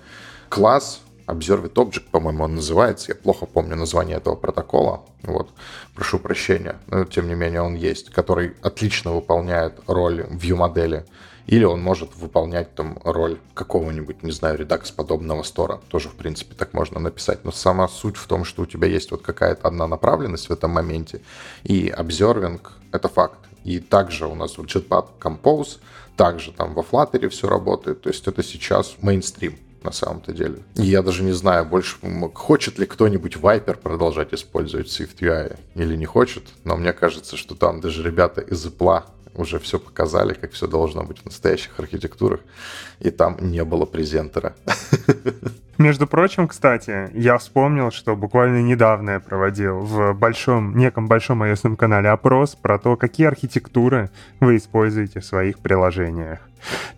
[0.49, 3.11] класс, Observed Object, по-моему, он называется.
[3.11, 5.05] Я плохо помню название этого протокола.
[5.23, 5.49] Вот,
[5.93, 6.77] прошу прощения.
[6.87, 11.05] Но, тем не менее, он есть, который отлично выполняет роль view-модели.
[11.49, 15.81] Или он может выполнять там роль какого-нибудь, не знаю, редакс-подобного стора.
[15.87, 17.43] Тоже, в принципе, так можно написать.
[17.43, 20.69] Но сама суть в том, что у тебя есть вот какая-то одна направленность в этом
[20.69, 21.21] моменте.
[21.63, 22.61] И observing—
[22.91, 23.39] это факт.
[23.63, 25.79] И также у нас в Jetpack Compose,
[26.15, 28.01] также там во Flutter все работает.
[28.01, 30.59] То есть это сейчас мейнстрим на самом-то деле.
[30.75, 31.97] Я даже не знаю, больше
[32.35, 37.81] хочет ли кто-нибудь Viper продолжать использовать SwiftUI или не хочет, но мне кажется, что там
[37.81, 39.03] даже ребята из Apple
[39.35, 42.41] уже все показали, как все должно быть в настоящих архитектурах,
[42.99, 44.55] и там не было презентера.
[45.77, 51.75] Между прочим, кстати, я вспомнил, что буквально недавно я проводил в большом, неком большом ios
[51.77, 54.09] канале опрос про то, какие архитектуры
[54.41, 56.39] вы используете в своих приложениях.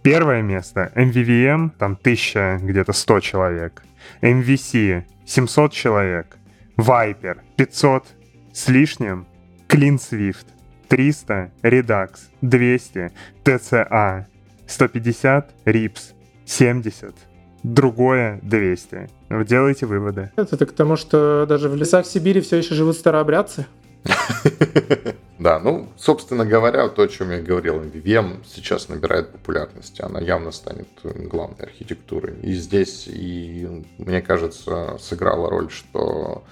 [0.01, 3.83] Первое место— MVVM, там 1000, где-то 100 человек.
[4.21, 6.37] MVC— 700 человек.
[6.75, 8.05] Viper— 500
[8.51, 9.27] с лишним.
[9.67, 10.47] Clean Swift—
[10.91, 11.51] 300.
[11.63, 12.09] Redux—
[12.41, 13.11] 200.
[13.45, 14.25] TCA—
[14.67, 15.49] 150.
[15.65, 16.13] RIPS—
[16.45, 17.15] 70
[17.63, 19.09] другое 200.
[19.29, 20.31] Вы делаете выводы.
[20.35, 23.65] Это к тому, что даже в лесах Сибири все еще живут старообрядцы.
[25.39, 30.51] Да, ну, собственно говоря, то, о чем я говорил, MVVM сейчас набирает популярность, она явно
[30.51, 32.35] станет главной архитектурой.
[32.43, 36.43] И здесь, и, мне кажется, сыграла роль, что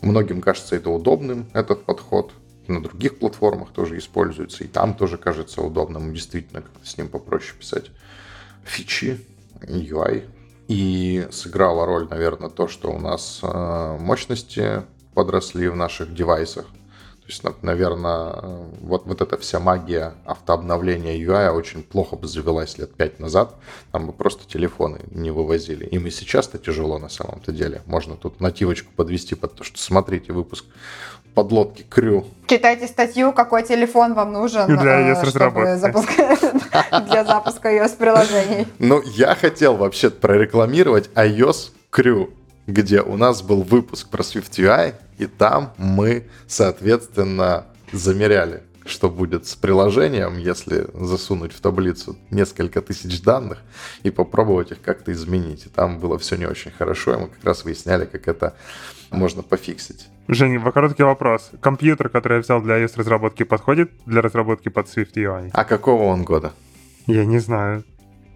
[0.00, 2.32] многим кажется это удобным, этот подход,
[2.72, 7.54] на других платформах тоже используется, и там тоже кажется удобным, действительно, как-то с ним попроще
[7.58, 7.90] писать
[8.64, 9.24] фичи,
[9.60, 10.28] UI,
[10.68, 14.84] и сыграла роль, наверное, то, что у нас э, мощности
[15.14, 16.64] подросли в наших девайсах.
[16.64, 18.32] То есть, наверное,
[18.80, 23.54] вот, вот эта вся магия автообновления UI очень плохо бы завелась лет пять назад.
[23.92, 25.84] Там бы просто телефоны не вывозили.
[25.86, 27.82] Им и сейчас-то тяжело на самом-то деле.
[27.86, 30.64] Можно тут нативочку подвести под то, что смотрите выпуск
[31.34, 32.26] подлодки Крю.
[32.46, 36.36] Читайте статью, какой телефон вам нужен для iOS чтобы запуска...
[37.08, 38.66] для запуска iOS-приложений.
[38.78, 42.30] Ну, я хотел вообще прорекламировать iOS Crew,
[42.66, 49.54] где у нас был выпуск про SwiftUI, и там мы, соответственно, замеряли что будет с
[49.54, 53.58] приложением, если засунуть в таблицу несколько тысяч данных
[54.02, 55.66] и попробовать их как-то изменить.
[55.66, 58.54] И там было все не очень хорошо, и мы как раз выясняли, как это
[59.12, 60.08] можно пофиксить.
[60.28, 61.50] Женя, короткий вопрос.
[61.60, 65.50] Компьютер, который я взял для iOS-разработки, подходит для разработки под Swift UI?
[65.52, 66.52] А какого он года?
[67.06, 67.84] Я не знаю.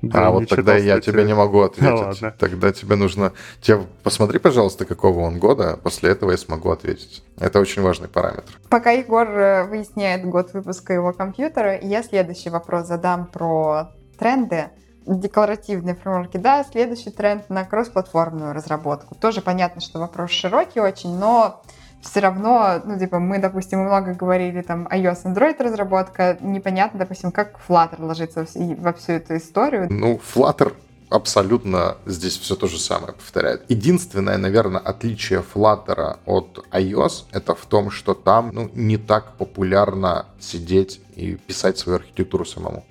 [0.03, 1.91] Да, а вот тогда я тебе не могу ответить.
[1.91, 2.35] Ну, ладно.
[2.39, 3.33] Тогда тебе нужно...
[3.61, 7.25] Тебе посмотри, пожалуйста, какого он года, а после этого я смогу ответить.
[7.39, 8.59] Это очень важный параметр.
[8.69, 14.67] Пока Егор э, выясняет год выпуска его компьютера, я следующий вопрос задам про тренды
[15.07, 16.37] декларативные фреймворки.
[16.37, 19.15] Да, следующий тренд на кроссплатформенную разработку.
[19.15, 21.63] Тоже понятно, что вопрос широкий очень, но
[22.01, 27.59] все равно, ну, типа, мы, допустим, много говорили там iOS, Android разработка, непонятно, допустим, как
[27.67, 29.87] Flutter ложится во всю эту историю.
[29.91, 30.73] Ну, Flutter
[31.09, 33.65] абсолютно здесь все то же самое повторяет.
[33.69, 40.27] Единственное, наверное, отличие Flutter от iOS это в том, что там ну, не так популярно
[40.41, 42.85] сидеть и писать свою архитектуру самому.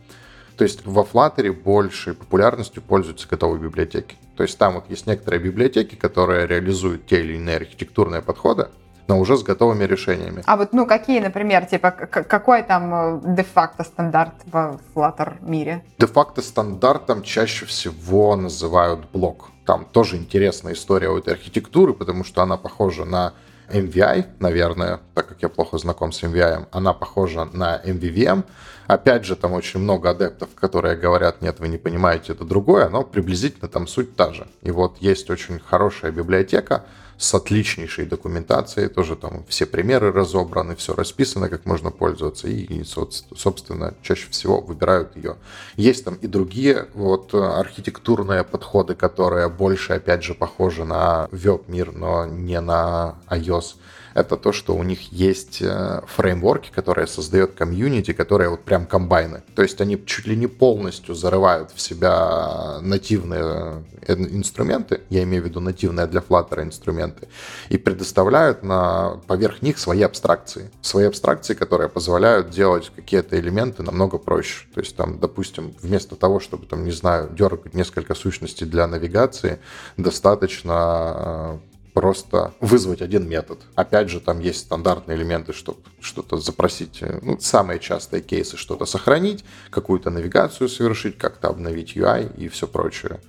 [0.58, 4.16] То есть во Flutter большей популярностью пользуются готовые библиотеки.
[4.36, 8.68] То есть там вот есть некоторые библиотеки, которые реализуют те или иные архитектурные подходы,
[9.08, 10.44] но уже с готовыми решениями.
[10.46, 15.84] А вот, ну, какие, например, типа, какой там э, де-факто стандарт в Flutter мире?
[16.00, 19.52] Де-факто стандартом чаще всего называют блок.
[19.66, 23.34] Там тоже интересная история у этой архитектуры, потому что она похожа на
[23.70, 28.44] MVI, наверное, так как я плохо знаком с MVI, она похожа на MVVM.
[28.88, 33.04] Опять же, там очень много адептов, которые говорят, нет, вы не понимаете, это другое, но
[33.04, 34.48] приблизительно там суть та же.
[34.62, 36.84] И вот есть очень хорошая библиотека,
[37.18, 43.94] с отличнейшей документацией, тоже там все примеры разобраны, все расписано, как можно пользоваться, и, собственно,
[44.02, 45.38] чаще всего выбирают ее.
[45.78, 52.26] Есть там и другие вот архитектурные подходы, которые больше, опять же, похожи на веб-мир, но
[52.26, 53.76] не на iOS
[54.16, 59.44] это то, что у них есть э, фреймворки, которые создает комьюнити, которые вот прям комбайны.
[59.56, 65.44] То есть они чуть ли не полностью зарывают в себя нативные э, инструменты, я имею
[65.44, 67.28] в виду нативные для Flutter инструменты,
[67.68, 70.72] и предоставляют на, поверх них свои абстракции.
[70.82, 74.66] Свои абстракции, которые позволяют делать какие-то элементы намного проще.
[74.74, 79.60] То есть там, допустим, вместо того, чтобы, там, не знаю, дергать несколько сущностей для навигации,
[79.98, 83.62] достаточно э, просто вызвать один метод.
[83.74, 87.02] Опять же, там есть стандартные элементы, чтобы что-то запросить.
[87.22, 93.22] Ну, самые частые кейсы что-то сохранить, какую-то навигацию совершить, как-то обновить UI и все прочее.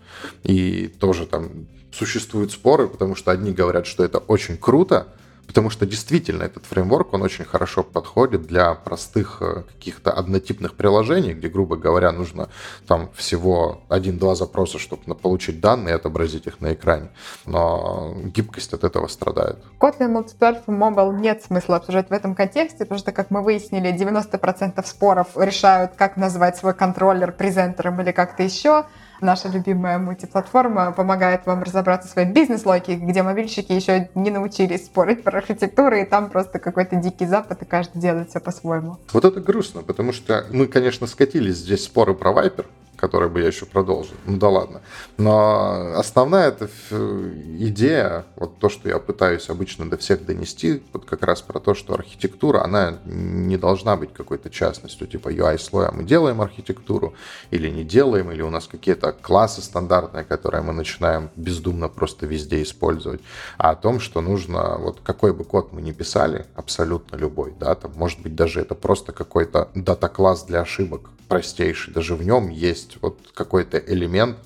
[0.42, 5.06] И тоже там существуют споры, потому что одни говорят, что это очень круто,
[5.46, 11.34] Потому что действительно этот фреймворк, он очень хорошо подходит для простых э, каких-то однотипных приложений,
[11.34, 12.48] где, грубо говоря, нужно
[12.86, 17.10] там всего один-два запроса, чтобы получить данные и отобразить их на экране.
[17.46, 19.58] Но гибкость от этого страдает.
[19.80, 24.84] Kotlin Multiplatform Mobile нет смысла обсуждать в этом контексте, потому что, как мы выяснили, 90%
[24.86, 28.86] споров решают, как назвать свой контроллер презентером или как-то еще
[29.20, 35.22] наша любимая мультиплатформа помогает вам разобраться в своей бизнес-логике, где мобильщики еще не научились спорить
[35.22, 38.98] про архитектуру, и там просто какой-то дикий запад, и каждый делает все по-своему.
[39.12, 42.66] Вот это грустно, потому что мы, конечно, скатились здесь споры про Viper,
[42.96, 44.14] который бы я еще продолжил.
[44.26, 44.80] Ну да ладно.
[45.18, 51.22] Но основная эта идея, вот то, что я пытаюсь обычно до всех донести, вот как
[51.22, 56.40] раз про то, что архитектура, она не должна быть какой-то частностью, типа UI-слоя мы делаем
[56.40, 57.14] архитектуру
[57.50, 62.62] или не делаем, или у нас какие-то классы стандартные, которые мы начинаем бездумно просто везде
[62.62, 63.20] использовать,
[63.58, 67.74] а о том, что нужно, вот какой бы код мы ни писали, абсолютно любой, да,
[67.74, 72.98] там, может быть, даже это просто какой-то дата-класс для ошибок, простейший, даже в нем есть
[73.02, 74.38] вот какой-то элемент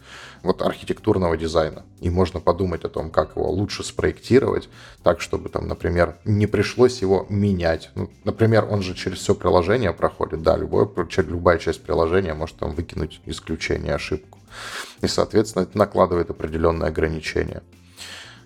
[0.43, 1.85] вот архитектурного дизайна.
[2.01, 4.69] И можно подумать о том, как его лучше спроектировать,
[5.03, 7.91] так, чтобы там, например, не пришлось его менять.
[7.95, 10.89] Ну, например, он же через все приложение проходит, да, любое,
[11.19, 14.39] любая часть приложения может там выкинуть исключение, ошибку.
[15.03, 17.63] И, соответственно, это накладывает определенные ограничения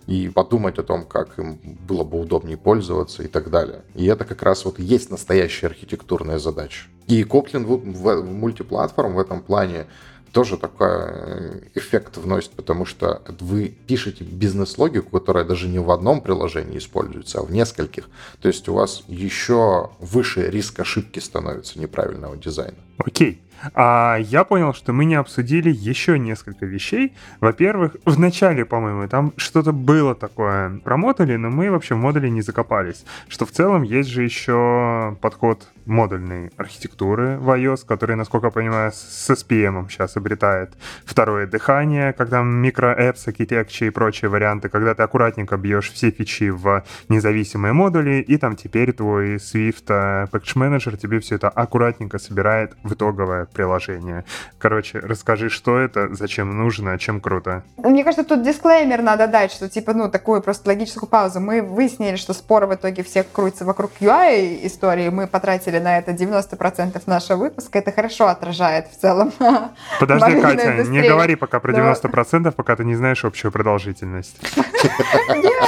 [0.07, 3.83] и подумать о том, как им было бы удобнее пользоваться и так далее.
[3.95, 6.87] И это как раз вот есть настоящая архитектурная задача.
[7.07, 9.87] И Kotlin в, мультиплатформ в этом плане
[10.35, 16.21] тоже такой э, эффект вносит, потому что вы пишете бизнес-логику, которая даже не в одном
[16.21, 18.09] приложении используется, а в нескольких.
[18.43, 22.77] То есть у вас еще выше риск ошибки становится неправильного дизайна.
[22.99, 23.41] Окей.
[23.75, 27.15] А я понял, что мы не обсудили еще несколько вещей.
[27.41, 32.29] Во-первых, в начале, по-моему, там что-то было такое про модули, но мы вообще в модули
[32.29, 33.05] не закопались.
[33.29, 38.93] Что в целом есть же еще подход модульной архитектуры в iOS, который, насколько я понимаю,
[38.93, 40.73] с SPM сейчас обретает
[41.05, 46.85] второе дыхание, когда микроэпс, architecture и прочие варианты, когда ты аккуратненько бьешь все фичи в
[47.09, 52.77] независимые модули, и там теперь твой Swift э, Package Manager тебе все это аккуратненько собирает
[52.83, 54.25] в итоговое приложение.
[54.59, 57.63] Короче, расскажи, что это, зачем нужно, чем круто.
[57.79, 61.41] Мне кажется, тут дисклеймер надо дать, что типа, ну, такую просто логическую паузу.
[61.41, 65.09] Мы выяснили, что спор в итоге всех крутится вокруг UI истории.
[65.09, 67.79] Мы потратили на это 90% нашего выпуска.
[67.79, 69.33] Это хорошо отражает в целом.
[70.01, 74.37] Подожди, Катя, не говори пока про 90%, пока ты не знаешь общую продолжительность.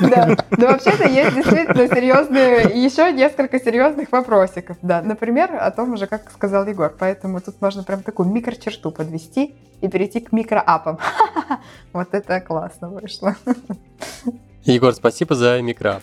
[0.00, 4.76] Да, да вообще-то есть действительно серьезные, еще несколько серьезных вопросиков.
[4.82, 6.94] Да, например, о том уже, как сказал Егор.
[6.98, 10.98] Поэтому тут можно прям такую микрочерту подвести и перейти к микроапам.
[11.92, 13.36] Вот это классно вышло.
[14.64, 16.02] Егор, спасибо за микроап.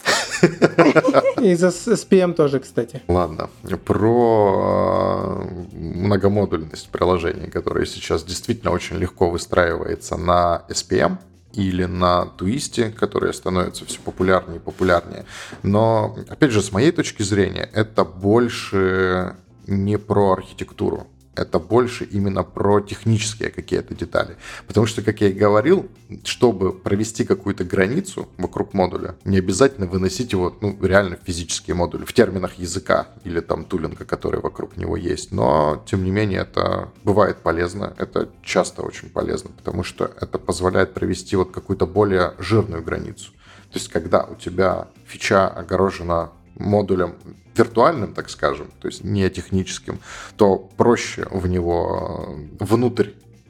[1.41, 3.01] И за SPM тоже, кстати.
[3.07, 3.49] Ладно,
[3.85, 11.17] про э, многомодульность приложений, которое сейчас действительно очень легко выстраивается на SPM,
[11.53, 15.25] или на туисте, которые становятся все популярнее и популярнее.
[15.61, 19.35] Но, опять же, с моей точки зрения, это больше
[19.67, 24.37] не про архитектуру это больше именно про технические какие-то детали.
[24.67, 25.89] Потому что, как я и говорил,
[26.23, 32.13] чтобы провести какую-то границу вокруг модуля, не обязательно выносить его, ну, реально физические модули, в
[32.13, 35.31] терминах языка или там тулинга, который вокруг него есть.
[35.31, 40.93] Но, тем не менее, это бывает полезно, это часто очень полезно, потому что это позволяет
[40.93, 43.31] провести вот какую-то более жирную границу.
[43.71, 46.29] То есть, когда у тебя фича огорожена
[46.63, 47.15] модулем
[47.55, 49.99] виртуальным, так скажем, то есть не техническим,
[50.37, 53.09] то проще в него э, внутрь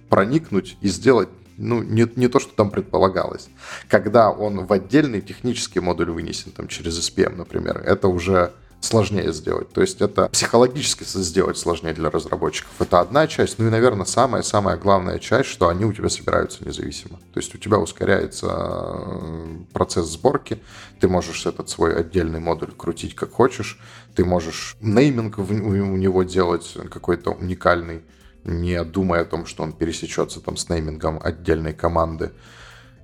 [0.10, 3.48] проникнуть и сделать ну, не, не то, что там предполагалось.
[3.88, 8.54] Когда он в отдельный технический модуль вынесен, там, через SPM, например, это уже
[8.84, 9.72] сложнее сделать.
[9.72, 12.72] То есть это психологически сделать сложнее для разработчиков.
[12.80, 13.58] Это одна часть.
[13.60, 17.18] Ну и, наверное, самая-самая главная часть, что они у тебя собираются независимо.
[17.34, 20.60] То есть у тебя ускоряется э, процесс сборки,
[21.00, 23.80] ты можешь этот свой отдельный модуль крутить как хочешь,
[24.16, 28.02] ты можешь нейминг у него делать какой-то уникальный,
[28.44, 32.32] не думая о том, что он пересечется там с неймингом отдельной команды.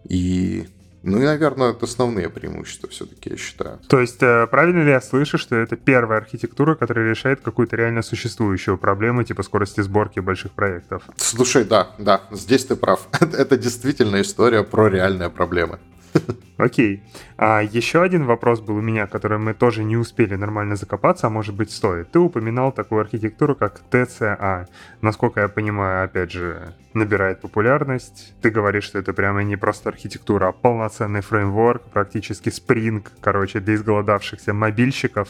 [0.08, 0.68] И
[1.04, 3.80] ну и, наверное, это основные преимущества все-таки, я считаю.
[3.88, 8.02] То есть, э, правильно ли я слышу, что это первая архитектура, которая решает какую-то реально
[8.02, 11.04] существующую проблему, типа скорости сборки больших проектов?
[11.18, 13.08] Слушай, да, да, здесь ты прав.
[13.22, 15.80] это действительно история про реальные проблемы.
[16.58, 17.04] Окей.
[17.38, 21.30] А еще один вопрос был у меня, который мы тоже не успели нормально закопаться, а
[21.30, 22.12] может быть стоит.
[22.12, 24.68] Ты упоминал такую архитектуру, как TCA.
[25.02, 28.34] Насколько я понимаю, опять же, набирает популярность.
[28.42, 33.76] Ты говоришь, что это прямо не просто архитектура, а полноценный фреймворк, практически спринг, короче, для
[33.76, 35.30] изголодавшихся мобильщиков.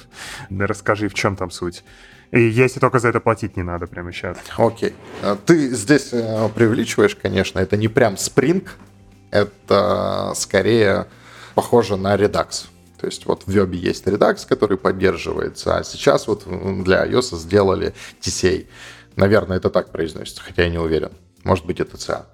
[0.49, 1.83] Расскажи, в чем там суть.
[2.31, 4.37] И если только за это платить не надо прямо сейчас.
[4.57, 4.93] Окей.
[5.23, 5.37] Okay.
[5.45, 8.77] Ты здесь э, преувеличиваешь, конечно, это не прям спринг,
[9.31, 11.07] это скорее
[11.55, 12.67] похоже на Redux.
[12.99, 16.43] То есть вот в Вебе есть Redux, который поддерживается, а сейчас вот
[16.83, 18.67] для iOS сделали TCA.
[19.15, 21.11] Наверное, это так произносится, хотя я не уверен.
[21.43, 22.25] Может быть, это CA.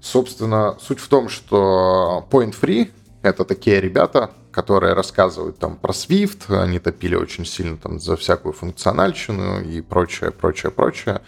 [0.00, 2.90] Собственно, суть в том, что Point Free—
[3.22, 8.52] это такие ребята, которые рассказывают там про Swift, они топили очень сильно там за всякую
[8.52, 11.20] функциональщину и прочее, прочее, прочее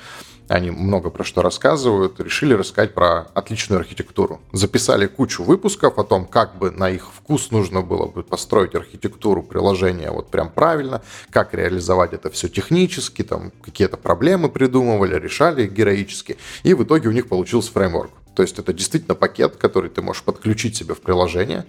[0.50, 4.40] они много про что рассказывают, решили рассказать про отличную архитектуру.
[4.52, 9.44] Записали кучу выпусков о том, как бы на их вкус нужно было бы построить архитектуру
[9.44, 16.36] приложения вот прям правильно, как реализовать это все технически, там какие-то проблемы придумывали, решали героически,
[16.64, 18.10] и в итоге у них получился фреймворк.
[18.34, 21.64] То есть это действительно пакет, который ты можешь подключить себе в приложение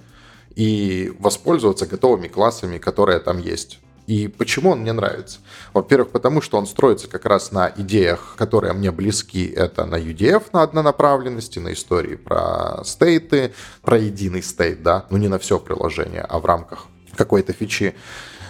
[0.55, 3.79] и воспользоваться готовыми классами, которые там есть.
[4.11, 5.39] И почему он мне нравится?
[5.71, 9.47] Во-первых, потому что он строится как раз на идеях, которые мне близки.
[9.47, 15.29] Это на UDF, на однонаправленности, на истории про стейты, про единый стейт, да, ну не
[15.29, 17.95] на все приложение, а в рамках какой-то фичи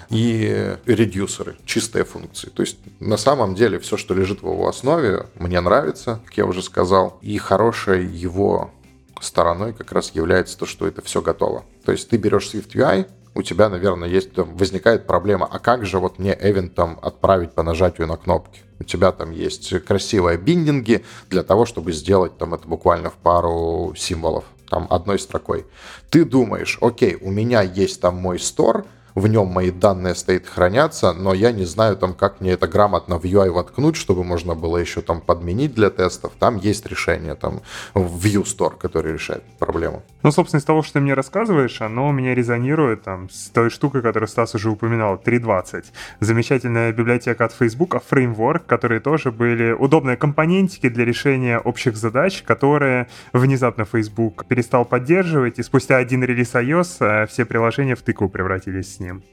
[0.09, 2.49] и редюсеры, чистые функции.
[2.49, 6.47] То есть на самом деле все, что лежит в его основе, мне нравится, как я
[6.47, 8.71] уже сказал, и хорошей его
[9.19, 11.65] стороной как раз является то, что это все готово.
[11.85, 15.85] То есть ты берешь Swift UI, у тебя, наверное, есть, там, возникает проблема, а как
[15.85, 18.61] же вот мне эвентом отправить по нажатию на кнопки?
[18.79, 23.93] У тебя там есть красивые биндинги для того, чтобы сделать там это буквально в пару
[23.95, 25.65] символов, там одной строкой.
[26.09, 28.85] Ты думаешь, окей, у меня есть там мой стор,
[29.15, 33.19] в нем мои данные стоит хранятся, но я не знаю там, как мне это грамотно
[33.19, 36.31] в UI воткнуть, чтобы можно было еще там подменить для тестов.
[36.39, 37.61] Там есть решение, там
[37.93, 40.01] View Store, который решает проблему.
[40.23, 43.69] Ну, собственно, из того, что ты мне рассказываешь, оно у меня резонирует там с той
[43.69, 45.85] штукой, которую Стас уже упоминал, 3.20.
[46.19, 52.43] Замечательная библиотека от Facebook, а Framework, которые тоже были удобные компонентики для решения общих задач,
[52.43, 58.29] которые внезапно Facebook перестал поддерживать, и спустя один релиз iOS э, все приложения в тыкву
[58.29, 59.23] превратились с ним.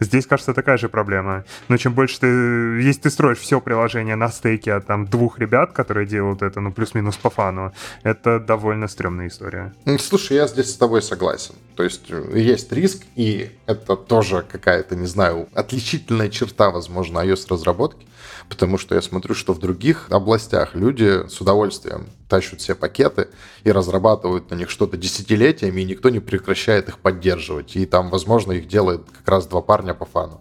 [0.00, 1.44] Здесь, кажется, такая же проблема.
[1.68, 2.26] Но чем больше ты...
[2.26, 6.72] Если ты строишь все приложение на стейке от там двух ребят, которые делают это, ну,
[6.72, 7.72] плюс-минус по фану,
[8.02, 9.72] это довольно стрёмная история.
[9.98, 11.54] Слушай, я здесь с тобой согласен.
[11.76, 18.06] То есть э, есть риск, и это тоже какая-то, не знаю, отличительная черта, возможно, iOS-разработки,
[18.48, 23.28] потому что я смотрю, что в других областях люди с удовольствием тащат все пакеты
[23.64, 27.76] и разрабатывают на них что-то десятилетиями, и никто не прекращает их поддерживать.
[27.76, 30.40] И там, возможно, их делает как раз два парня по фану.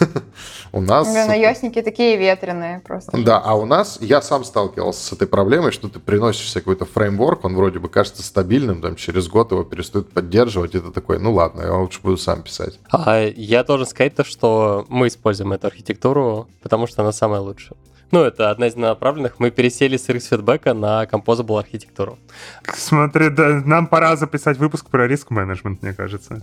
[0.72, 1.06] У нас...
[1.06, 3.16] Наездники такие ветреные просто.
[3.16, 6.84] Да, а у нас, я сам сталкивался с этой проблемой, что ты приносишь себе какой-то
[6.84, 11.18] фреймворк, он вроде бы кажется стабильным, там через год его перестают поддерживать, и ты такой,
[11.18, 12.78] ну ладно, я лучше буду сам писать.
[12.92, 17.78] А я должен сказать то, что мы используем эту архитектуру, потому что она самая лучшая.
[18.10, 19.38] Ну, это одна из направленных.
[19.38, 22.18] Мы пересели с риск фидбэка на Composable архитектуру.
[22.74, 26.42] Смотри, да, нам пора записать выпуск про риск менеджмент, мне кажется.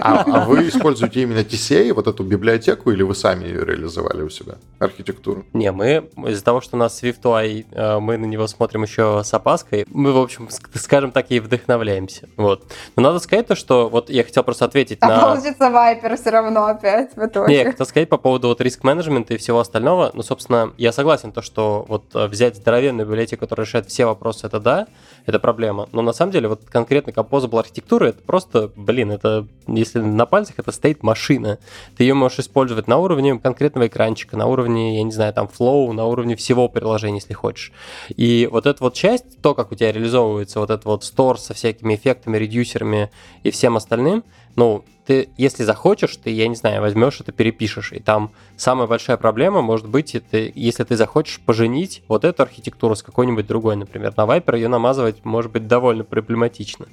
[0.00, 4.30] А, а вы используете именно TCA, вот эту библиотеку, или вы сами ее реализовали у
[4.30, 5.44] себя, архитектуру?
[5.52, 9.32] Не, мы из-за того, что у нас SwiftUI, э, мы на него смотрим еще с
[9.34, 12.28] опаской, мы, в общем, скажем так, и вдохновляемся.
[12.36, 12.72] Вот.
[12.96, 15.20] Но надо сказать то, что вот я хотел просто ответить а на...
[15.20, 17.52] получится Viper все равно опять в итоге.
[17.52, 20.12] Не, я хотел сказать по поводу вот риск менеджмента и всего остального остального.
[20.14, 24.46] Ну, собственно, я согласен, то, что вот э, взять здоровенную библиотеку, которая решает все вопросы,
[24.46, 24.86] это да,
[25.26, 25.88] это проблема.
[25.90, 30.60] Но на самом деле вот конкретно Composable архитектура, это просто, блин, это, если на пальцах,
[30.60, 31.58] это стоит машина.
[31.96, 35.92] Ты ее можешь использовать на уровне конкретного экранчика, на уровне, я не знаю, там, flow,
[35.92, 37.72] на уровне всего приложения, если хочешь.
[38.16, 41.52] И вот эта вот часть, то, как у тебя реализовывается вот этот вот store со
[41.52, 43.10] всякими эффектами, редюсерами
[43.42, 44.22] и всем остальным,
[44.54, 47.92] ну, ты, если захочешь, ты, я не знаю, возьмешь это, перепишешь.
[47.92, 52.94] И там самая большая проблема может быть, это, если ты захочешь поженить вот эту архитектуру
[52.94, 56.86] с какой-нибудь другой, например, на Viper ее намазывать может быть довольно проблематично.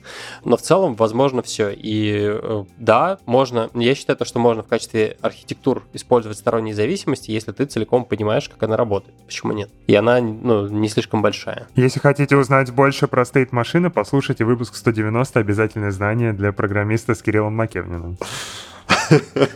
[0.44, 1.72] Но в целом, возможно, все.
[1.72, 7.32] И э, да, можно, я считаю, то, что можно в качестве архитектур использовать сторонние зависимости,
[7.32, 9.16] если ты целиком понимаешь, как она работает.
[9.26, 9.70] Почему нет?
[9.88, 11.68] И она ну, не слишком большая.
[11.76, 17.22] Если хотите узнать больше про стейт машины, послушайте выпуск 190 «Обязательное знание для программиста» с
[17.22, 18.01] Кириллом Макевниным.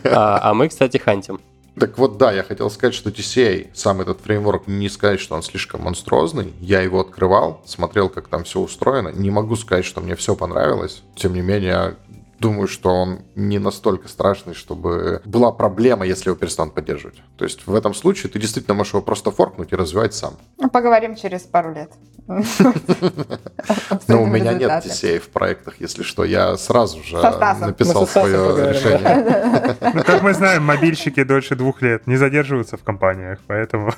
[0.04, 1.40] А, а мы, кстати, хантим.
[1.78, 5.42] Так вот, да, я хотел сказать, что TCA, сам этот фреймворк, не сказать, что он
[5.42, 6.54] слишком монструозный.
[6.58, 9.08] Я его открывал, смотрел, как там все устроено.
[9.08, 11.02] Не могу сказать, что мне все понравилось.
[11.16, 11.96] Тем не менее,
[12.38, 17.22] думаю, что он не настолько страшный, чтобы была проблема, если его перестанут поддерживать.
[17.36, 20.34] То есть в этом случае ты действительно можешь его просто форкнуть и развивать сам.
[20.58, 21.90] Ну, поговорим через пару лет.
[24.08, 26.24] Но у меня нет TCA в проектах, если что.
[26.24, 27.16] Я сразу же
[27.60, 29.76] написал свое решение.
[29.94, 33.92] Ну, как мы знаем, мобильщики дольше двух лет не задерживаются в компаниях, поэтому...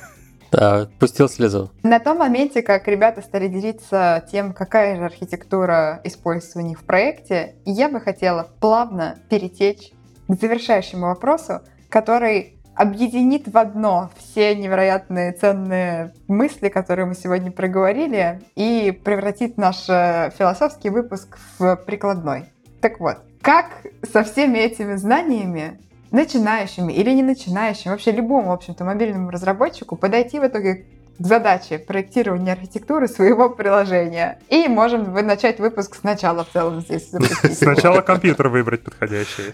[0.51, 1.71] Да, пустил слезу.
[1.83, 6.85] На том моменте, как ребята стали делиться тем, какая же архитектура используется у них в
[6.85, 9.93] проекте, я бы хотела плавно перетечь
[10.27, 18.41] к завершающему вопросу, который объединит в одно все невероятные ценные мысли, которые мы сегодня проговорили,
[18.55, 22.45] и превратит наш э, философский выпуск в прикладной.
[22.81, 23.67] Так вот, как
[24.13, 30.39] со всеми этими знаниями начинающими или не начинающим, вообще любому, в общем-то, мобильному разработчику подойти
[30.41, 30.87] в итоге
[31.19, 34.39] к задаче проектирования архитектуры своего приложения.
[34.49, 37.11] И можем начать выпуск сначала в целом здесь.
[37.53, 39.53] Сначала компьютер выбрать подходящий.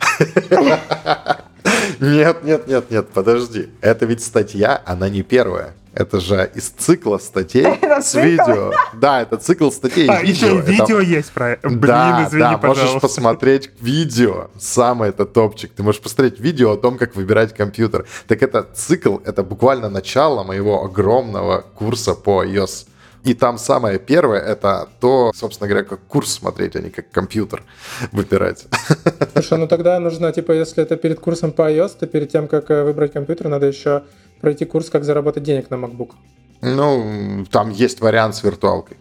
[2.00, 3.70] Нет, нет, нет, нет, подожди.
[3.80, 5.74] Это ведь статья, она не первая.
[5.94, 7.66] Это же из цикла статей
[8.02, 8.72] с видео.
[8.94, 10.48] Да, это цикл статей а, видео.
[10.48, 11.10] Еще видео это...
[11.10, 12.84] есть про Блин, да, извини, да, пожалуйста.
[12.84, 14.50] можешь посмотреть видео.
[14.58, 15.72] Самый это топчик.
[15.72, 18.06] Ты можешь посмотреть видео о том, как выбирать компьютер.
[18.26, 22.86] Так это цикл, это буквально начало моего огромного курса по iOS.
[23.24, 27.62] И там самое первое это то, собственно говоря, как курс смотреть, а не как компьютер
[28.12, 28.66] выбирать.
[29.32, 32.70] Слушай, ну тогда нужно, типа, если это перед курсом по iOS, то перед тем, как
[32.70, 34.02] э, выбрать компьютер, надо еще
[34.42, 36.10] пройти курс, как заработать денег на MacBook.
[36.60, 38.98] Ну, там есть вариант с виртуалкой.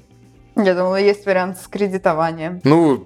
[0.56, 2.62] Я думала, есть вариант с кредитованием.
[2.64, 3.06] Ну,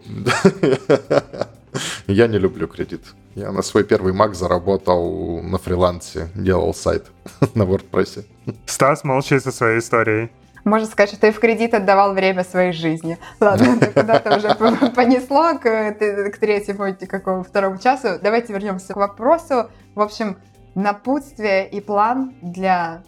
[2.08, 3.02] я не люблю кредит.
[3.36, 7.06] Я на свой первый Mac заработал на фрилансе, делал сайт
[7.56, 8.26] на WordPress.
[8.66, 10.30] Стас молчит со своей историей.
[10.68, 13.18] Можно сказать, что ты в кредит отдавал время своей жизни.
[13.40, 14.54] Ладно, это куда-то уже
[14.90, 18.20] понесло к, к третьему, какому второму часу.
[18.22, 19.70] Давайте вернемся к вопросу.
[19.96, 20.38] В общем,
[20.76, 23.02] напутствие и план для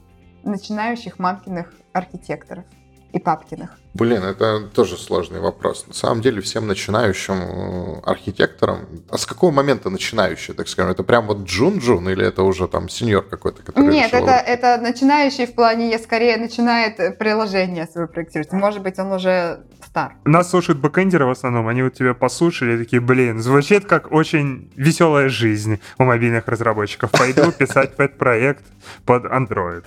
[0.44, 2.64] начинающих мамкиных архитекторов
[3.12, 3.70] и папкиных.
[3.94, 5.86] Блин, это тоже сложный вопрос.
[5.88, 8.88] На самом деле, всем начинающим э, архитекторам...
[9.10, 10.92] А с какого момента начинающий, так скажем?
[10.92, 14.28] Это прям вот джун-джун или это уже там сеньор какой-то, который Нет, решил...
[14.28, 18.52] это, это начинающий в плане, скорее начинает приложение свое проектировать.
[18.52, 20.16] Может быть, он уже стар.
[20.24, 21.68] Нас слушают бэкэндеры в основном.
[21.68, 27.10] Они вот тебя послушали и такие, блин, звучит как очень веселая жизнь у мобильных разработчиков.
[27.12, 28.64] Пойду писать пэт-проект
[29.06, 29.84] под Android.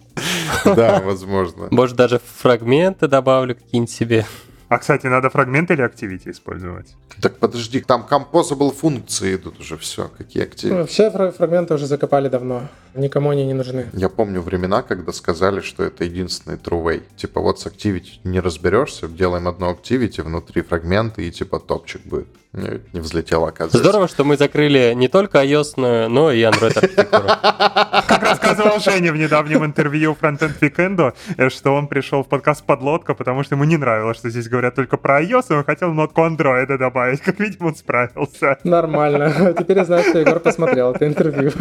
[0.65, 1.69] Да, возможно.
[1.71, 4.27] Может, даже фрагменты добавлю какие-нибудь себе.
[4.69, 6.95] А, кстати, надо фрагменты или Activity использовать?
[7.21, 10.75] Так подожди, там composable функции идут уже, все, какие активы.
[10.79, 12.69] Ну, Все фра- фрагменты уже закопали давно.
[12.95, 13.87] Никому они не нужны.
[13.93, 17.03] Я помню времена, когда сказали, что это единственный true way.
[17.17, 22.29] Типа вот с Activity не разберешься, делаем одно Activity, внутри фрагменты, и типа топчик будет.
[22.53, 23.79] Не, не взлетело, оказывается.
[23.79, 27.25] Здорово, что мы закрыли не только iOS, но и Android архитектуру.
[27.43, 33.15] Как рассказывал Женя в недавнем интервью Frontend Weekend, э, что он пришел в подкаст «Подлодка»,
[33.15, 36.21] потому что ему не нравилось, что здесь говорят только про iOS, и он хотел нотку
[36.21, 37.23] Android добавить.
[37.23, 38.59] Как видимо, он справился.
[38.65, 39.55] Нормально.
[39.59, 41.53] Теперь я знаю, что Егор посмотрел это интервью.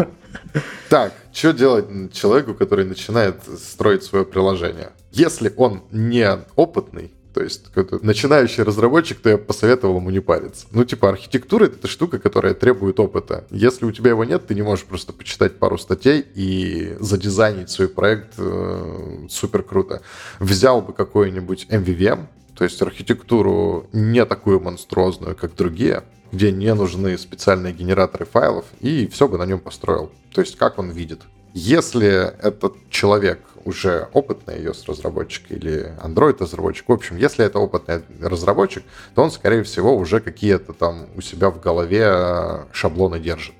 [0.89, 4.91] Так, что делать человеку, который начинает строить свое приложение?
[5.11, 10.67] Если он не опытный, то есть какой-то начинающий разработчик, то я посоветовал ему не париться.
[10.71, 13.45] Ну, типа, архитектура— это штука, которая требует опыта.
[13.51, 17.87] Если у тебя его нет, ты не можешь просто почитать пару статей и задизайнить свой
[17.87, 20.01] проект э, супер круто.
[20.39, 22.27] Взял бы какой-нибудь MVVM,
[22.57, 29.07] то есть архитектуру не такую монструозную, как другие, где не нужны специальные генераторы файлов, и
[29.07, 30.11] все бы на нем построил.
[30.33, 31.21] То есть как он видит.
[31.53, 38.83] Если этот человек уже опытный iOS-разработчик или Android-разработчик, в общем, если это опытный разработчик,
[39.13, 43.55] то он, скорее всего, уже какие-то там у себя в голове э, шаблоны держит.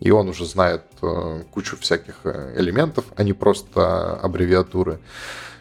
[0.00, 4.98] И он уже знает э, кучу всяких э, элементов, а не просто аббревиатуры.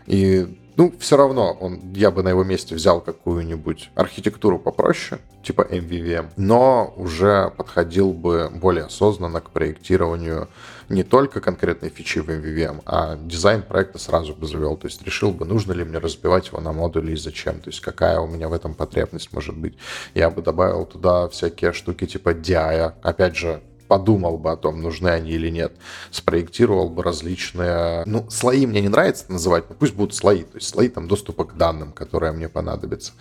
[0.07, 5.61] И ну, все равно он, я бы на его месте взял какую-нибудь архитектуру попроще, типа
[5.69, 10.47] MVVM, но уже подходил бы более осознанно к проектированию
[10.89, 14.77] не только конкретной фичи в MVVM, а дизайн проекта сразу бы завел.
[14.77, 17.59] То есть решил бы, нужно ли мне разбивать его на модули и зачем.
[17.59, 19.75] То есть какая у меня в этом потребность может быть.
[20.13, 22.93] Я бы добавил туда всякие штуки типа DI.
[23.01, 23.61] Опять же,
[23.93, 25.73] подумал бы о том, нужны они или нет,
[26.09, 28.01] спроектировал бы различные...
[28.07, 31.43] Ну, слои мне не нравится называть, но пусть будут слои, то есть слои там доступа
[31.43, 33.11] к данным, которые мне понадобятся.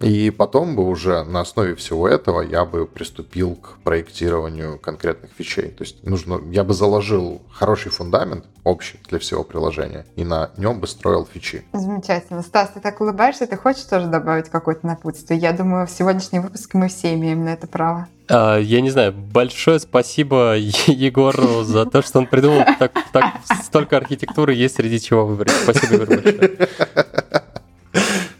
[0.00, 5.70] И потом бы уже на основе всего этого я бы приступил к проектированию конкретных вещей.
[5.70, 10.80] То есть нужно, я бы заложил хороший фундамент общий для всего приложения, и на нем
[10.80, 11.64] бы строил фичи.
[11.72, 12.42] Замечательно.
[12.42, 15.38] Стас, ты так улыбаешься, ты хочешь тоже добавить какое-то напутствие?
[15.38, 18.08] Я думаю, в сегодняшнем выпуске мы все имеем на это право.
[18.30, 20.56] А, я не знаю, большое спасибо
[20.86, 23.24] Егору за то, что он придумал так, так
[23.62, 25.50] столько архитектуры, есть среди чего выбрать.
[25.50, 26.68] Спасибо, Егор, большое.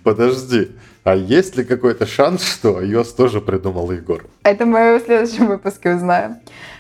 [0.03, 0.69] Подожди,
[1.05, 4.25] а есть ли какой-то шанс, что iOS тоже придумал Егор?
[4.43, 6.37] Это мы в следующем выпуске узнаем.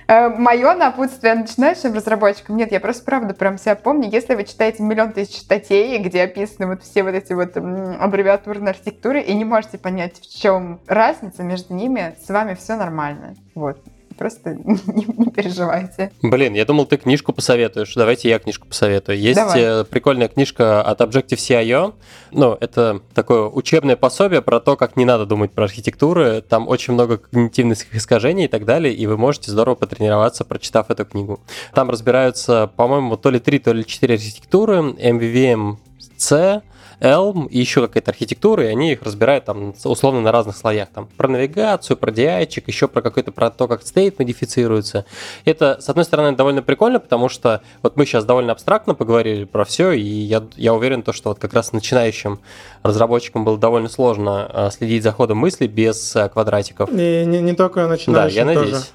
[0.08, 5.12] Мое напутствие начинающим разработчикам, нет, я просто правда прям себя помню, если вы читаете миллион
[5.12, 10.18] тысяч статей, где описаны вот все вот эти вот аббревиатурные архитектуры, и не можете понять,
[10.18, 13.34] в чем разница между ними, с вами все нормально.
[13.54, 13.84] Вот
[14.18, 16.12] просто не, не переживайте.
[16.22, 17.94] Блин, я думал, ты книжку посоветуешь.
[17.94, 19.18] Давайте я книжку посоветую.
[19.18, 19.60] Есть Давай.
[19.62, 21.94] э, прикольная книжка от Objective-CIO.
[22.32, 26.42] Ну, это такое учебное пособие про то, как не надо думать про архитектуры.
[26.42, 31.04] Там очень много когнитивных искажений и так далее, и вы можете здорово потренироваться, прочитав эту
[31.04, 31.40] книгу.
[31.72, 34.76] Там разбираются, по-моему, то ли три, то ли четыре архитектуры.
[34.78, 35.76] MVVM
[36.16, 36.62] C,
[37.00, 40.88] Elm и еще какая-то архитектура, и они их разбирают там условно на разных слоях.
[40.88, 42.28] Там про навигацию, про di
[42.66, 45.04] еще про какой-то про то, как стейт модифицируется.
[45.44, 49.64] Это, с одной стороны, довольно прикольно, потому что вот мы сейчас довольно абстрактно поговорили про
[49.64, 52.40] все, и я, я уверен, то, что вот как раз начинающим
[52.82, 56.90] разработчикам было довольно сложно а, следить за ходом мысли без а, квадратиков.
[56.90, 58.92] И не, не только Да, начинающим я надеюсь.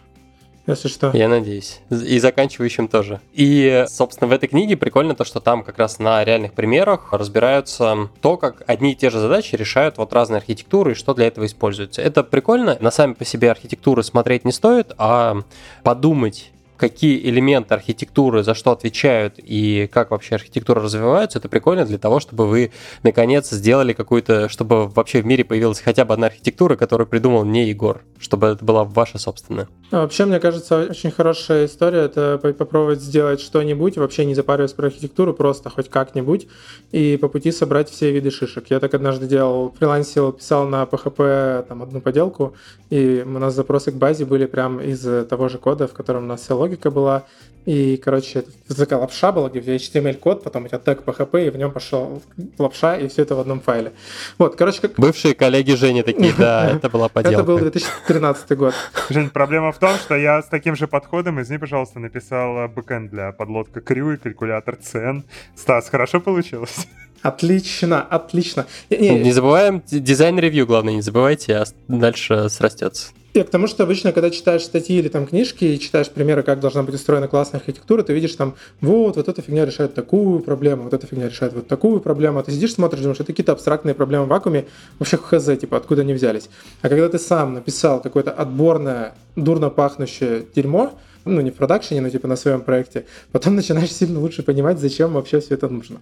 [0.65, 1.11] Если что.
[1.13, 1.81] Я надеюсь.
[1.89, 3.19] И заканчивающим тоже.
[3.33, 8.09] И, собственно, в этой книге прикольно то, что там как раз на реальных примерах разбираются
[8.21, 11.45] то, как одни и те же задачи решают вот разные архитектуры и что для этого
[11.45, 12.01] используется.
[12.01, 12.77] Это прикольно.
[12.79, 15.41] На сами по себе архитектуры смотреть не стоит, а
[15.83, 16.51] подумать,
[16.83, 22.19] какие элементы архитектуры за что отвечают и как вообще архитектура развивается, это прикольно для того,
[22.19, 22.71] чтобы вы
[23.03, 27.69] наконец сделали какую-то, чтобы вообще в мире появилась хотя бы одна архитектура, которую придумал не
[27.69, 29.69] Егор, чтобы это была ваша собственная.
[29.91, 34.87] А вообще, мне кажется, очень хорошая история это попробовать сделать что-нибудь, вообще не запариваясь про
[34.87, 36.47] архитектуру, просто хоть как-нибудь,
[36.91, 38.65] и по пути собрать все виды шишек.
[38.69, 42.55] Я так однажды делал, фрилансил, писал на PHP там одну поделку,
[42.89, 46.27] и у нас запросы к базе были прям из того же кода, в котором у
[46.27, 47.25] нас вся логика была.
[47.65, 51.71] И, короче, такая лапша была, где HTML-код, потом у тебя тег PHP, и в нем
[51.71, 52.21] пошел
[52.57, 53.93] лапша, и все это в одном файле.
[54.37, 54.95] Вот, короче, как...
[54.97, 57.39] Бывшие коллеги Жени такие, да, это была поделка.
[57.39, 58.73] Это был 2013 год.
[59.09, 63.31] Жень, проблема в том, что я с таким же подходом, извини, пожалуйста, написал бэкэнд для
[63.31, 65.23] подлодка Крю и калькулятор цен.
[65.55, 66.85] Стас, хорошо получилось?
[67.23, 68.65] Отлично, отлично.
[68.89, 73.07] Не, не забываем дизайн-ревью, главное, не забывайте, а дальше срастется.
[73.33, 76.59] И к тому, что обычно, когда читаешь статьи или там книжки и читаешь примеры, как
[76.59, 80.83] должна быть устроена классная архитектура, ты видишь там, вот, вот эта фигня решает такую проблему,
[80.83, 83.95] вот эта фигня решает вот такую проблему, а ты сидишь, смотришь, думаешь, это какие-то абстрактные
[83.95, 84.65] проблемы в вакууме,
[84.99, 86.49] вообще хз, типа, откуда они взялись.
[86.83, 90.93] А когда ты сам написал какое-то отборное, дурно пахнущее дерьмо,
[91.25, 95.13] ну, не в продакшене, но типа на своем проекте, потом начинаешь сильно лучше понимать, зачем
[95.13, 96.01] вообще все это нужно.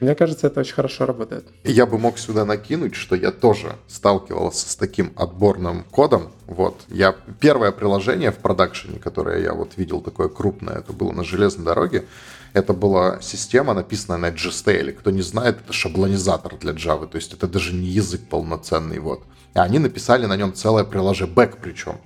[0.00, 1.44] Мне кажется, это очень хорошо работает.
[1.64, 6.32] Я бы мог сюда накинуть, что я тоже сталкивался с таким отборным кодом.
[6.46, 11.24] Вот, я первое приложение в продакшене, которое я вот видел такое крупное, это было на
[11.24, 12.04] железной дороге,
[12.52, 14.92] это была система, написанная на GSTL.
[14.92, 19.22] Кто не знает, это шаблонизатор для Java, то есть это даже не язык полноценный, вот.
[19.54, 21.96] И они написали на нем целое приложение, бэк причем.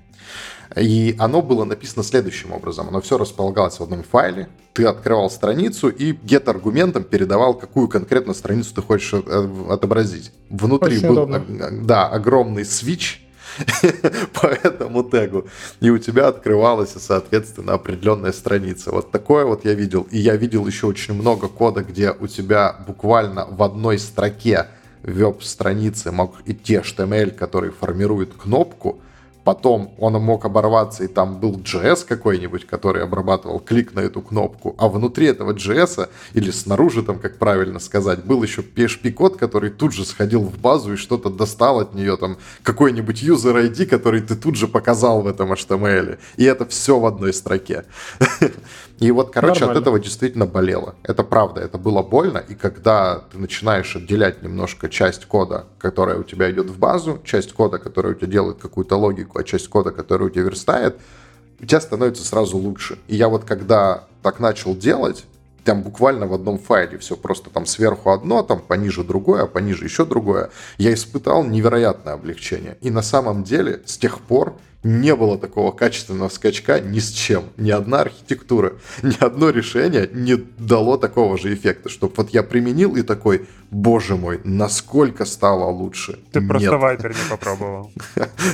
[0.75, 2.89] И оно было написано следующим образом.
[2.89, 4.49] Оно все располагалось в одном файле.
[4.73, 10.33] Ты открывал страницу и get-аргументом передавал, какую конкретно страницу ты хочешь э, отобразить.
[10.51, 11.71] Внутри Очень был удобно.
[11.83, 13.19] да, огромный switch,
[14.35, 15.47] по этому тегу.
[15.81, 18.91] И у тебя открывалась, соответственно, определенная страница.
[18.91, 20.07] Вот такое вот я видел.
[20.11, 24.67] И я видел еще очень много кода, где у тебя буквально в одной строке
[25.03, 29.01] веб-страницы мог идти HTML, который формирует кнопку,
[29.47, 34.75] Потом он мог оборваться, и там был JS какой-нибудь, который обрабатывал клик на эту кнопку.
[34.77, 39.93] А внутри этого JS, или снаружи, там, как правильно сказать, был еще PHP-код, который тут
[39.93, 44.35] же сходил в базу и что-то достал от нее, там, какой-нибудь user ID, который ты
[44.35, 46.19] тут же показал в этом HTML.
[46.37, 47.85] И это все в одной строке.
[48.99, 49.79] И вот, короче, Нормально.
[49.79, 50.95] от этого действительно болело.
[51.03, 52.39] Это правда, это было больно.
[52.39, 57.53] И когда ты начинаешь отделять немножко часть кода, которая у тебя идет в базу, часть
[57.53, 60.97] кода, которая у тебя делает какую-то логику, а часть кода, которая у тебя верстает,
[61.61, 62.99] у тебя становится сразу лучше.
[63.07, 65.27] И я вот когда так начал делать,
[65.65, 69.85] там буквально в одном файле все просто там сверху одно, там пониже другое, а пониже
[69.85, 72.79] еще другое, я испытал невероятное облегчение.
[72.81, 74.57] И на самом деле с тех пор
[74.87, 77.45] не было такого качественного скачка ни с чем.
[77.57, 82.95] Ни одна архитектура, ни одно решение не дало такого же эффекта, чтобы вот я применил
[82.97, 86.21] и такой, боже мой, насколько стало лучше.
[86.33, 86.49] Ты Нет.
[86.49, 87.91] просто Viper не попробовал.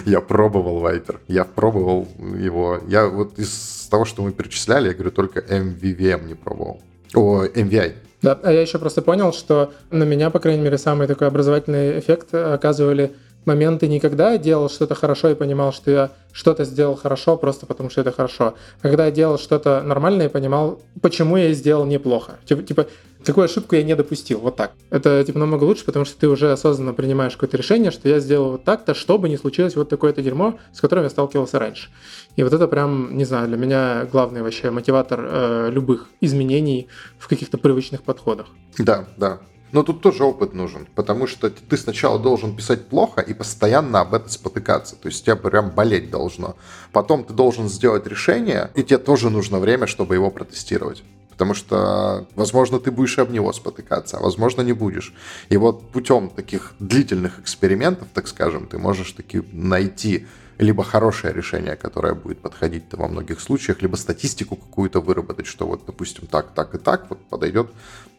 [0.06, 2.80] Я пробовал Viper, я пробовал его.
[2.88, 6.80] Я вот из того, что мы перечисляли, я говорю, только MVVM не пробовал.
[7.14, 7.92] О, MVI.
[8.22, 11.98] Да, а я еще просто понял, что на меня, по крайней мере, самый такой образовательный
[11.98, 13.12] эффект оказывали
[13.44, 17.66] моменты не когда я делал что-то хорошо и понимал, что я что-то сделал хорошо просто
[17.66, 21.84] потому, что это хорошо, а когда я делал что-то нормальное и понимал, почему я сделал
[21.84, 22.38] неплохо.
[22.44, 22.86] Типа, типа
[23.24, 24.72] какую ошибку я не допустил, вот так.
[24.90, 28.52] Это типа намного лучше, потому что ты уже осознанно принимаешь какое-то решение, что я сделал
[28.52, 31.88] вот так-то, чтобы не случилось вот такое-то дерьмо, с которым я сталкивался раньше.
[32.36, 36.88] И вот это прям, не знаю, для меня главный вообще мотиватор э, любых изменений
[37.18, 38.46] в каких-то привычных подходах.
[38.78, 39.40] Да, да.
[39.72, 44.12] Но тут тоже опыт нужен, потому что ты сначала должен писать плохо и постоянно об
[44.12, 44.96] этом спотыкаться.
[44.96, 46.56] То есть тебе прям болеть должно.
[46.92, 51.02] Потом ты должен сделать решение, и тебе тоже нужно время, чтобы его протестировать.
[51.30, 55.14] Потому что, возможно, ты будешь об него спотыкаться, а возможно, не будешь.
[55.48, 60.26] И вот путем таких длительных экспериментов, так скажем, ты можешь таки найти
[60.58, 65.84] либо хорошее решение, которое будет подходить во многих случаях, либо статистику какую-то выработать, что вот,
[65.86, 67.70] допустим, так, так и так вот подойдет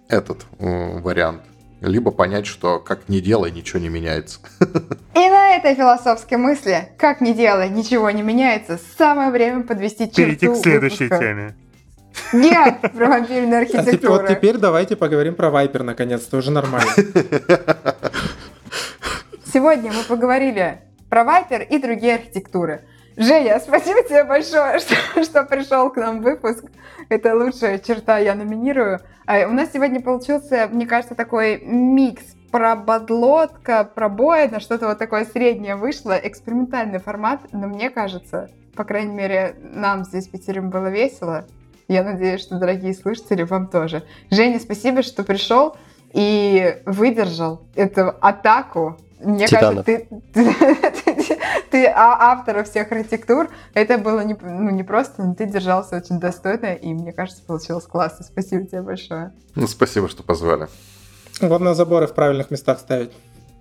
[0.07, 1.41] этот вариант.
[1.81, 4.39] Либо понять, что как не делай, ничего не меняется.
[4.61, 10.15] И на этой философской мысли, как не делай, ничего не меняется, самое время подвести черту
[10.23, 11.25] Перейти к следующей выпуска.
[11.25, 11.55] теме.
[12.31, 14.13] Нет, про мобильную архитектуру.
[14.13, 16.89] А вот теперь давайте поговорим про Viper, наконец-то, уже нормально.
[19.51, 22.85] Сегодня мы поговорили про Viper и другие архитектуры.
[23.15, 24.79] Женя, спасибо тебе большое,
[25.13, 26.65] что, что пришел к нам выпуск.
[27.09, 28.99] Это лучшая черта, я номинирую.
[29.25, 34.87] А у нас сегодня получился, мне кажется, такой микс про бодлотка, про боя, на что-то
[34.87, 40.61] вот такое среднее вышло, экспериментальный формат, но мне кажется, По крайней мере, нам здесь Питере
[40.61, 41.45] было весело.
[41.87, 44.03] Я надеюсь, что, дорогие слушатели, вам тоже.
[44.31, 45.75] Женя, спасибо, что пришел
[46.11, 48.97] и выдержал эту атаку.
[49.23, 49.85] Мне Титанов.
[49.85, 51.39] кажется, ты, ты,
[51.71, 53.49] ты а- автор всех архитектур.
[53.73, 57.85] Это было не, ну, не просто, но ты держался очень достойно, и мне кажется, получилось
[57.85, 58.25] классно.
[58.25, 59.31] Спасибо тебе большое.
[59.55, 60.67] Ну, спасибо, что позвали.
[61.41, 63.11] Главное, заборы в правильных местах ставить,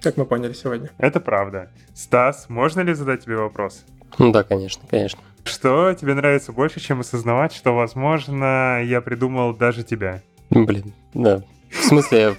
[0.02, 0.90] как мы поняли сегодня.
[0.98, 1.70] Это правда.
[1.94, 3.84] Стас, можно ли задать тебе вопрос?
[4.18, 5.20] Ну да, конечно, конечно.
[5.44, 10.20] Что тебе нравится больше, чем осознавать, что, возможно, я придумал даже тебя?
[10.50, 11.42] Блин, да.
[11.70, 12.36] В смысле,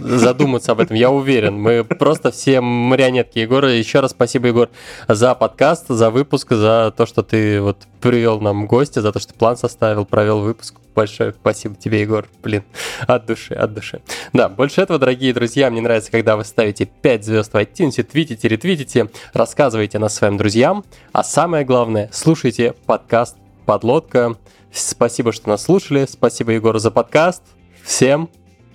[0.00, 1.60] задуматься об этом, я уверен.
[1.60, 3.70] Мы просто все марионетки Егора.
[3.72, 4.68] Еще раз спасибо, Егор,
[5.06, 9.34] за подкаст, за выпуск, за то, что ты вот привел нам гостя, за то, что
[9.34, 10.74] план составил, провел выпуск.
[10.94, 12.26] Большое спасибо тебе, Егор.
[12.42, 12.64] Блин,
[13.06, 14.00] от души, от души.
[14.32, 18.48] Да, больше этого, дорогие друзья, мне нравится, когда вы ставите 5 звезд в iTunes, твитите,
[18.48, 24.36] ретвитите, рассказывайте нас своим друзьям, а самое главное, слушайте подкаст «Подлодка».
[24.72, 26.06] Спасибо, что нас слушали.
[26.08, 27.42] Спасибо, Егор, за подкаст.
[27.84, 28.28] Всем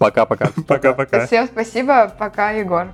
[0.03, 0.49] пока-пока.
[0.67, 1.25] Пока-пока.
[1.27, 2.11] Всем спасибо.
[2.19, 2.87] Пока, Егор.